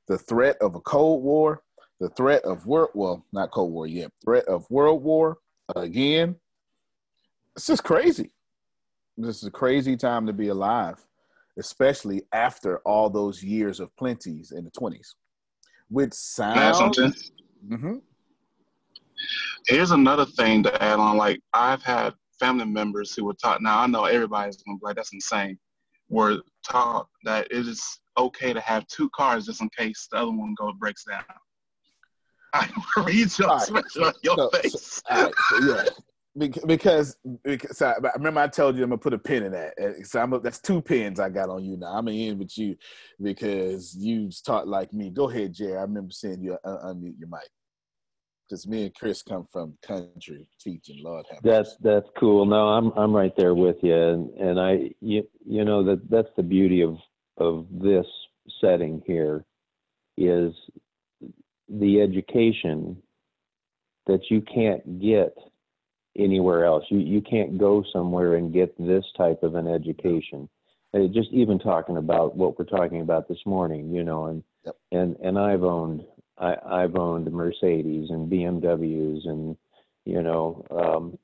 the 0.08 0.18
threat 0.18 0.56
of 0.60 0.74
a 0.74 0.80
Cold 0.80 1.22
War, 1.22 1.62
the 2.00 2.08
threat 2.10 2.44
of 2.44 2.66
world, 2.66 2.90
well, 2.94 3.24
not 3.32 3.50
Cold 3.50 3.72
War 3.72 3.86
yet, 3.86 4.10
threat 4.24 4.44
of 4.46 4.70
World 4.70 5.02
War 5.02 5.38
again. 5.76 6.36
It's 7.56 7.66
just 7.66 7.84
crazy. 7.84 8.32
This 9.16 9.36
is 9.36 9.44
a 9.44 9.50
crazy 9.50 9.96
time 9.96 10.26
to 10.26 10.32
be 10.32 10.48
alive, 10.48 11.04
especially 11.58 12.22
after 12.32 12.78
all 12.78 13.10
those 13.10 13.42
years 13.42 13.78
of 13.80 13.94
plenties 13.96 14.52
in 14.52 14.64
the 14.64 14.70
20s. 14.70 15.14
With 15.90 16.14
sound, 16.14 16.58
I 16.58 16.64
add 16.64 16.76
sounds. 16.76 16.96
something? 16.96 17.14
hmm 17.68 17.98
Here's 19.68 19.92
another 19.92 20.24
thing 20.24 20.62
to 20.64 20.82
add 20.82 20.98
on. 20.98 21.16
Like 21.16 21.40
I've 21.52 21.82
had 21.82 22.14
family 22.40 22.64
members 22.64 23.14
who 23.14 23.24
were 23.24 23.34
taught. 23.34 23.62
Now 23.62 23.80
I 23.80 23.86
know 23.86 24.04
everybody's 24.04 24.56
gonna 24.62 24.78
be 24.78 24.86
like, 24.86 24.96
"That's 24.96 25.12
insane." 25.12 25.58
Were 26.08 26.42
taught 26.68 27.08
that 27.24 27.46
it 27.50 27.68
is 27.68 28.00
okay 28.18 28.52
to 28.52 28.60
have 28.60 28.86
two 28.88 29.08
cars 29.10 29.46
just 29.46 29.60
in 29.60 29.68
case 29.76 30.08
the 30.10 30.18
other 30.18 30.32
one 30.32 30.54
goes 30.58 30.74
breaks 30.78 31.04
down. 31.04 31.22
I 32.52 32.68
read 32.96 33.38
your 33.38 33.54
expression 33.54 34.04
on 34.04 34.12
your 34.22 34.36
so, 34.36 34.50
face. 34.50 35.02
all 35.08 35.24
right, 35.24 35.34
so 35.48 35.58
yeah, 35.60 35.84
because 36.38 37.16
because 37.44 37.82
I, 37.82 37.92
I 37.92 38.12
remember 38.16 38.40
I 38.40 38.48
told 38.48 38.76
you 38.76 38.84
I'm 38.84 38.90
gonna 38.90 38.98
put 38.98 39.12
a 39.12 39.18
pin 39.18 39.44
in 39.44 39.52
that. 39.52 39.74
Uh, 39.80 40.02
So 40.04 40.20
I'm 40.20 40.32
a, 40.32 40.40
that's 40.40 40.60
two 40.60 40.80
pins 40.80 41.20
I 41.20 41.28
got 41.28 41.50
on 41.50 41.64
you 41.64 41.76
now. 41.76 41.88
I'm 41.88 42.06
gonna 42.06 42.16
end 42.16 42.38
with 42.38 42.56
you 42.56 42.76
because 43.20 43.94
you 43.96 44.30
taught 44.44 44.66
like 44.66 44.92
me. 44.92 45.10
Go 45.10 45.28
ahead, 45.28 45.54
Jerry. 45.54 45.76
I 45.76 45.82
remember 45.82 46.12
seeing 46.12 46.42
you 46.42 46.56
un- 46.64 46.78
unmute 46.96 47.18
your 47.18 47.28
mic. 47.28 47.48
Because 48.48 48.66
me 48.66 48.84
and 48.84 48.94
Chris 48.94 49.22
come 49.22 49.46
from 49.50 49.76
country 49.82 50.46
teaching. 50.60 51.02
Lord 51.02 51.26
have 51.30 51.42
That's 51.42 51.76
that's 51.80 52.08
cool. 52.18 52.44
No, 52.46 52.68
I'm 52.68 52.92
I'm 52.96 53.12
right 53.14 53.34
there 53.36 53.54
with 53.54 53.76
you, 53.82 53.94
and 53.94 54.30
and 54.38 54.60
I 54.60 54.90
you 55.00 55.26
you 55.46 55.64
know 55.64 55.84
that 55.84 56.08
that's 56.10 56.28
the 56.36 56.42
beauty 56.42 56.82
of 56.82 56.96
of 57.38 57.66
this 57.70 58.06
setting 58.60 59.02
here, 59.06 59.44
is 60.16 60.52
the 61.68 62.00
education 62.00 62.96
that 64.06 64.30
you 64.30 64.42
can't 64.42 65.00
get 65.00 65.34
anywhere 66.18 66.64
else. 66.64 66.84
You 66.88 66.98
you 66.98 67.20
can't 67.20 67.58
go 67.58 67.84
somewhere 67.92 68.36
and 68.36 68.52
get 68.52 68.76
this 68.78 69.04
type 69.16 69.42
of 69.42 69.54
an 69.54 69.68
education. 69.68 70.48
And 70.94 71.14
just 71.14 71.30
even 71.32 71.58
talking 71.58 71.96
about 71.96 72.36
what 72.36 72.58
we're 72.58 72.66
talking 72.66 73.00
about 73.00 73.28
this 73.28 73.44
morning, 73.46 73.94
you 73.94 74.04
know, 74.04 74.26
and 74.26 74.42
and 74.90 75.16
and 75.16 75.38
I've 75.38 75.62
owned 75.62 76.04
I, 76.38 76.54
I've 76.64 76.96
owned 76.96 77.30
Mercedes 77.32 78.10
and 78.10 78.30
BMWs 78.30 79.28
and 79.28 79.56
you 80.04 80.22
know 80.22 80.66
um, 80.70 81.18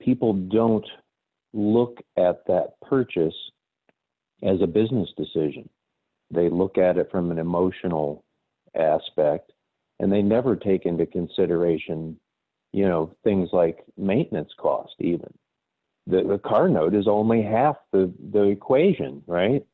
people 0.00 0.32
don't 0.32 0.86
look 1.52 1.98
at 2.16 2.46
that 2.46 2.74
purchase 2.86 3.34
as 4.42 4.60
a 4.60 4.66
business 4.66 5.08
decision. 5.16 5.68
They 6.30 6.48
look 6.48 6.78
at 6.78 6.98
it 6.98 7.10
from 7.10 7.30
an 7.30 7.38
emotional 7.38 8.24
aspect, 8.74 9.52
and 10.00 10.12
they 10.12 10.22
never 10.22 10.56
take 10.56 10.84
into 10.84 11.06
consideration, 11.06 12.18
you 12.74 12.88
know, 12.88 13.14
things 13.22 13.50
like 13.52 13.84
maintenance 13.96 14.50
cost. 14.58 14.94
Even 14.98 15.32
the, 16.08 16.24
the 16.24 16.38
car 16.38 16.68
note 16.68 16.92
is 16.92 17.06
only 17.06 17.40
half 17.40 17.76
the 17.92 18.12
the 18.32 18.42
equation, 18.42 19.22
right? 19.28 19.64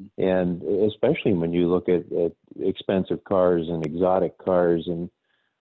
Mm-hmm. 0.00 0.22
And 0.22 0.88
especially 0.88 1.34
when 1.34 1.52
you 1.52 1.68
look 1.68 1.88
at, 1.88 2.04
at 2.12 2.32
expensive 2.60 3.24
cars 3.24 3.66
and 3.68 3.84
exotic 3.84 4.38
cars, 4.38 4.84
and 4.86 5.10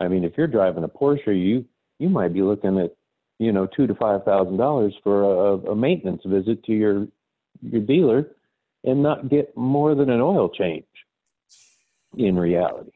I 0.01 0.09
mean, 0.09 0.23
if 0.23 0.35
you're 0.37 0.47
driving 0.47 0.85
a 0.85 0.89
Porsche, 0.89 1.29
you 1.29 1.65
you 1.99 2.11
might 2.11 2.35
be 2.35 2.43
looking 2.43 2.79
at 2.79 2.95
you 3.39 3.53
know 3.53 3.67
two 3.67 3.87
to 3.87 3.95
five 3.95 4.25
thousand 4.25 4.59
dollars 4.59 4.95
for 5.03 5.23
a, 5.23 5.73
a 5.73 5.75
maintenance 5.75 6.23
visit 6.27 6.63
to 6.65 6.73
your 6.75 7.09
your 7.63 7.81
dealer, 7.81 8.29
and 8.85 9.03
not 9.03 9.31
get 9.31 9.57
more 9.57 9.95
than 9.95 10.11
an 10.11 10.21
oil 10.21 10.51
change. 10.51 10.85
In 12.19 12.39
reality, 12.39 12.93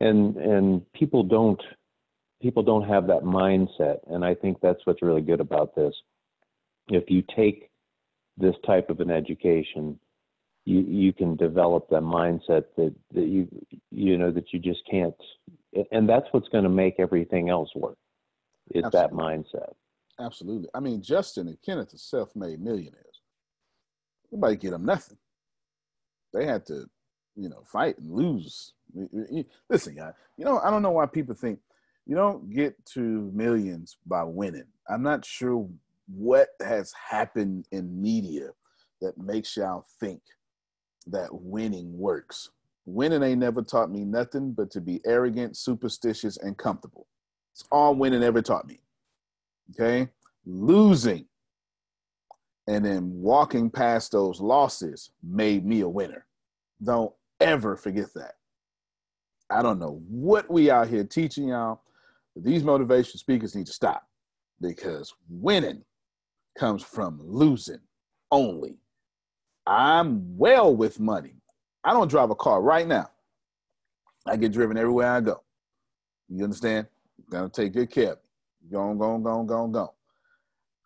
and 0.00 0.34
and 0.38 0.92
people 0.94 1.22
don't 1.24 1.60
people 2.44 2.62
don't 2.62 2.86
have 2.86 3.06
that 3.06 3.22
mindset, 3.22 4.00
and 4.06 4.22
I 4.22 4.34
think 4.34 4.58
that's 4.60 4.84
what's 4.84 5.00
really 5.00 5.22
good 5.22 5.40
about 5.40 5.74
this. 5.74 5.94
If 6.88 7.04
you 7.08 7.24
take 7.34 7.70
this 8.36 8.54
type 8.66 8.90
of 8.90 9.00
an 9.00 9.10
education, 9.10 9.98
you 10.66 10.80
you 10.80 11.14
can 11.14 11.36
develop 11.36 11.88
that 11.88 12.02
mindset 12.02 12.64
that 12.76 12.94
that 13.14 13.28
you 13.34 13.48
you 13.90 14.18
know 14.18 14.30
that 14.30 14.52
you 14.52 14.58
just 14.58 14.82
can't, 14.90 15.14
and 15.90 16.06
that's 16.06 16.26
what's 16.32 16.48
going 16.48 16.64
to 16.64 16.70
make 16.70 16.96
everything 16.98 17.48
else 17.48 17.70
work. 17.74 17.96
Is 18.74 18.84
that 18.92 19.12
mindset? 19.12 19.72
Absolutely. 20.20 20.68
I 20.74 20.80
mean, 20.80 21.00
Justin 21.00 21.48
and 21.48 21.58
Kenneth 21.64 21.94
are 21.94 21.98
self-made 21.98 22.60
millionaires. 22.60 23.20
Nobody 24.30 24.56
get 24.56 24.70
them 24.72 24.84
nothing. 24.84 25.16
They 26.34 26.44
had 26.44 26.66
to, 26.66 26.88
you 27.36 27.48
know, 27.48 27.62
fight 27.64 27.98
and 27.98 28.12
lose. 28.12 28.74
Listen, 29.70 29.94
guys. 29.94 30.12
You 30.36 30.44
know, 30.44 30.60
I 30.60 30.70
don't 30.70 30.82
know 30.82 30.92
why 30.92 31.06
people 31.06 31.34
think 31.34 31.58
you 32.06 32.14
don't 32.14 32.50
get 32.50 32.74
to 32.86 33.30
millions 33.34 33.96
by 34.06 34.22
winning. 34.24 34.66
I'm 34.88 35.02
not 35.02 35.24
sure 35.24 35.68
what 36.06 36.48
has 36.60 36.92
happened 36.92 37.66
in 37.72 38.00
media 38.00 38.50
that 39.00 39.16
makes 39.18 39.56
y'all 39.56 39.86
think 40.00 40.20
that 41.06 41.28
winning 41.32 41.96
works. 41.98 42.50
Winning 42.86 43.22
ain't 43.22 43.40
never 43.40 43.62
taught 43.62 43.90
me 43.90 44.04
nothing 44.04 44.52
but 44.52 44.70
to 44.72 44.80
be 44.80 45.00
arrogant, 45.06 45.56
superstitious, 45.56 46.36
and 46.36 46.56
comfortable. 46.58 47.06
It's 47.52 47.64
all 47.72 47.94
winning 47.94 48.22
ever 48.22 48.42
taught 48.42 48.66
me. 48.66 48.80
Okay? 49.70 50.08
Losing 50.44 51.26
and 52.66 52.84
then 52.84 53.10
walking 53.20 53.70
past 53.70 54.12
those 54.12 54.40
losses 54.40 55.10
made 55.22 55.64
me 55.64 55.80
a 55.80 55.88
winner. 55.88 56.26
Don't 56.82 57.12
ever 57.40 57.76
forget 57.76 58.12
that. 58.14 58.34
I 59.50 59.62
don't 59.62 59.78
know 59.78 60.02
what 60.08 60.50
we 60.50 60.70
out 60.70 60.88
here 60.88 61.04
teaching 61.04 61.48
y'all, 61.48 61.82
these 62.36 62.64
motivation 62.64 63.18
speakers 63.18 63.54
need 63.54 63.66
to 63.66 63.72
stop 63.72 64.06
because 64.60 65.12
winning 65.28 65.82
comes 66.58 66.82
from 66.82 67.20
losing 67.22 67.80
only. 68.30 68.78
I'm 69.66 70.36
well 70.36 70.74
with 70.74 71.00
money. 71.00 71.36
I 71.84 71.92
don't 71.92 72.10
drive 72.10 72.30
a 72.30 72.34
car 72.34 72.60
right 72.62 72.86
now. 72.86 73.10
I 74.26 74.36
get 74.36 74.52
driven 74.52 74.76
everywhere 74.76 75.10
I 75.10 75.20
go. 75.20 75.42
You 76.28 76.44
understand? 76.44 76.86
Gonna 77.30 77.48
take 77.48 77.72
good 77.72 77.90
care 77.90 78.12
of. 78.12 78.18
Go 78.70 78.94
go 78.94 79.18
go 79.18 79.42
go 79.44 79.66
go. 79.68 79.94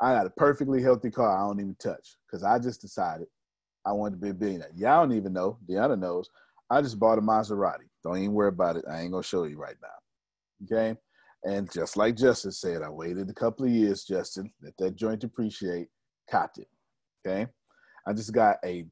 I 0.01 0.13
got 0.15 0.27
a 0.27 0.31
perfectly 0.31 0.83
healthy 0.83 1.11
car 1.11 1.37
I 1.37 1.47
don't 1.47 1.61
even 1.61 1.77
touch 1.77 2.17
because 2.27 2.45
I 2.45 2.59
just 2.59 2.81
decided 2.81 3.27
I 3.87 3.93
wanted 3.93 4.17
to 4.17 4.23
be 4.23 4.31
a 4.31 4.35
billionaire. 4.35 4.71
Y'all 4.77 5.07
don't 5.07 5.17
even 5.17 5.33
know. 5.33 5.59
Deanna 5.69 5.99
knows. 5.99 6.31
I 6.71 6.83
just 6.83 6.99
bought 6.99 7.19
a 7.19 7.23
Maserati. 7.23 7.89
Don't 8.05 8.19
even 8.19 8.33
worry 8.33 8.49
about 8.49 8.77
it. 8.77 8.85
I 8.91 9.01
ain't 9.01 9.13
gonna 9.13 9.23
show 9.23 9.45
you 9.45 9.59
right 9.59 9.77
now. 9.81 10.67
Okay. 10.77 10.99
And 11.45 11.71
just 11.73 11.97
like 11.97 12.17
Justin 12.17 12.53
said, 12.53 12.83
I 12.83 12.91
waited 12.91 13.31
a 13.31 13.35
couple 13.35 13.65
of 13.65 13.71
years, 13.71 14.05
Justin, 14.05 14.51
let 14.63 14.77
that 14.79 14.97
joint 14.97 15.25
appreciate, 15.25 15.89
copped 16.31 16.59
it. 16.59 16.69
Okay. 17.27 17.47
I 18.07 18.13
just 18.13 18.33
got 18.33 18.57
a, 18.65 18.87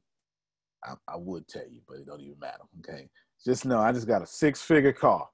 I, 0.83 0.93
I 1.07 1.17
would 1.17 1.47
tell 1.47 1.67
you, 1.69 1.81
but 1.87 1.97
it 1.97 2.05
don't 2.05 2.21
even 2.21 2.39
matter. 2.39 2.63
Okay. 2.79 3.09
Just 3.45 3.65
know 3.65 3.79
I 3.79 3.91
just 3.91 4.07
got 4.07 4.21
a 4.21 4.27
six 4.27 4.61
figure 4.61 4.93
car 4.93 5.27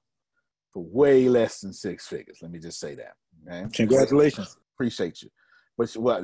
for 0.72 0.84
way 0.84 1.28
less 1.28 1.60
than 1.60 1.72
six 1.72 2.06
figures. 2.06 2.38
Let 2.42 2.50
me 2.50 2.58
just 2.58 2.80
say 2.80 2.94
that. 2.96 3.14
Okay. 3.48 3.68
Congratulations. 3.72 4.56
Appreciate 4.74 5.22
you. 5.22 5.30
But 5.78 5.90
what 5.94 6.22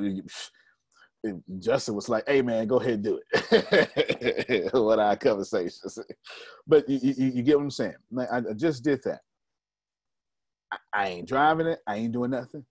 Justin 1.59 1.95
was 1.95 2.09
like, 2.09 2.27
"Hey 2.27 2.41
man, 2.41 2.67
go 2.67 2.79
ahead 2.79 2.93
and 2.93 3.03
do 3.03 3.19
it." 3.31 4.73
what 4.73 4.99
our 4.99 5.15
conversations, 5.15 5.99
but 6.65 6.87
you, 6.89 6.99
you, 7.01 7.31
you, 7.31 7.43
get 7.43 7.57
what 7.57 7.63
I'm 7.63 7.71
saying. 7.71 7.95
I 8.31 8.41
just 8.55 8.83
did 8.83 9.01
that. 9.03 9.21
I, 10.93 11.07
ain't 11.09 11.27
driving 11.27 11.67
it. 11.67 11.79
I 11.87 11.95
ain't 11.97 12.13
doing 12.13 12.31
nothing. 12.31 12.65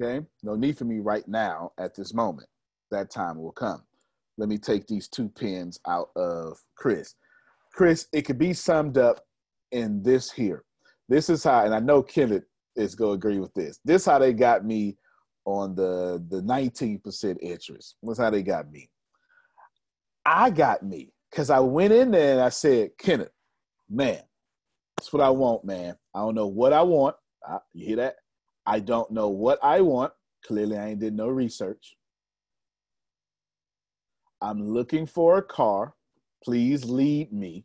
Okay, 0.00 0.24
no 0.42 0.56
need 0.56 0.76
for 0.76 0.84
me 0.84 0.98
right 0.98 1.26
now 1.28 1.72
at 1.78 1.94
this 1.94 2.12
moment. 2.12 2.48
That 2.90 3.10
time 3.10 3.40
will 3.40 3.52
come. 3.52 3.82
Let 4.36 4.48
me 4.48 4.58
take 4.58 4.86
these 4.86 5.08
two 5.08 5.28
pins 5.28 5.78
out 5.86 6.10
of 6.16 6.58
Chris. 6.76 7.14
Chris, 7.72 8.06
it 8.12 8.22
could 8.22 8.38
be 8.38 8.52
summed 8.52 8.98
up 8.98 9.20
in 9.72 10.02
this 10.02 10.30
here. 10.30 10.64
This 11.08 11.30
is 11.30 11.44
how, 11.44 11.64
and 11.64 11.74
I 11.74 11.78
know 11.78 12.02
Kenneth 12.02 12.44
is 12.74 12.94
going 12.94 13.12
to 13.12 13.26
agree 13.26 13.38
with 13.38 13.54
this. 13.54 13.78
This 13.84 14.02
is 14.02 14.06
how 14.06 14.18
they 14.18 14.32
got 14.32 14.64
me 14.64 14.96
on 15.44 15.74
the 15.74 16.24
the 16.28 16.42
19% 16.42 17.36
interest. 17.40 17.96
That's 18.02 18.18
how 18.18 18.30
they 18.30 18.42
got 18.42 18.70
me. 18.70 18.90
I 20.24 20.50
got 20.50 20.82
me 20.82 21.12
because 21.30 21.50
I 21.50 21.60
went 21.60 21.92
in 21.92 22.10
there 22.10 22.32
and 22.32 22.40
I 22.40 22.48
said, 22.48 22.90
Kenneth, 22.98 23.30
man, 23.88 24.20
that's 24.96 25.12
what 25.12 25.22
I 25.22 25.30
want, 25.30 25.64
man. 25.64 25.96
I 26.14 26.20
don't 26.20 26.34
know 26.34 26.46
what 26.46 26.72
I 26.72 26.82
want. 26.82 27.16
I, 27.46 27.58
you 27.74 27.86
hear 27.86 27.96
that? 27.96 28.16
I 28.64 28.80
don't 28.80 29.10
know 29.10 29.28
what 29.28 29.58
I 29.62 29.80
want. 29.80 30.12
Clearly, 30.44 30.78
I 30.78 30.88
ain't 30.88 31.00
did 31.00 31.14
no 31.14 31.28
research. 31.28 31.96
I'm 34.40 34.66
looking 34.66 35.06
for 35.06 35.38
a 35.38 35.42
car. 35.42 35.94
Please 36.42 36.84
lead 36.84 37.32
me. 37.32 37.64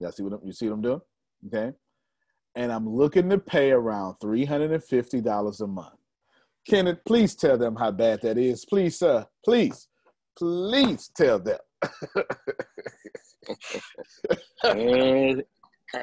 Y'all 0.00 0.12
see 0.12 0.22
what 0.22 0.34
I'm, 0.34 0.40
you 0.44 0.52
see 0.52 0.68
what 0.68 0.74
I'm 0.74 0.82
doing? 0.82 1.00
Okay. 1.46 1.72
And 2.56 2.72
I'm 2.72 2.88
looking 2.88 3.28
to 3.30 3.38
pay 3.38 3.72
around 3.72 4.16
$350 4.22 5.60
a 5.60 5.66
month. 5.66 5.94
Kenneth, 6.68 6.98
please 7.04 7.34
tell 7.34 7.58
them 7.58 7.76
how 7.76 7.90
bad 7.90 8.22
that 8.22 8.38
is. 8.38 8.64
Please, 8.64 8.98
sir. 8.98 9.26
Please. 9.44 9.88
Please 10.38 11.10
tell 11.16 11.38
them. 11.38 11.58
and 14.64 15.44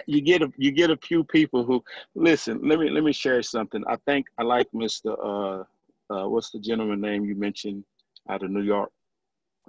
you 0.08 0.22
get 0.22 0.42
a 0.42 0.52
you 0.58 0.72
get 0.72 0.89
a 0.89 0.98
few 0.98 1.24
people 1.24 1.64
who 1.64 1.84
listen. 2.16 2.60
Let 2.68 2.80
me 2.80 2.89
let 2.89 3.04
me 3.04 3.14
share 3.14 3.42
something. 3.42 3.84
I 3.88 3.98
think 4.06 4.26
I 4.38 4.44
like 4.44 4.68
Mr. 4.74 5.16
Uh, 5.24 5.64
uh, 6.14 6.28
what's 6.28 6.52
the 6.52 6.60
gentleman 6.60 7.02
name 7.02 7.26
you 7.26 7.36
mentioned 7.36 7.84
out 8.30 8.44
of 8.44 8.52
New 8.52 8.62
York? 8.62 8.92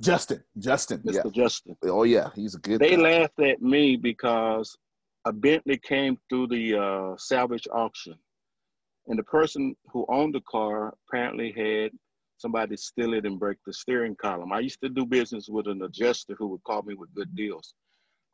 Justin. 0.01 0.43
Justin. 0.59 0.99
Mr. 1.01 1.25
Yeah. 1.25 1.31
Justin. 1.31 1.77
Oh 1.85 2.05
yeah, 2.05 2.31
he's 2.35 2.55
a 2.55 2.59
good. 2.59 2.81
They 2.81 2.97
guy. 2.97 3.03
laughed 3.21 3.41
at 3.41 3.63
me 3.63 3.97
because 3.97 4.77
a 5.25 5.33
Bentley 5.33 5.79
came 5.79 6.19
through 6.29 6.49
the 6.49 6.77
uh, 6.79 7.17
salvage 7.17 7.69
auction, 7.73 8.15
and 9.07 9.19
the 9.19 9.25
person 9.25 9.77
who 9.93 10.07
owned 10.09 10.35
the 10.35 10.43
car 10.51 10.95
apparently 11.09 11.53
had 11.53 11.93
somebody 12.39 12.77
steal 12.77 13.15
it 13.15 13.25
and 13.25 13.39
break 13.39 13.59
the 13.65 13.73
steering 13.73 14.17
column. 14.17 14.53
I 14.53 14.59
used 14.59 14.81
to 14.83 14.89
do 14.89 15.07
business 15.07 15.49
with 15.49 15.69
an 15.69 15.83
adjuster 15.83 16.35
who 16.37 16.49
would 16.49 16.65
call 16.65 16.83
me 16.83 16.95
with 16.95 17.15
good 17.15 17.35
deals. 17.37 17.75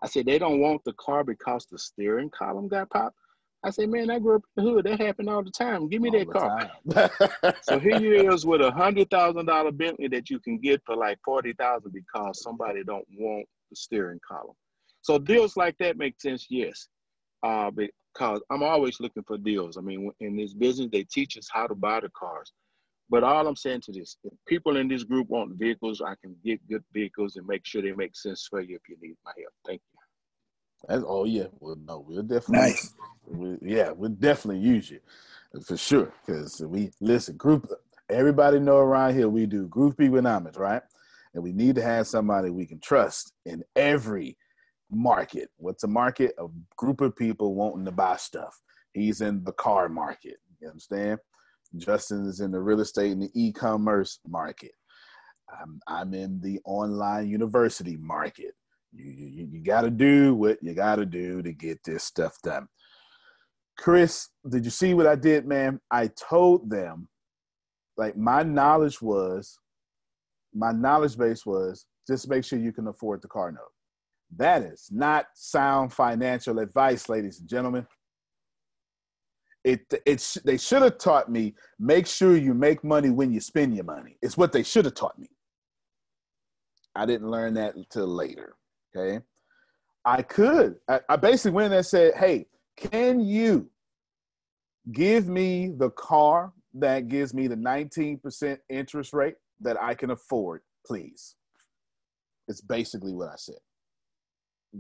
I 0.03 0.07
said 0.07 0.27
they 0.27 0.39
don't 0.39 0.61
want 0.61 0.85
the 0.85 0.93
car 0.95 1.25
because 1.25 1.67
the 1.67 1.79
steering 1.79 2.31
column 2.31 2.69
got 2.69 2.91
popped. 2.91 3.17
I 3.65 3.71
said, 3.71 3.89
man, 3.89 4.09
I 4.09 4.21
grew 4.21 4.37
up 4.37 4.43
in 4.57 4.65
the 4.65 4.71
hood. 4.71 4.87
That 4.87 5.01
happened 5.01 5.29
all 5.29 5.43
the 5.43 5.51
time. 5.51 5.89
Give 5.89 6.01
me 6.01 6.11
that 6.11 6.31
car. 6.31 6.71
so 7.63 7.81
here 7.81 7.99
you 7.99 8.33
is 8.33 8.47
with 8.47 8.61
a 8.61 8.71
hundred 8.71 9.11
thousand 9.11 9.47
dollar 9.47 9.73
Bentley 9.73 10.07
that 10.09 10.31
you 10.31 10.39
can 10.39 10.59
get 10.59 10.81
for 10.87 10.95
like 10.95 11.19
forty 11.25 11.53
thousand 11.55 11.93
because 11.93 12.41
somebody 12.41 12.85
don't 12.85 13.07
want 13.17 13.47
the 13.71 13.77
steering 13.77 14.21
column. 14.27 14.55
So 15.03 15.19
deals 15.19 15.57
like 15.57 15.77
that 15.79 15.97
make 15.97 16.21
sense, 16.21 16.47
yes. 16.49 16.89
Uh, 17.43 17.71
because 17.71 18.41
I'm 18.51 18.63
always 18.63 19.01
looking 19.01 19.25
for 19.25 19.39
deals. 19.39 19.77
I 19.77 19.81
mean, 19.81 20.13
in 20.21 20.37
this 20.37 20.55
business, 20.55 20.89
they 20.93 21.05
teach 21.05 21.37
us 21.37 21.49
how 21.53 21.67
to 21.67 21.75
buy 21.75 22.01
the 22.01 22.11
cars. 22.11 22.53
But 23.11 23.25
all 23.25 23.47
I'm 23.47 23.57
saying 23.57 23.83
to 23.83 23.93
this, 23.93 24.17
if 24.25 24.33
people 24.47 24.77
in 24.77 24.89
this 24.89 25.03
group 25.03 25.29
want 25.29 25.59
vehicles, 25.59 26.01
I 26.01 26.15
can 26.23 26.37
get 26.45 26.67
good 26.69 26.85
vehicles 26.93 27.37
and 27.37 27.47
make 27.47 27.65
sure 27.65 27.81
they 27.81 27.93
make 27.93 28.15
sense 28.15 28.47
for 28.49 28.61
you 28.61 28.77
if 28.77 28.83
you 28.89 28.97
need 29.01 29.17
my 29.25 29.33
help. 29.39 29.55
Thank 29.67 29.81
you. 29.93 29.99
That's, 30.89 31.05
oh 31.07 31.25
yeah, 31.25 31.47
well 31.59 31.77
no, 31.87 32.05
we'll 32.07 32.23
definitely. 32.23 32.69
Nice. 32.69 32.95
We, 33.27 33.57
yeah, 33.63 33.91
we'll 33.91 34.11
definitely 34.11 34.63
use 34.63 34.91
you 34.91 35.01
for 35.65 35.77
sure. 35.77 36.13
Because 36.25 36.61
we 36.61 36.91
listen, 37.01 37.37
group. 37.37 37.71
Everybody 38.11 38.59
know 38.59 38.79
around 38.79 39.15
here 39.15 39.29
we 39.29 39.45
do 39.45 39.69
group 39.69 40.01
economics, 40.01 40.57
right? 40.57 40.83
And 41.35 41.43
we 41.43 41.53
need 41.53 41.75
to 41.75 41.83
have 41.83 42.07
somebody 42.07 42.49
we 42.49 42.65
can 42.65 42.81
trust 42.81 43.33
in 43.45 43.63
every 43.77 44.39
market. 44.91 45.51
What's 45.59 45.85
a 45.85 45.89
market? 45.89 46.35
A 46.39 46.47
group 46.77 47.03
of 47.03 47.15
people 47.15 47.55
wanting 47.55 47.85
to 47.85 47.93
buy 47.93 48.17
stuff. 48.17 48.59
He's 48.95 49.21
in 49.21 49.45
the 49.45 49.53
car 49.53 49.91
market. 49.91 50.37
You 50.61 50.69
understand? 50.69 51.19
Justin 51.77 52.27
is 52.27 52.41
in 52.41 52.51
the 52.51 52.61
real 52.61 52.81
estate 52.81 53.13
and 53.13 53.23
the 53.23 53.31
e-commerce 53.35 54.21
market. 54.27 54.73
I'm, 55.61 55.81
I'm 55.87 56.15
in 56.15 56.41
the 56.41 56.61
online 56.65 57.29
university 57.29 57.97
market. 57.97 58.55
You, 58.93 59.11
you, 59.11 59.49
you 59.53 59.65
got 59.65 59.83
to 59.83 59.91
do 59.91 60.35
what 60.35 60.59
you 60.63 60.75
got 60.75 60.97
to 60.97 61.07
do 61.07 61.43
to 61.43 61.53
get 61.53 61.79
this 61.85 62.05
stuff 62.05 62.37
done. 62.43 62.69
Chris, 63.77 64.29
did 64.49 64.65
you 64.65 64.71
see 64.71 64.95
what 64.95 65.07
I 65.07 65.15
did, 65.15 65.47
man? 65.47 65.81
I 65.91 66.09
told 66.09 66.69
them, 66.69 67.09
like, 67.97 68.17
my 68.17 68.43
knowledge 68.43 69.01
was, 69.01 69.59
my 70.55 70.73
knowledge 70.73 71.17
base 71.17 71.45
was 71.47 71.87
just 72.07 72.29
make 72.29 72.45
sure 72.45 72.59
you 72.59 72.73
can 72.73 72.89
afford 72.89 73.23
the 73.23 73.29
car 73.29 73.53
note. 73.53 73.61
That 74.37 74.63
is 74.63 74.89
not 74.91 75.27
sound 75.35 75.93
financial 75.93 76.59
advice, 76.59 77.09
ladies 77.09 77.41
and 77.41 77.49
gentlemen. 77.49 77.87
It, 79.65 79.93
it's 80.07 80.35
they 80.45 80.57
should 80.57 80.83
have 80.83 80.99
taught 80.99 81.31
me 81.31 81.55
make 81.79 82.07
sure 82.07 82.37
you 82.37 82.55
make 82.55 82.85
money 82.85 83.11
when 83.11 83.33
you 83.33 83.41
spend 83.41 83.75
your 83.75 83.85
money. 83.85 84.17
It's 84.23 84.37
what 84.37 84.53
they 84.53 84.63
should 84.63 84.85
have 84.85 84.95
taught 84.95 85.19
me. 85.19 85.29
I 86.95 87.07
didn't 87.07 87.31
learn 87.31 87.55
that 87.55 87.75
until 87.77 88.07
later. 88.07 88.57
Okay. 88.97 89.25
I 90.05 90.23
could. 90.23 90.77
I, 90.89 91.01
I 91.09 91.17
basically 91.17 91.53
went 91.53 91.75
and 91.75 91.85
said, 91.85 92.15
hey, 92.15 92.47
can 92.77 93.21
you 93.21 93.69
give 94.93 95.29
me 95.29 95.73
the 95.77 95.91
car 95.91 96.53
that 96.75 97.09
gives 97.09 97.35
me 97.35 97.47
the 97.47 97.57
19% 97.57 98.59
interest 98.71 99.13
rate 99.13 99.35
that 99.61 99.81
I 99.81 99.95
can 99.95 100.11
afford, 100.11 100.63
please? 100.87 101.37
It's 102.49 102.61
basically 102.61 103.13
what 103.13 103.29
I 103.29 103.37
said. 103.37 103.59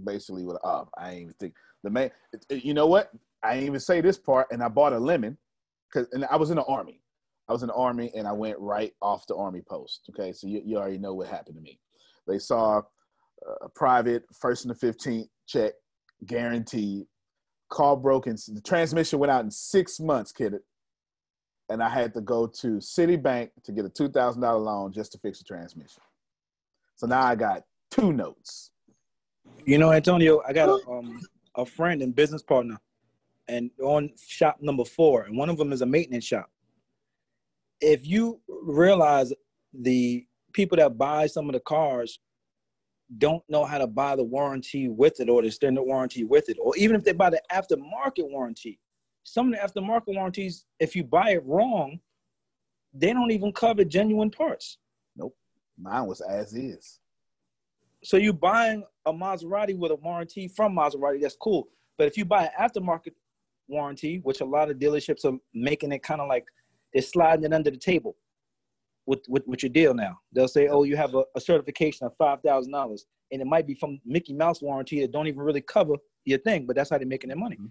Basically, 0.04 0.44
what 0.44 0.60
uh, 0.64 0.84
I 0.96 1.10
ain't 1.10 1.22
even 1.22 1.34
think 1.40 1.54
the 1.82 1.90
man. 1.90 2.10
You 2.50 2.74
know 2.74 2.86
what? 2.86 3.10
I 3.42 3.54
didn't 3.54 3.66
even 3.66 3.80
say 3.80 4.00
this 4.00 4.18
part, 4.18 4.48
and 4.50 4.62
I 4.62 4.68
bought 4.68 4.92
a 4.92 4.98
lemon 4.98 5.38
because, 5.88 6.08
and 6.12 6.24
I 6.26 6.36
was 6.36 6.50
in 6.50 6.56
the 6.56 6.64
army. 6.64 7.00
I 7.48 7.52
was 7.52 7.62
in 7.62 7.68
the 7.68 7.74
army, 7.74 8.10
and 8.14 8.26
I 8.26 8.32
went 8.32 8.58
right 8.58 8.92
off 9.00 9.26
the 9.26 9.36
army 9.36 9.62
post. 9.62 10.10
Okay, 10.10 10.32
so 10.32 10.46
you, 10.46 10.62
you 10.64 10.76
already 10.76 10.98
know 10.98 11.14
what 11.14 11.28
happened 11.28 11.56
to 11.56 11.62
me. 11.62 11.78
They 12.26 12.38
saw 12.38 12.82
a 13.62 13.68
private 13.68 14.24
first 14.38 14.64
and 14.64 14.74
the 14.74 14.86
15th 14.86 15.28
check 15.46 15.72
guaranteed. 16.26 17.06
Car 17.70 17.96
broken. 17.96 18.36
The 18.48 18.62
transmission 18.62 19.18
went 19.18 19.30
out 19.30 19.44
in 19.44 19.50
six 19.50 20.00
months, 20.00 20.32
kid. 20.32 20.54
And 21.68 21.82
I 21.82 21.90
had 21.90 22.14
to 22.14 22.22
go 22.22 22.46
to 22.46 22.78
Citibank 22.78 23.50
to 23.64 23.72
get 23.72 23.84
a 23.84 23.90
two 23.90 24.08
thousand 24.08 24.40
dollar 24.40 24.58
loan 24.58 24.90
just 24.90 25.12
to 25.12 25.18
fix 25.18 25.38
the 25.38 25.44
transmission. 25.44 26.02
So 26.96 27.06
now 27.06 27.22
I 27.22 27.34
got 27.34 27.64
two 27.90 28.14
notes. 28.14 28.70
You 29.66 29.76
know, 29.76 29.92
Antonio, 29.92 30.40
I 30.48 30.54
got 30.54 30.70
a 30.70 30.90
um 30.90 31.20
a 31.56 31.66
friend 31.66 32.00
and 32.00 32.14
business 32.14 32.42
partner, 32.42 32.78
and 33.48 33.70
on 33.82 34.10
shop 34.26 34.58
number 34.60 34.84
four, 34.84 35.22
and 35.22 35.36
one 35.36 35.48
of 35.48 35.56
them 35.56 35.72
is 35.72 35.82
a 35.82 35.86
maintenance 35.86 36.24
shop. 36.24 36.50
If 37.80 38.06
you 38.06 38.40
realize 38.48 39.32
the 39.72 40.26
people 40.52 40.76
that 40.76 40.98
buy 40.98 41.26
some 41.26 41.48
of 41.48 41.52
the 41.52 41.60
cars 41.60 42.18
don't 43.16 43.42
know 43.48 43.64
how 43.64 43.78
to 43.78 43.86
buy 43.86 44.16
the 44.16 44.24
warranty 44.24 44.88
with 44.88 45.20
it 45.20 45.28
or 45.28 45.40
the 45.40 45.48
extended 45.48 45.82
warranty 45.82 46.24
with 46.24 46.48
it, 46.48 46.58
or 46.60 46.76
even 46.76 46.96
if 46.96 47.04
they 47.04 47.12
buy 47.12 47.30
the 47.30 47.40
aftermarket 47.50 48.28
warranty, 48.30 48.78
some 49.22 49.52
of 49.52 49.58
the 49.58 49.80
aftermarket 49.80 50.14
warranties, 50.14 50.64
if 50.78 50.94
you 50.94 51.04
buy 51.04 51.30
it 51.30 51.44
wrong, 51.46 52.00
they 52.92 53.12
don't 53.12 53.30
even 53.30 53.52
cover 53.52 53.84
genuine 53.84 54.30
parts. 54.30 54.78
Nope. 55.16 55.36
Mine 55.80 56.06
was 56.06 56.20
as 56.20 56.54
is. 56.54 57.00
So 58.04 58.16
you're 58.16 58.32
buying 58.32 58.84
a 59.06 59.12
Maserati 59.12 59.76
with 59.76 59.90
a 59.90 59.96
warranty 59.96 60.48
from 60.48 60.74
Maserati, 60.74 61.20
that's 61.20 61.36
cool. 61.36 61.68
But 61.96 62.06
if 62.06 62.16
you 62.16 62.24
buy 62.24 62.44
an 62.44 62.50
aftermarket 62.60 63.12
warranty, 63.68 64.20
which 64.22 64.40
a 64.40 64.44
lot 64.44 64.70
of 64.70 64.78
dealerships 64.78 65.24
are 65.24 65.36
making 65.54 65.92
it 65.92 66.02
kind 66.02 66.20
of 66.20 66.28
like 66.28 66.46
they're 66.92 67.02
sliding 67.02 67.44
it 67.44 67.52
under 67.52 67.70
the 67.70 67.76
table 67.76 68.16
with, 69.06 69.20
with, 69.28 69.46
with 69.46 69.62
your 69.62 69.70
deal 69.70 69.94
now. 69.94 70.18
They'll 70.32 70.48
say, 70.48 70.68
oh, 70.68 70.84
you 70.84 70.96
have 70.96 71.14
a, 71.14 71.24
a 71.36 71.40
certification 71.40 72.06
of 72.06 72.16
$5,000. 72.18 73.00
And 73.30 73.42
it 73.42 73.46
might 73.46 73.66
be 73.66 73.74
from 73.74 74.00
Mickey 74.04 74.34
Mouse 74.34 74.62
warranty 74.62 75.00
that 75.00 75.12
don't 75.12 75.26
even 75.26 75.40
really 75.40 75.60
cover 75.60 75.94
your 76.24 76.38
thing, 76.38 76.66
but 76.66 76.76
that's 76.76 76.90
how 76.90 76.98
they're 76.98 77.06
making 77.06 77.28
their 77.28 77.36
money. 77.36 77.56
Mm-hmm. 77.56 77.66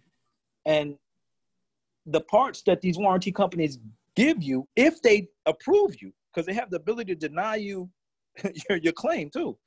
And 0.66 0.96
the 2.06 2.22
parts 2.22 2.62
that 2.64 2.82
these 2.82 2.98
warranty 2.98 3.32
companies 3.32 3.80
give 4.16 4.42
you, 4.42 4.68
if 4.76 5.02
they 5.02 5.30
approve 5.46 6.02
you, 6.02 6.12
because 6.34 6.46
they 6.46 6.54
have 6.54 6.70
the 6.70 6.78
ability 6.78 7.16
to 7.16 7.28
deny 7.28 7.56
you 7.56 7.90
your, 8.70 8.78
your 8.80 8.94
claim 8.94 9.30
too, 9.30 9.58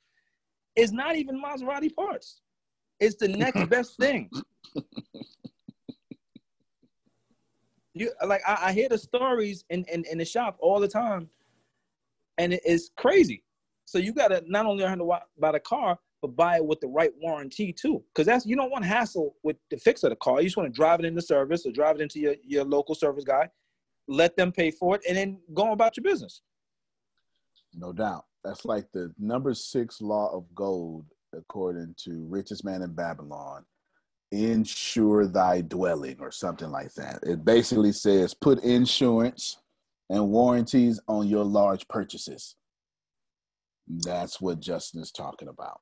is 0.75 0.91
not 0.91 1.15
even 1.15 1.41
Maserati 1.41 1.93
parts. 1.93 2.41
It's 2.99 3.15
the 3.15 3.27
next 3.27 3.65
best 3.69 3.97
thing. 3.97 4.29
You 7.93 8.11
like 8.25 8.41
I, 8.47 8.57
I 8.67 8.73
hear 8.73 8.89
the 8.89 8.97
stories 8.97 9.65
in, 9.69 9.83
in, 9.91 10.05
in 10.09 10.17
the 10.17 10.25
shop 10.25 10.57
all 10.59 10.79
the 10.79 10.87
time, 10.87 11.29
and 12.37 12.53
it 12.53 12.61
is 12.65 12.91
crazy. 12.97 13.43
So 13.85 13.97
you 13.97 14.13
gotta 14.13 14.43
not 14.47 14.65
only 14.65 14.83
learn 14.83 14.99
to 14.99 15.19
buy 15.37 15.51
the 15.51 15.59
car, 15.59 15.97
but 16.21 16.35
buy 16.35 16.57
it 16.57 16.65
with 16.65 16.79
the 16.79 16.87
right 16.87 17.11
warranty 17.21 17.73
too. 17.73 18.03
Because 18.13 18.25
that's 18.27 18.45
you 18.45 18.55
don't 18.55 18.71
want 18.71 18.85
hassle 18.85 19.35
with 19.43 19.57
the 19.69 19.77
fix 19.77 20.03
of 20.03 20.11
the 20.11 20.15
car. 20.15 20.39
You 20.39 20.47
just 20.47 20.57
want 20.57 20.71
to 20.71 20.75
drive 20.75 20.99
it 20.99 21.05
into 21.05 21.21
service 21.21 21.65
or 21.65 21.71
drive 21.71 21.95
it 21.95 22.01
into 22.01 22.19
your, 22.19 22.35
your 22.45 22.63
local 22.63 22.95
service 22.95 23.23
guy, 23.23 23.49
let 24.07 24.37
them 24.37 24.51
pay 24.51 24.71
for 24.71 24.95
it, 24.95 25.01
and 25.07 25.17
then 25.17 25.39
go 25.53 25.71
about 25.71 25.97
your 25.97 26.03
business. 26.03 26.41
No 27.73 27.91
doubt. 27.91 28.25
That's 28.43 28.65
like 28.65 28.91
the 28.91 29.13
number 29.19 29.53
six 29.53 30.01
law 30.01 30.35
of 30.35 30.45
gold, 30.55 31.05
according 31.33 31.95
to 32.05 32.25
richest 32.29 32.63
man 32.63 32.81
in 32.81 32.93
Babylon. 32.93 33.65
Insure 34.31 35.27
thy 35.27 35.61
dwelling, 35.61 36.17
or 36.19 36.31
something 36.31 36.69
like 36.69 36.93
that. 36.93 37.19
It 37.23 37.43
basically 37.43 37.91
says 37.91 38.33
put 38.33 38.63
insurance 38.63 39.57
and 40.09 40.29
warranties 40.29 40.99
on 41.07 41.27
your 41.27 41.43
large 41.43 41.87
purchases. 41.87 42.55
That's 43.87 44.39
what 44.39 44.59
Justin 44.59 45.01
is 45.01 45.11
talking 45.11 45.49
about. 45.49 45.81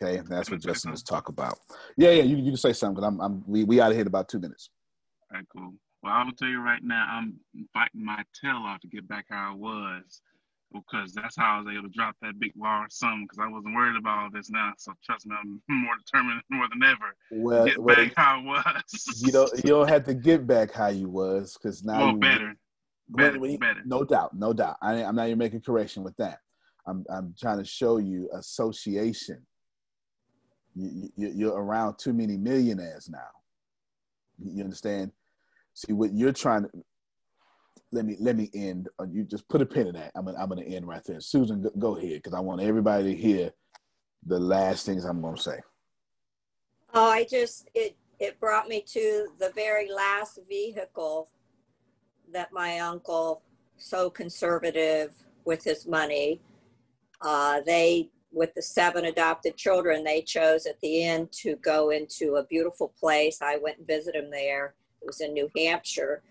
Okay, 0.00 0.22
that's 0.28 0.48
what 0.48 0.60
Justin 0.60 0.92
is 0.92 1.02
talking 1.02 1.32
about. 1.32 1.58
Yeah, 1.96 2.10
yeah, 2.10 2.22
you 2.22 2.36
you 2.36 2.50
can 2.52 2.56
say 2.56 2.72
something. 2.72 3.02
I'm, 3.02 3.20
I'm 3.20 3.42
we 3.46 3.64
we 3.64 3.80
out 3.80 3.90
of 3.90 3.96
here 3.96 4.02
in 4.02 4.06
about 4.06 4.28
two 4.28 4.38
minutes. 4.38 4.70
All 5.30 5.38
right, 5.38 5.46
cool. 5.52 5.74
Well, 6.02 6.12
I 6.12 6.24
will 6.24 6.32
tell 6.32 6.48
you 6.48 6.60
right 6.60 6.82
now, 6.82 7.04
I'm 7.10 7.34
fighting 7.74 8.04
my 8.04 8.22
tail 8.40 8.62
off 8.64 8.80
to 8.82 8.86
get 8.86 9.08
back 9.08 9.26
how 9.28 9.52
I 9.52 9.56
was 9.56 10.20
because 10.72 11.12
that's 11.12 11.36
how 11.36 11.56
I 11.56 11.58
was 11.60 11.68
able 11.72 11.88
to 11.88 11.94
drop 11.94 12.16
that 12.22 12.38
big 12.38 12.52
large 12.56 12.92
sum 12.92 13.24
because 13.24 13.38
I 13.38 13.48
wasn't 13.48 13.74
worried 13.74 13.96
about 13.96 14.18
all 14.18 14.30
this 14.30 14.50
now. 14.50 14.72
So 14.78 14.92
trust 15.04 15.26
me, 15.26 15.34
I'm 15.40 15.60
more 15.68 15.94
determined 16.04 16.42
more 16.50 16.66
than 16.68 16.82
ever. 16.82 17.16
Well, 17.30 17.66
get 17.66 17.78
well, 17.78 17.96
back 17.96 18.12
how 18.16 18.40
I 18.40 18.42
was. 18.44 19.22
you 19.24 19.32
don't 19.32 19.50
you 19.56 19.70
don't 19.70 19.88
have 19.88 20.04
to 20.04 20.14
get 20.14 20.46
back 20.46 20.72
how 20.72 20.88
you 20.88 21.08
was 21.08 21.56
because 21.56 21.84
now 21.84 21.98
well, 21.98 22.12
you 22.12 22.18
better, 22.18 22.54
better, 23.08 23.38
when 23.38 23.52
you- 23.52 23.58
better. 23.58 23.80
No 23.84 24.04
doubt, 24.04 24.36
no 24.36 24.52
doubt. 24.52 24.76
I, 24.82 25.02
I'm 25.02 25.16
not 25.16 25.26
even 25.26 25.38
making 25.38 25.62
correction 25.62 26.02
with 26.02 26.16
that. 26.16 26.38
I'm 26.86 27.04
I'm 27.10 27.34
trying 27.38 27.58
to 27.58 27.64
show 27.64 27.98
you 27.98 28.28
association. 28.32 29.44
You, 30.74 31.10
you, 31.16 31.32
you're 31.34 31.56
around 31.60 31.98
too 31.98 32.12
many 32.12 32.36
millionaires 32.36 33.08
now. 33.10 33.18
You 34.38 34.62
understand? 34.62 35.10
See 35.74 35.92
what 35.92 36.12
you're 36.12 36.32
trying 36.32 36.64
to. 36.64 36.70
Let 37.90 38.04
me 38.04 38.16
let 38.20 38.36
me 38.36 38.50
end. 38.54 38.88
uh, 39.00 39.06
You 39.10 39.24
just 39.24 39.48
put 39.48 39.62
a 39.62 39.66
pin 39.66 39.86
in 39.86 39.94
that. 39.94 40.12
I'm 40.14 40.26
gonna 40.26 40.38
I'm 40.38 40.48
gonna 40.48 40.62
end 40.62 40.86
right 40.86 41.02
there. 41.04 41.20
Susan, 41.20 41.66
go, 41.78 41.96
ahead 41.96 42.14
because 42.14 42.34
I 42.34 42.40
want 42.40 42.60
everybody 42.60 43.14
to 43.14 43.20
hear 43.20 43.50
the 44.26 44.38
last 44.38 44.84
things 44.84 45.04
I'm 45.04 45.22
gonna 45.22 45.38
say. 45.38 45.58
Oh, 46.92 47.10
I 47.10 47.24
just 47.24 47.68
it 47.74 47.96
it 48.18 48.38
brought 48.40 48.68
me 48.68 48.82
to 48.88 49.28
the 49.38 49.52
very 49.54 49.90
last 49.90 50.38
vehicle 50.48 51.30
that 52.32 52.52
my 52.52 52.78
uncle, 52.80 53.42
so 53.78 54.10
conservative 54.10 55.14
with 55.46 55.64
his 55.64 55.86
money, 55.86 56.40
uh, 57.22 57.60
they 57.64 58.10
with 58.32 58.52
the 58.54 58.60
seven 58.60 59.06
adopted 59.06 59.56
children, 59.56 60.04
they 60.04 60.20
chose 60.20 60.66
at 60.66 60.78
the 60.82 61.04
end 61.04 61.32
to 61.32 61.56
go 61.56 61.88
into 61.88 62.36
a 62.36 62.44
beautiful 62.44 62.92
place. 63.00 63.40
I 63.40 63.56
went 63.56 63.78
and 63.78 63.86
visited 63.86 64.24
him 64.24 64.30
there. 64.30 64.74
It 65.00 65.06
was 65.06 65.22
in 65.22 65.32
New 65.32 65.48
Hampshire. 65.56 66.22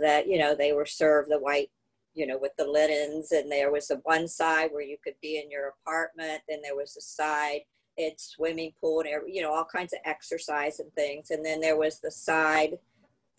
That 0.00 0.26
you 0.26 0.38
know 0.38 0.54
they 0.54 0.72
were 0.72 0.86
served 0.86 1.30
the 1.30 1.38
white, 1.38 1.70
you 2.14 2.26
know, 2.26 2.38
with 2.38 2.52
the 2.56 2.66
linens, 2.66 3.32
and 3.32 3.50
there 3.50 3.70
was 3.70 3.90
a 3.90 3.96
one 4.04 4.28
side 4.28 4.70
where 4.72 4.82
you 4.82 4.96
could 5.02 5.16
be 5.20 5.38
in 5.38 5.50
your 5.50 5.68
apartment. 5.68 6.42
Then 6.48 6.62
there 6.62 6.76
was 6.76 6.96
a 6.96 7.02
side 7.02 7.62
it's 7.96 8.30
swimming 8.30 8.72
pool 8.80 9.00
and 9.00 9.10
you 9.26 9.42
know 9.42 9.52
all 9.52 9.64
kinds 9.64 9.92
of 9.92 10.00
exercise 10.04 10.80
and 10.80 10.92
things 10.94 11.30
and 11.30 11.44
then 11.44 11.60
there 11.60 11.76
was 11.76 12.00
the 12.00 12.10
side 12.10 12.78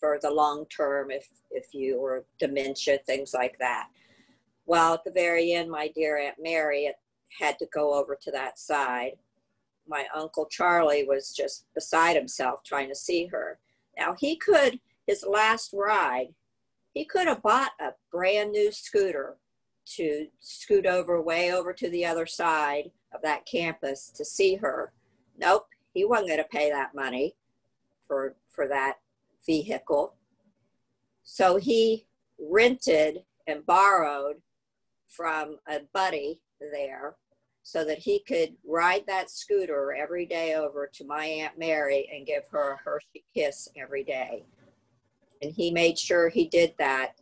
for 0.00 0.18
the 0.22 0.30
long 0.30 0.64
term 0.66 1.10
if 1.10 1.28
if 1.50 1.74
you 1.74 2.00
were 2.00 2.24
dementia 2.38 2.98
things 3.06 3.34
like 3.34 3.58
that 3.58 3.88
well 4.64 4.94
at 4.94 5.04
the 5.04 5.10
very 5.10 5.52
end 5.52 5.70
my 5.70 5.88
dear 5.94 6.18
aunt 6.18 6.36
mary 6.40 6.90
had 7.38 7.58
to 7.58 7.66
go 7.72 7.94
over 7.94 8.16
to 8.20 8.30
that 8.30 8.58
side 8.58 9.12
my 9.86 10.06
uncle 10.14 10.46
charlie 10.46 11.04
was 11.04 11.34
just 11.36 11.66
beside 11.74 12.16
himself 12.16 12.62
trying 12.64 12.88
to 12.88 12.94
see 12.94 13.26
her 13.26 13.58
now 13.98 14.14
he 14.18 14.36
could 14.36 14.80
his 15.06 15.24
last 15.28 15.70
ride 15.72 16.34
he 16.96 17.04
could 17.04 17.28
have 17.28 17.42
bought 17.42 17.72
a 17.78 17.90
brand 18.10 18.52
new 18.52 18.72
scooter 18.72 19.36
to 19.84 20.28
scoot 20.40 20.86
over 20.86 21.20
way 21.20 21.52
over 21.52 21.74
to 21.74 21.90
the 21.90 22.06
other 22.06 22.24
side 22.24 22.90
of 23.12 23.20
that 23.20 23.44
campus 23.44 24.08
to 24.16 24.24
see 24.24 24.54
her. 24.54 24.94
Nope, 25.38 25.66
he 25.92 26.06
wasn't 26.06 26.28
going 26.28 26.38
to 26.42 26.48
pay 26.48 26.70
that 26.70 26.94
money 26.94 27.34
for 28.08 28.34
for 28.48 28.66
that 28.68 28.94
vehicle. 29.44 30.14
So 31.22 31.56
he 31.56 32.06
rented 32.38 33.24
and 33.46 33.66
borrowed 33.66 34.36
from 35.06 35.58
a 35.68 35.80
buddy 35.92 36.40
there 36.58 37.16
so 37.62 37.84
that 37.84 37.98
he 37.98 38.20
could 38.20 38.56
ride 38.66 39.04
that 39.06 39.28
scooter 39.28 39.92
every 39.92 40.24
day 40.24 40.54
over 40.54 40.88
to 40.94 41.04
my 41.04 41.26
Aunt 41.26 41.58
Mary 41.58 42.08
and 42.10 42.26
give 42.26 42.44
her 42.50 42.72
a 42.72 42.78
Hershey 42.82 43.22
kiss 43.34 43.68
every 43.76 44.02
day. 44.02 44.46
And 45.42 45.52
he 45.52 45.70
made 45.70 45.98
sure 45.98 46.28
he 46.28 46.48
did 46.48 46.74
that 46.78 47.12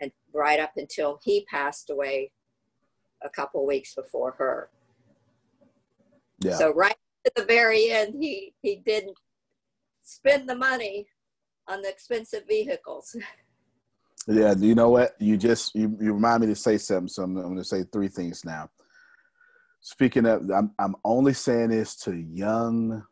and 0.00 0.10
right 0.32 0.60
up 0.60 0.72
until 0.76 1.18
he 1.22 1.44
passed 1.44 1.90
away 1.90 2.32
a 3.22 3.28
couple 3.28 3.66
weeks 3.66 3.94
before 3.94 4.32
her. 4.38 4.70
Yeah. 6.40 6.56
So 6.56 6.72
right 6.72 6.96
at 7.26 7.34
the 7.34 7.44
very 7.44 7.90
end, 7.90 8.14
he 8.20 8.54
he 8.62 8.76
didn't 8.76 9.16
spend 10.02 10.48
the 10.48 10.54
money 10.54 11.06
on 11.68 11.82
the 11.82 11.88
expensive 11.88 12.44
vehicles. 12.48 13.16
Yeah, 14.28 14.54
do 14.54 14.66
you 14.66 14.74
know 14.74 14.90
what? 14.90 15.14
You 15.20 15.36
just 15.36 15.74
you, 15.76 15.96
you 16.00 16.12
remind 16.12 16.40
me 16.40 16.48
to 16.48 16.56
say 16.56 16.78
something, 16.78 17.06
so 17.06 17.22
I'm, 17.22 17.36
I'm 17.36 17.44
going 17.44 17.56
to 17.58 17.64
say 17.64 17.84
three 17.84 18.08
things 18.08 18.44
now. 18.44 18.68
Speaking 19.80 20.26
of, 20.26 20.50
I'm 20.50 20.72
I'm 20.80 20.96
only 21.04 21.32
saying 21.32 21.70
this 21.70 21.94
to 21.98 22.16
young 22.16 23.04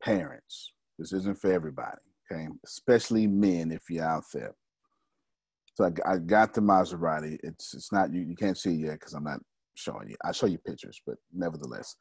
parents. 0.00 0.72
This 0.96 1.12
isn't 1.12 1.40
for 1.40 1.52
everybody, 1.52 1.98
okay? 2.30 2.48
Especially 2.64 3.26
men 3.26 3.70
if 3.70 3.82
you're 3.90 4.04
out 4.04 4.24
there. 4.32 4.54
So 5.74 5.84
I, 5.84 6.12
I 6.12 6.18
got 6.18 6.54
the 6.54 6.60
Maserati. 6.60 7.38
It's 7.42 7.74
it's 7.74 7.92
not 7.92 8.12
you 8.12 8.22
you 8.22 8.36
can't 8.36 8.56
see 8.56 8.74
it 8.74 8.86
yet 8.86 9.00
because 9.00 9.14
I'm 9.14 9.24
not 9.24 9.40
showing 9.74 10.08
you. 10.08 10.16
I'll 10.24 10.32
show 10.32 10.46
you 10.46 10.58
pictures, 10.58 11.00
but 11.06 11.16
nevertheless. 11.32 11.96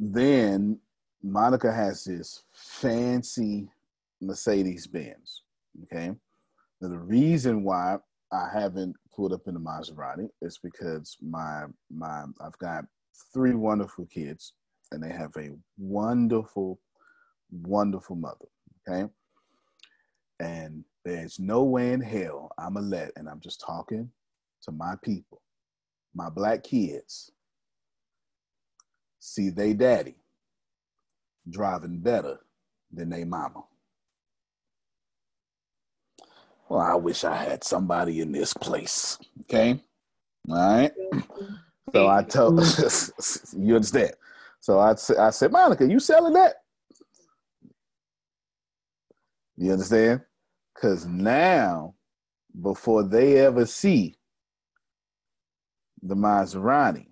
Then 0.00 0.78
Monica 1.22 1.72
has 1.72 2.04
this 2.04 2.44
fancy 2.52 3.68
Mercedes 4.20 4.86
Benz. 4.86 5.42
Okay. 5.84 6.12
Now, 6.80 6.88
the 6.88 6.98
reason 6.98 7.64
why 7.64 7.98
I 8.32 8.48
haven't 8.52 8.96
pulled 9.14 9.32
up 9.32 9.42
in 9.46 9.54
the 9.54 9.60
Maserati 9.60 10.28
is 10.40 10.58
because 10.62 11.16
my 11.20 11.64
my 11.90 12.24
I've 12.40 12.58
got 12.58 12.84
three 13.34 13.54
wonderful 13.54 14.06
kids 14.06 14.54
and 14.92 15.02
they 15.02 15.10
have 15.10 15.32
a 15.36 15.50
wonderful, 15.76 16.78
wonderful 17.50 18.16
mother. 18.16 18.46
Okay. 18.88 19.08
And 20.40 20.84
there's 21.04 21.38
no 21.38 21.64
way 21.64 21.92
in 21.92 22.00
hell 22.00 22.50
I'm 22.58 22.76
a 22.76 22.80
let, 22.80 23.12
and 23.16 23.28
I'm 23.28 23.40
just 23.40 23.60
talking 23.60 24.10
to 24.62 24.72
my 24.72 24.94
people, 25.02 25.42
my 26.14 26.28
black 26.28 26.62
kids, 26.62 27.32
see 29.18 29.50
they 29.50 29.72
daddy 29.72 30.16
driving 31.50 31.98
better 31.98 32.38
than 32.92 33.08
they 33.08 33.24
mama. 33.24 33.64
Well, 36.68 36.80
I 36.80 36.94
wish 36.94 37.24
I 37.24 37.36
had 37.36 37.64
somebody 37.64 38.20
in 38.20 38.30
this 38.30 38.52
place. 38.52 39.18
Okay. 39.42 39.80
All 40.50 40.56
right. 40.56 40.92
So 41.94 42.08
I 42.08 42.22
told 42.22 42.60
you 43.56 43.74
understand. 43.74 44.12
So 44.60 44.78
I, 44.78 44.90
I 45.18 45.30
said, 45.30 45.50
Monica, 45.52 45.86
you 45.86 45.98
selling 45.98 46.34
that? 46.34 46.56
You 49.58 49.72
understand? 49.72 50.22
Because 50.74 51.04
now, 51.06 51.94
before 52.62 53.02
they 53.02 53.38
ever 53.38 53.66
see 53.66 54.14
the 56.00 56.14
Maserati, 56.14 57.08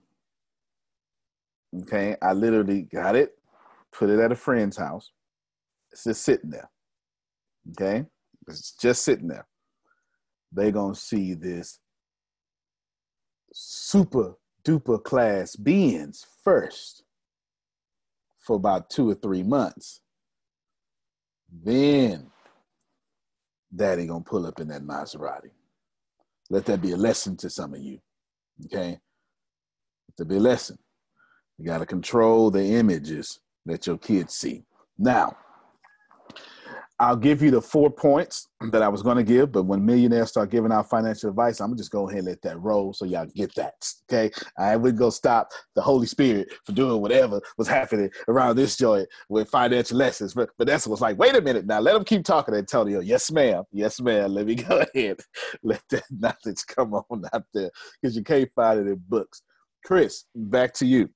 Okay, 1.82 2.16
I 2.22 2.32
literally 2.32 2.82
got 2.82 3.16
it, 3.16 3.32
put 3.92 4.10
it 4.10 4.18
at 4.18 4.32
a 4.32 4.36
friend's 4.36 4.76
house. 4.76 5.10
It's 5.92 6.04
just 6.04 6.22
sitting 6.22 6.50
there. 6.50 6.70
Okay, 7.72 8.06
it's 8.48 8.72
just 8.72 9.04
sitting 9.04 9.28
there. 9.28 9.46
They're 10.52 10.70
gonna 10.70 10.94
see 10.94 11.34
this 11.34 11.80
super 13.52 14.34
duper 14.64 15.02
class 15.02 15.56
Benz 15.56 16.24
first 16.42 17.02
for 18.38 18.56
about 18.56 18.90
two 18.90 19.10
or 19.10 19.14
three 19.14 19.42
months. 19.42 20.00
Then 21.52 22.30
daddy 23.76 24.06
gonna 24.06 24.24
pull 24.24 24.46
up 24.46 24.60
in 24.60 24.68
that 24.68 24.82
Maserati. 24.82 25.50
Let 26.50 26.64
that 26.66 26.80
be 26.80 26.92
a 26.92 26.96
lesson 26.96 27.36
to 27.38 27.50
some 27.50 27.74
of 27.74 27.80
you. 27.80 27.98
Okay? 28.64 28.98
Let 30.08 30.16
that 30.18 30.24
be 30.26 30.36
a 30.36 30.40
lesson. 30.40 30.78
You 31.58 31.66
gotta 31.66 31.86
control 31.86 32.50
the 32.50 32.64
images 32.64 33.40
that 33.64 33.86
your 33.86 33.98
kids 33.98 34.34
see. 34.34 34.64
Now, 34.98 35.36
I'll 36.98 37.16
give 37.16 37.42
you 37.42 37.50
the 37.50 37.60
four 37.60 37.90
points 37.90 38.48
that 38.72 38.82
I 38.82 38.88
was 38.88 39.02
going 39.02 39.18
to 39.18 39.22
give, 39.22 39.52
but 39.52 39.64
when 39.64 39.84
millionaires 39.84 40.30
start 40.30 40.50
giving 40.50 40.72
out 40.72 40.88
financial 40.88 41.28
advice, 41.28 41.60
I'm 41.60 41.76
just 41.76 41.90
go 41.90 42.08
ahead 42.08 42.24
let 42.24 42.40
that 42.42 42.58
roll 42.60 42.92
so 42.94 43.04
y'all 43.04 43.26
get 43.26 43.54
that. 43.56 43.74
Okay, 44.10 44.30
I 44.58 44.76
would 44.76 44.96
go 44.96 45.10
stop 45.10 45.50
the 45.74 45.82
Holy 45.82 46.06
Spirit 46.06 46.48
for 46.64 46.72
doing 46.72 47.02
whatever 47.02 47.40
was 47.58 47.68
happening 47.68 48.10
around 48.28 48.56
this 48.56 48.76
joint 48.76 49.08
with 49.28 49.50
financial 49.50 49.98
lessons. 49.98 50.34
But 50.34 50.50
that's 50.58 50.86
what's 50.86 51.02
like. 51.02 51.18
Wait 51.18 51.36
a 51.36 51.40
minute 51.40 51.66
now. 51.66 51.80
Let 51.80 51.94
them 51.94 52.04
keep 52.04 52.24
talking, 52.24 52.54
Antonio. 52.54 53.00
Yes, 53.00 53.30
ma'am. 53.30 53.64
Yes, 53.72 54.00
ma'am. 54.00 54.32
Let 54.32 54.46
me 54.46 54.54
go 54.54 54.84
ahead. 54.94 55.20
Let 55.62 55.82
that 55.90 56.04
knowledge 56.10 56.64
come 56.66 56.94
on 56.94 57.24
out 57.32 57.44
there 57.52 57.70
because 58.00 58.16
you 58.16 58.24
can't 58.24 58.50
find 58.54 58.80
it 58.80 58.86
in 58.90 59.02
books. 59.08 59.42
Chris, 59.84 60.24
back 60.34 60.72
to 60.74 60.86
you. 60.86 61.10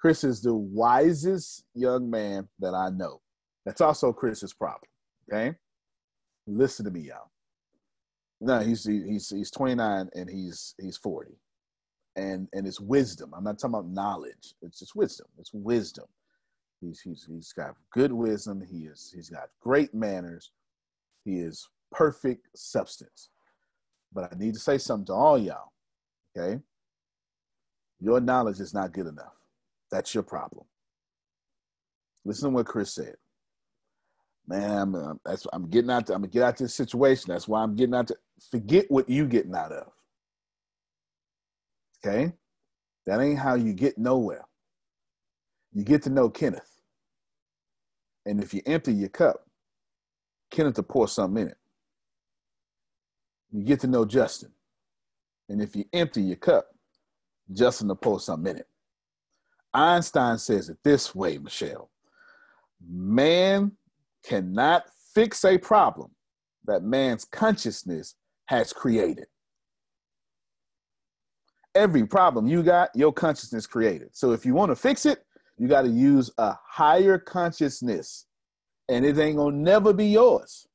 Chris 0.00 0.24
is 0.24 0.42
the 0.42 0.54
wisest 0.54 1.64
young 1.74 2.10
man 2.10 2.48
that 2.58 2.74
I 2.74 2.90
know. 2.90 3.20
That's 3.66 3.80
also 3.80 4.12
Chris's 4.12 4.54
problem. 4.54 4.88
Okay, 5.30 5.56
listen 6.46 6.84
to 6.84 6.90
me, 6.90 7.00
y'all. 7.00 7.30
No, 8.40 8.60
he's 8.60 8.84
he's 8.84 9.28
he's 9.28 9.50
29 9.50 10.08
and 10.14 10.30
he's 10.30 10.74
he's 10.80 10.96
40, 10.96 11.32
and 12.14 12.48
and 12.52 12.66
it's 12.66 12.80
wisdom. 12.80 13.34
I'm 13.36 13.42
not 13.42 13.58
talking 13.58 13.74
about 13.74 13.88
knowledge. 13.88 14.54
It's 14.62 14.78
just 14.78 14.94
wisdom. 14.94 15.26
It's 15.38 15.52
wisdom. 15.52 16.06
He's 16.80 17.00
he's 17.00 17.26
he's 17.28 17.52
got 17.52 17.74
good 17.92 18.12
wisdom. 18.12 18.62
He 18.64 18.84
is 18.84 19.12
he's 19.14 19.30
got 19.30 19.48
great 19.60 19.92
manners. 19.92 20.52
He 21.24 21.40
is 21.40 21.68
perfect 21.90 22.46
substance. 22.54 23.30
But 24.12 24.32
I 24.32 24.36
need 24.38 24.54
to 24.54 24.60
say 24.60 24.78
something 24.78 25.06
to 25.06 25.12
all 25.14 25.38
y'all. 25.38 25.72
Okay, 26.38 26.60
your 27.98 28.20
knowledge 28.20 28.60
is 28.60 28.74
not 28.74 28.92
good 28.92 29.08
enough. 29.08 29.34
That's 29.90 30.14
your 30.14 30.22
problem. 30.22 30.66
Listen 32.24 32.50
to 32.50 32.54
what 32.54 32.66
Chris 32.66 32.94
said 32.94 33.16
man, 34.46 34.78
I'm, 34.78 34.94
uh, 34.94 35.14
that's 35.24 35.46
I'm 35.52 35.68
getting 35.68 35.90
out. 35.90 36.06
To, 36.06 36.14
I'm 36.14 36.22
gonna 36.22 36.32
get 36.32 36.42
out 36.42 36.56
this 36.56 36.74
situation. 36.74 37.32
That's 37.32 37.48
why 37.48 37.62
I'm 37.62 37.74
getting 37.74 37.94
out. 37.94 38.08
To, 38.08 38.16
forget 38.50 38.86
what 38.90 39.08
you 39.08 39.26
getting 39.26 39.54
out 39.54 39.72
of. 39.72 39.92
Okay, 42.04 42.32
that 43.06 43.20
ain't 43.20 43.38
how 43.38 43.54
you 43.54 43.72
get 43.72 43.98
nowhere. 43.98 44.44
You 45.72 45.84
get 45.84 46.02
to 46.02 46.10
know 46.10 46.28
Kenneth, 46.30 46.80
and 48.24 48.42
if 48.42 48.54
you 48.54 48.62
empty 48.66 48.92
your 48.92 49.08
cup, 49.08 49.46
Kenneth 50.50 50.76
will 50.76 50.84
pour 50.84 51.08
something 51.08 51.42
in 51.42 51.48
it. 51.48 51.58
You 53.52 53.64
get 53.64 53.80
to 53.80 53.86
know 53.86 54.04
Justin, 54.04 54.52
and 55.48 55.60
if 55.60 55.74
you 55.76 55.84
empty 55.92 56.22
your 56.22 56.36
cup, 56.36 56.68
Justin 57.52 57.88
will 57.88 57.96
pour 57.96 58.20
something 58.20 58.52
in 58.52 58.58
it. 58.58 58.68
Einstein 59.74 60.38
says 60.38 60.68
it 60.68 60.78
this 60.84 61.14
way, 61.14 61.38
Michelle. 61.38 61.90
Man 62.88 63.72
cannot 64.26 64.84
fix 65.14 65.44
a 65.44 65.56
problem 65.56 66.10
that 66.66 66.82
man's 66.82 67.24
consciousness 67.24 68.14
has 68.46 68.72
created. 68.72 69.26
Every 71.74 72.06
problem 72.06 72.46
you 72.46 72.62
got, 72.62 72.90
your 72.94 73.12
consciousness 73.12 73.66
created. 73.66 74.08
So 74.12 74.32
if 74.32 74.44
you 74.44 74.54
want 74.54 74.70
to 74.70 74.76
fix 74.76 75.06
it, 75.06 75.24
you 75.58 75.68
got 75.68 75.82
to 75.82 75.88
use 75.88 76.30
a 76.38 76.54
higher 76.66 77.18
consciousness, 77.18 78.26
and 78.88 79.04
it 79.04 79.18
ain't 79.18 79.36
gonna 79.36 79.56
never 79.56 79.92
be 79.92 80.06
yours. 80.06 80.66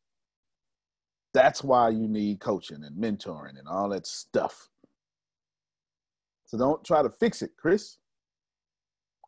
That's 1.33 1.63
why 1.63 1.89
you 1.89 2.07
need 2.07 2.39
coaching 2.39 2.83
and 2.83 2.95
mentoring 2.95 3.57
and 3.57 3.67
all 3.67 3.89
that 3.89 4.05
stuff. 4.05 4.69
So 6.45 6.57
don't 6.57 6.83
try 6.83 7.01
to 7.01 7.09
fix 7.09 7.41
it, 7.41 7.51
Chris. 7.57 7.97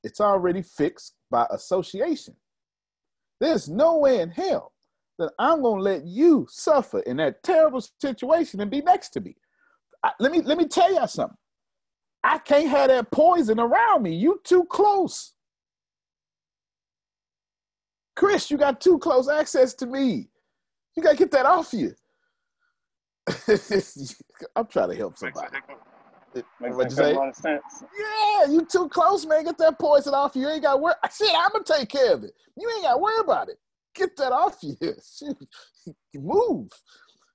It's 0.04 0.20
already 0.20 0.62
fixed 0.62 1.16
by 1.32 1.48
association. 1.50 2.36
There's 3.44 3.68
no 3.68 3.98
way 3.98 4.22
in 4.22 4.30
hell 4.30 4.72
that 5.20 5.34
I'm 5.38 5.64
gonna 5.64 5.82
let 5.82 6.06
you 6.06 6.48
suffer 6.50 7.00
in 7.00 7.18
that 7.18 7.44
terrible 7.44 7.82
situation 8.00 8.62
and 8.62 8.72
be 8.72 8.80
next 8.80 9.10
to 9.10 9.20
me. 9.20 9.36
I, 10.02 10.12
let 10.22 10.32
me 10.32 10.42
let 10.42 10.58
me 10.58 10.66
tell 10.66 10.94
you 10.94 11.06
something. 11.08 11.38
I 12.24 12.38
can't 12.38 12.70
have 12.70 12.88
that 12.88 13.12
poison 13.12 13.60
around 13.60 14.02
me. 14.02 14.16
You 14.16 14.40
too 14.46 14.64
close. 14.64 15.34
Chris, 18.16 18.50
you 18.50 18.56
got 18.58 18.80
too 18.80 18.98
close 18.98 19.28
access 19.28 19.74
to 19.74 19.88
me. 19.88 20.30
You 20.96 21.04
gotta 21.04 21.18
get 21.18 21.32
that 21.32 21.46
off 21.46 21.74
you. 21.74 21.94
I'm 24.56 24.68
trying 24.68 24.92
to 24.92 24.96
help 24.96 25.18
somebody. 25.18 25.58
Makes 26.60 26.76
What'd 26.76 26.98
you 26.98 27.04
a 27.04 27.20
lot 27.20 27.30
of 27.30 27.36
sense. 27.36 27.84
Yeah, 27.98 28.52
you 28.52 28.66
too 28.66 28.90
close, 28.90 29.26
man. 29.26 29.44
Get 29.46 29.58
that 29.60 29.80
poison 29.80 30.14
off 30.14 30.36
you. 30.36 30.44
You 30.44 30.50
ain't 30.50 30.64
got 30.64 30.74
to 30.74 30.78
worry. 30.80 30.96
Shit, 31.16 31.32
I'm 31.36 31.52
gonna 31.52 31.64
take 31.64 31.90
care 31.90 32.14
of 32.14 32.24
it. 32.24 32.34
You 32.58 32.70
ain't 32.70 32.84
got 32.84 32.94
to 32.94 33.00
worry 33.00 33.20
about 33.20 33.50
it. 33.50 33.58
Get 33.94 34.16
that 34.18 34.32
off 34.32 34.58
you. 34.62 34.76
Shit, 34.82 35.38
move, 36.16 36.70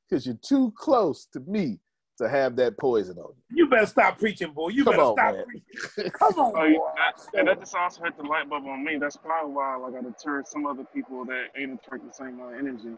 because 0.09 0.27
you're 0.27 0.39
too 0.43 0.73
close 0.77 1.27
to 1.33 1.41
me 1.41 1.79
to 2.19 2.29
have 2.29 2.57
that 2.57 2.77
poison 2.79 3.17
on 3.19 3.33
you. 3.51 3.65
You 3.65 3.69
better 3.69 3.87
stop 3.87 4.19
preaching, 4.19 4.53
boy. 4.53 4.71
You 4.71 4.85
Come 4.85 4.93
better 4.95 5.03
on, 5.05 5.15
stop 5.15 5.35
man. 5.35 5.45
preaching. 5.45 6.11
Come 6.19 6.35
on, 6.35 6.53
Oh, 6.57 6.65
yeah, 6.65 6.79
boy. 6.79 6.89
that, 6.97 7.39
and 7.39 7.49
that 7.49 7.61
just 7.61 7.75
also 7.75 8.03
hit 8.03 8.17
the 8.17 8.25
light 8.25 8.49
bulb 8.49 8.67
on 8.67 8.85
me. 8.85 8.99
That's 8.99 9.17
probably 9.17 9.53
why 9.53 9.77
like, 9.77 9.95
I 9.95 10.03
deter 10.03 10.43
some 10.45 10.67
other 10.67 10.85
people 10.93 11.25
that 11.27 11.47
ain't 11.57 11.75
attract 11.81 12.05
the 12.07 12.13
same 12.13 12.41
amount 12.41 12.55
of 12.55 12.59
energy. 12.59 12.97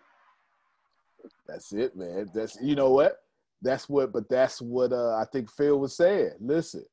That's 1.47 1.72
it, 1.72 1.94
man. 1.97 2.31
That's 2.32 2.56
you 2.62 2.74
know 2.74 2.90
what? 2.90 3.18
That's 3.62 3.89
what. 3.89 4.12
But 4.12 4.28
that's 4.28 4.61
what 4.61 4.93
uh, 4.93 5.16
I 5.16 5.24
think 5.32 5.51
Phil 5.51 5.78
was 5.78 5.97
saying. 5.97 6.32
Listen, 6.41 6.85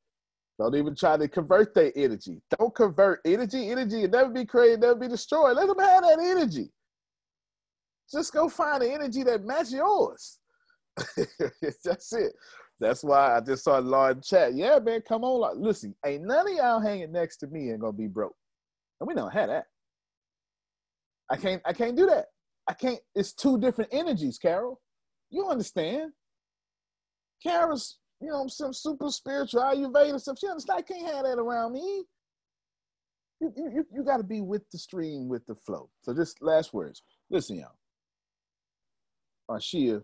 don't 0.58 0.74
even 0.74 0.94
try 0.94 1.16
to 1.16 1.28
convert 1.28 1.74
their 1.74 1.92
energy. 1.96 2.40
Don't 2.58 2.74
convert 2.74 3.20
energy. 3.24 3.70
Energy 3.70 4.02
will 4.02 4.08
never 4.08 4.30
be 4.30 4.44
created, 4.44 4.80
never 4.80 4.96
be 4.96 5.08
destroyed. 5.08 5.56
Let 5.56 5.68
them 5.68 5.78
have 5.78 6.02
that 6.02 6.18
energy. 6.20 6.70
Just 8.10 8.32
go 8.32 8.48
find 8.48 8.82
the 8.82 8.92
energy 8.92 9.22
that 9.24 9.44
matches 9.44 9.74
yours. 9.74 10.38
That's 11.84 12.12
it. 12.12 12.32
That's 12.80 13.02
why 13.02 13.36
I 13.36 13.40
just 13.40 13.64
saw 13.64 13.78
Law 13.78 14.08
in 14.08 14.20
chat. 14.22 14.54
Yeah, 14.54 14.78
man, 14.78 15.02
come 15.06 15.24
on. 15.24 15.40
Law. 15.40 15.52
Listen, 15.54 15.94
ain't 16.04 16.24
none 16.24 16.48
of 16.48 16.54
y'all 16.54 16.80
hanging 16.80 17.12
next 17.12 17.38
to 17.38 17.46
me 17.48 17.70
ain't 17.70 17.80
gonna 17.80 17.92
be 17.92 18.06
broke. 18.06 18.36
And 19.00 19.06
we 19.06 19.14
don't 19.14 19.32
have 19.32 19.48
that. 19.48 19.64
I 21.30 21.36
can't 21.36 21.62
I 21.64 21.72
can't 21.72 21.96
do 21.96 22.06
that. 22.06 22.26
I 22.68 22.74
can't, 22.74 23.00
it's 23.14 23.32
two 23.32 23.58
different 23.58 23.92
energies, 23.94 24.38
Carol. 24.38 24.80
You 25.30 25.48
understand. 25.48 26.12
Carol's, 27.42 27.98
you 28.20 28.28
know, 28.28 28.46
some 28.48 28.72
super 28.72 29.10
spiritual 29.10 29.62
Ayurveda 29.62 30.20
stuff. 30.20 30.38
She 30.38 30.48
understand. 30.48 30.78
I 30.78 30.82
can't 30.82 31.14
have 31.14 31.24
that 31.24 31.38
around 31.38 31.72
me. 31.72 32.04
You, 33.40 33.52
you, 33.56 33.86
you, 33.94 34.04
got 34.04 34.16
to 34.16 34.24
be 34.24 34.40
with 34.40 34.68
the 34.70 34.78
stream, 34.78 35.28
with 35.28 35.46
the 35.46 35.54
flow. 35.54 35.88
So 36.02 36.12
just 36.12 36.42
last 36.42 36.74
words. 36.74 37.02
Listen, 37.30 37.56
y'all. 37.58 37.76
Arshia, 39.48 40.02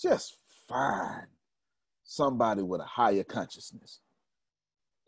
just 0.00 0.36
find 0.68 1.26
somebody 2.04 2.62
with 2.62 2.80
a 2.80 2.84
higher 2.84 3.24
consciousness 3.24 4.00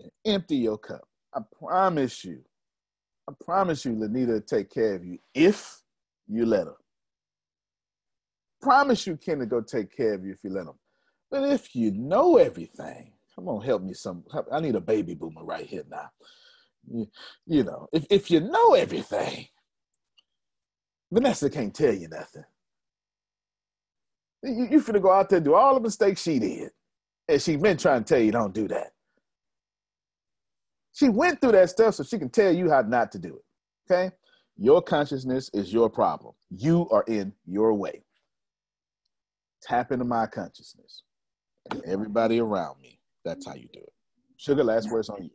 and 0.01 0.10
empty 0.24 0.56
your 0.56 0.78
cup. 0.78 1.06
I 1.35 1.40
promise 1.59 2.24
you, 2.24 2.40
I 3.28 3.32
promise 3.44 3.85
you, 3.85 3.93
Lanita 3.93 4.32
will 4.32 4.40
take 4.40 4.70
care 4.70 4.94
of 4.94 5.05
you 5.05 5.19
if 5.35 5.82
you 6.27 6.47
let 6.47 6.66
her. 6.66 6.78
Promise 8.60 9.06
you, 9.06 9.16
Ken, 9.16 9.39
to 9.39 9.47
go 9.47 9.60
take 9.60 9.97
care 9.97 10.14
of 10.14 10.24
you 10.24 10.32
if 10.32 10.43
you 10.43 10.51
let 10.51 10.66
him. 10.66 10.74
But 11.30 11.48
if 11.48 11.74
you 11.74 11.93
know 11.93 12.39
everything, 12.39 13.12
come 13.35 13.48
on, 13.48 13.62
help 13.62 13.82
me 13.82 13.94
some. 13.94 14.24
I 14.51 14.60
need 14.60 14.74
a 14.74 14.80
baby 14.80 15.14
boomer 15.14 15.44
right 15.44 15.66
here 15.66 15.85
now. 15.89 16.10
You, 16.90 17.06
you 17.47 17.64
know, 17.64 17.86
if, 17.93 18.06
if 18.10 18.30
you 18.30 18.40
know 18.40 18.74
everything, 18.74 19.47
Vanessa 21.12 21.48
can't 21.51 21.74
tell 21.74 21.93
you 21.93 22.09
nothing. 22.09 22.44
You, 24.43 24.68
you 24.70 24.80
finna 24.80 25.02
go 25.02 25.12
out 25.12 25.28
there 25.28 25.39
and 25.39 25.44
do 25.44 25.55
all 25.55 25.74
the 25.74 25.80
mistakes 25.80 26.22
she 26.22 26.39
did. 26.39 26.70
And 27.28 27.40
she 27.40 27.56
been 27.56 27.76
trying 27.76 28.05
to 28.05 28.14
tell 28.14 28.22
you 28.22 28.32
don't 28.32 28.55
do 28.55 28.68
that. 28.68 28.93
She 30.93 31.09
went 31.09 31.40
through 31.40 31.52
that 31.52 31.70
stuff 31.70 31.94
so 31.94 32.02
she 32.02 32.18
can 32.18 32.30
tell 32.30 32.52
you 32.52 32.70
how 32.70 32.80
not 32.80 33.12
to 33.12 33.18
do 33.18 33.36
it. 33.36 33.93
Okay? 33.93 34.14
Your 34.56 34.82
consciousness 34.82 35.51
is 35.52 35.72
your 35.72 35.89
problem. 35.89 36.35
You 36.51 36.89
are 36.90 37.05
in 37.06 37.32
your 37.47 37.74
way. 37.74 38.02
Tap 39.62 39.93
into 39.93 40.05
my 40.05 40.26
consciousness. 40.26 41.02
And 41.70 41.82
everybody 41.85 42.40
around 42.40 42.80
me, 42.80 43.01
that's 43.24 43.47
how 43.47 43.55
you 43.55 43.68
do 43.72 43.80
it. 43.80 43.93
Sugar, 44.36 44.64
last 44.64 44.90
words 44.90 45.09
on 45.09 45.24
you. 45.24 45.30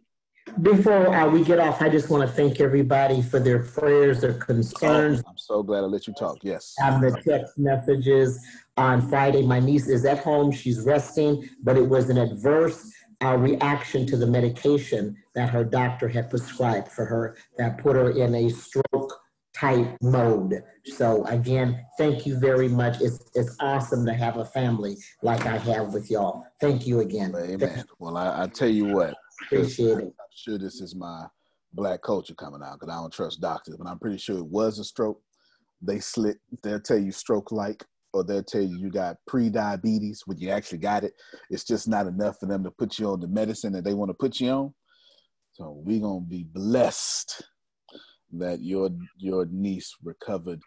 Before 0.62 1.14
uh, 1.14 1.30
we 1.30 1.44
get 1.44 1.60
off, 1.60 1.82
I 1.82 1.90
just 1.90 2.10
want 2.10 2.28
to 2.28 2.36
thank 2.36 2.60
everybody 2.60 3.22
for 3.22 3.40
their 3.40 3.64
prayers, 3.64 4.22
their 4.22 4.34
concerns. 4.34 5.22
Oh, 5.26 5.30
I'm 5.30 5.38
so 5.38 5.64
glad 5.64 5.80
I 5.80 5.88
let 5.88 6.06
you 6.06 6.14
talk. 6.14 6.38
Yes. 6.42 6.74
And 6.80 7.02
the 7.02 7.12
text 7.22 7.58
messages 7.58 8.40
on 8.76 9.08
Friday. 9.08 9.46
My 9.46 9.60
niece 9.60 9.88
is 9.88 10.06
at 10.06 10.20
home. 10.20 10.52
She's 10.52 10.82
resting, 10.82 11.50
but 11.64 11.78
it 11.78 11.88
was 11.88 12.10
an 12.10 12.18
adverse 12.18 12.92
uh, 13.24 13.38
reaction 13.38 14.06
to 14.08 14.18
the 14.18 14.28
medication 14.28 15.16
that 15.34 15.50
her 15.50 15.64
doctor 15.64 16.10
had 16.10 16.30
prescribed 16.30 16.90
for 16.90 17.06
her 17.06 17.38
that 17.58 17.78
put 17.78 17.96
her 17.96 18.12
in 18.12 18.36
a 18.36 18.50
stroke 18.50 19.22
type 19.54 19.98
mode. 20.02 20.64
So 20.86 21.26
again, 21.26 21.86
thank 21.98 22.26
you 22.26 22.40
very 22.40 22.68
much. 22.68 23.02
It's 23.02 23.20
it's 23.36 23.56
awesome 23.60 24.06
to 24.06 24.14
have 24.14 24.38
a 24.38 24.46
family 24.46 24.98
like 25.22 25.46
I 25.46 25.58
have 25.58 25.94
with 25.94 26.10
y'all. 26.10 26.46
Thank 26.60 26.88
you 26.88 27.00
again. 27.00 27.34
Amen. 27.36 27.86
Well, 28.00 28.18
I, 28.18 28.44
I 28.44 28.48
tell 28.48 28.70
you 28.70 28.86
what. 28.86 29.16
Appreciate 29.46 29.98
it. 30.00 30.06
I'm 30.06 30.34
sure 30.34 30.58
this 30.58 30.82
is 30.82 30.96
my 30.96 31.26
black 31.74 32.02
culture 32.02 32.36
coming 32.36 32.62
out 32.64 32.80
because 32.80 32.94
I 32.94 33.00
don't 33.00 33.14
trust 33.14 33.42
doctors, 33.42 33.78
but 33.78 33.88
I'm 33.88 34.00
pretty 34.00 34.18
sure 34.18 34.38
it 34.38 34.46
was 34.46 34.80
a 34.80 34.84
stroke. 34.84 35.22
They 35.82 36.00
slit. 36.00 36.38
They'll 36.64 36.80
tell 36.80 36.98
you 36.98 37.12
stroke 37.12 37.52
like, 37.52 37.84
or 38.14 38.24
they'll 38.24 38.44
tell 38.44 38.62
you 38.62 38.78
you 38.78 38.90
got 38.90 39.18
pre-diabetes 39.28 40.24
when 40.26 40.38
you 40.38 40.50
actually 40.50 40.78
got 40.78 41.04
it. 41.04 41.14
It's 41.50 41.64
just 41.64 41.88
not 41.88 42.08
enough 42.08 42.40
for 42.40 42.46
them 42.46 42.64
to 42.64 42.72
put 42.72 43.00
you 43.00 43.10
on 43.10 43.20
the 43.20 43.28
medicine 43.28 43.74
that 43.74 43.84
they 43.84 43.94
want 43.94 44.10
to 44.10 44.16
put 44.16 44.40
you 44.40 44.50
on. 44.50 44.74
So 45.54 45.82
we're 45.84 46.02
gonna 46.02 46.22
be 46.22 46.44
blessed 46.44 47.44
that 48.40 48.62
your 48.62 48.90
your 49.18 49.46
niece 49.52 49.96
recovered 50.04 50.60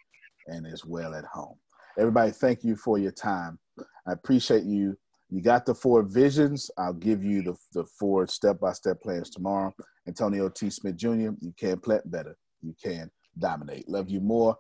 and 0.47 0.67
is 0.67 0.85
well 0.85 1.15
at 1.15 1.25
home. 1.25 1.57
Everybody, 1.99 2.31
thank 2.31 2.63
you 2.63 2.77
for 2.77 2.99
your 2.99 3.13
time. 3.13 3.59
I 4.07 4.13
appreciate 4.13 4.65
you. 4.65 4.97
You 5.31 5.43
got 5.43 5.67
the 5.67 5.75
four 5.75 6.03
visions. 6.03 6.71
I'll 6.79 6.93
give 6.93 7.25
you 7.25 7.43
the, 7.43 7.57
the 7.73 7.85
four 7.99 8.27
step 8.29 8.61
by 8.61 8.73
step 8.73 9.01
plans 9.01 9.31
tomorrow. 9.31 9.75
Antonio 10.07 10.49
T. 10.49 10.71
Smith 10.71 10.97
Jr., 10.97 11.31
you 11.41 11.53
can 11.59 11.81
plant 11.81 12.09
better. 12.11 12.37
You 12.63 12.75
can 12.83 13.11
dominate. 13.39 13.89
Love 13.89 14.09
you 14.09 14.21
more. 14.21 14.57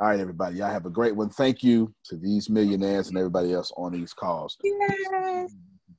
All 0.00 0.08
right, 0.08 0.18
everybody. 0.18 0.56
Y'all 0.56 0.70
have 0.70 0.86
a 0.86 0.90
great 0.90 1.14
one. 1.14 1.28
Thank 1.30 1.62
you 1.62 1.94
to 2.06 2.16
these 2.16 2.50
millionaires 2.50 3.08
and 3.08 3.18
everybody 3.18 3.52
else 3.52 3.72
on 3.76 3.92
these 3.92 4.12
calls. 4.12 4.56
Yes. 4.62 5.54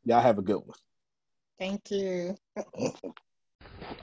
Y'all 0.06 0.22
have 0.22 0.38
a 0.38 0.42
good 0.42 0.60
one. 0.66 0.78
Thank 1.58 1.92
you. 1.92 2.36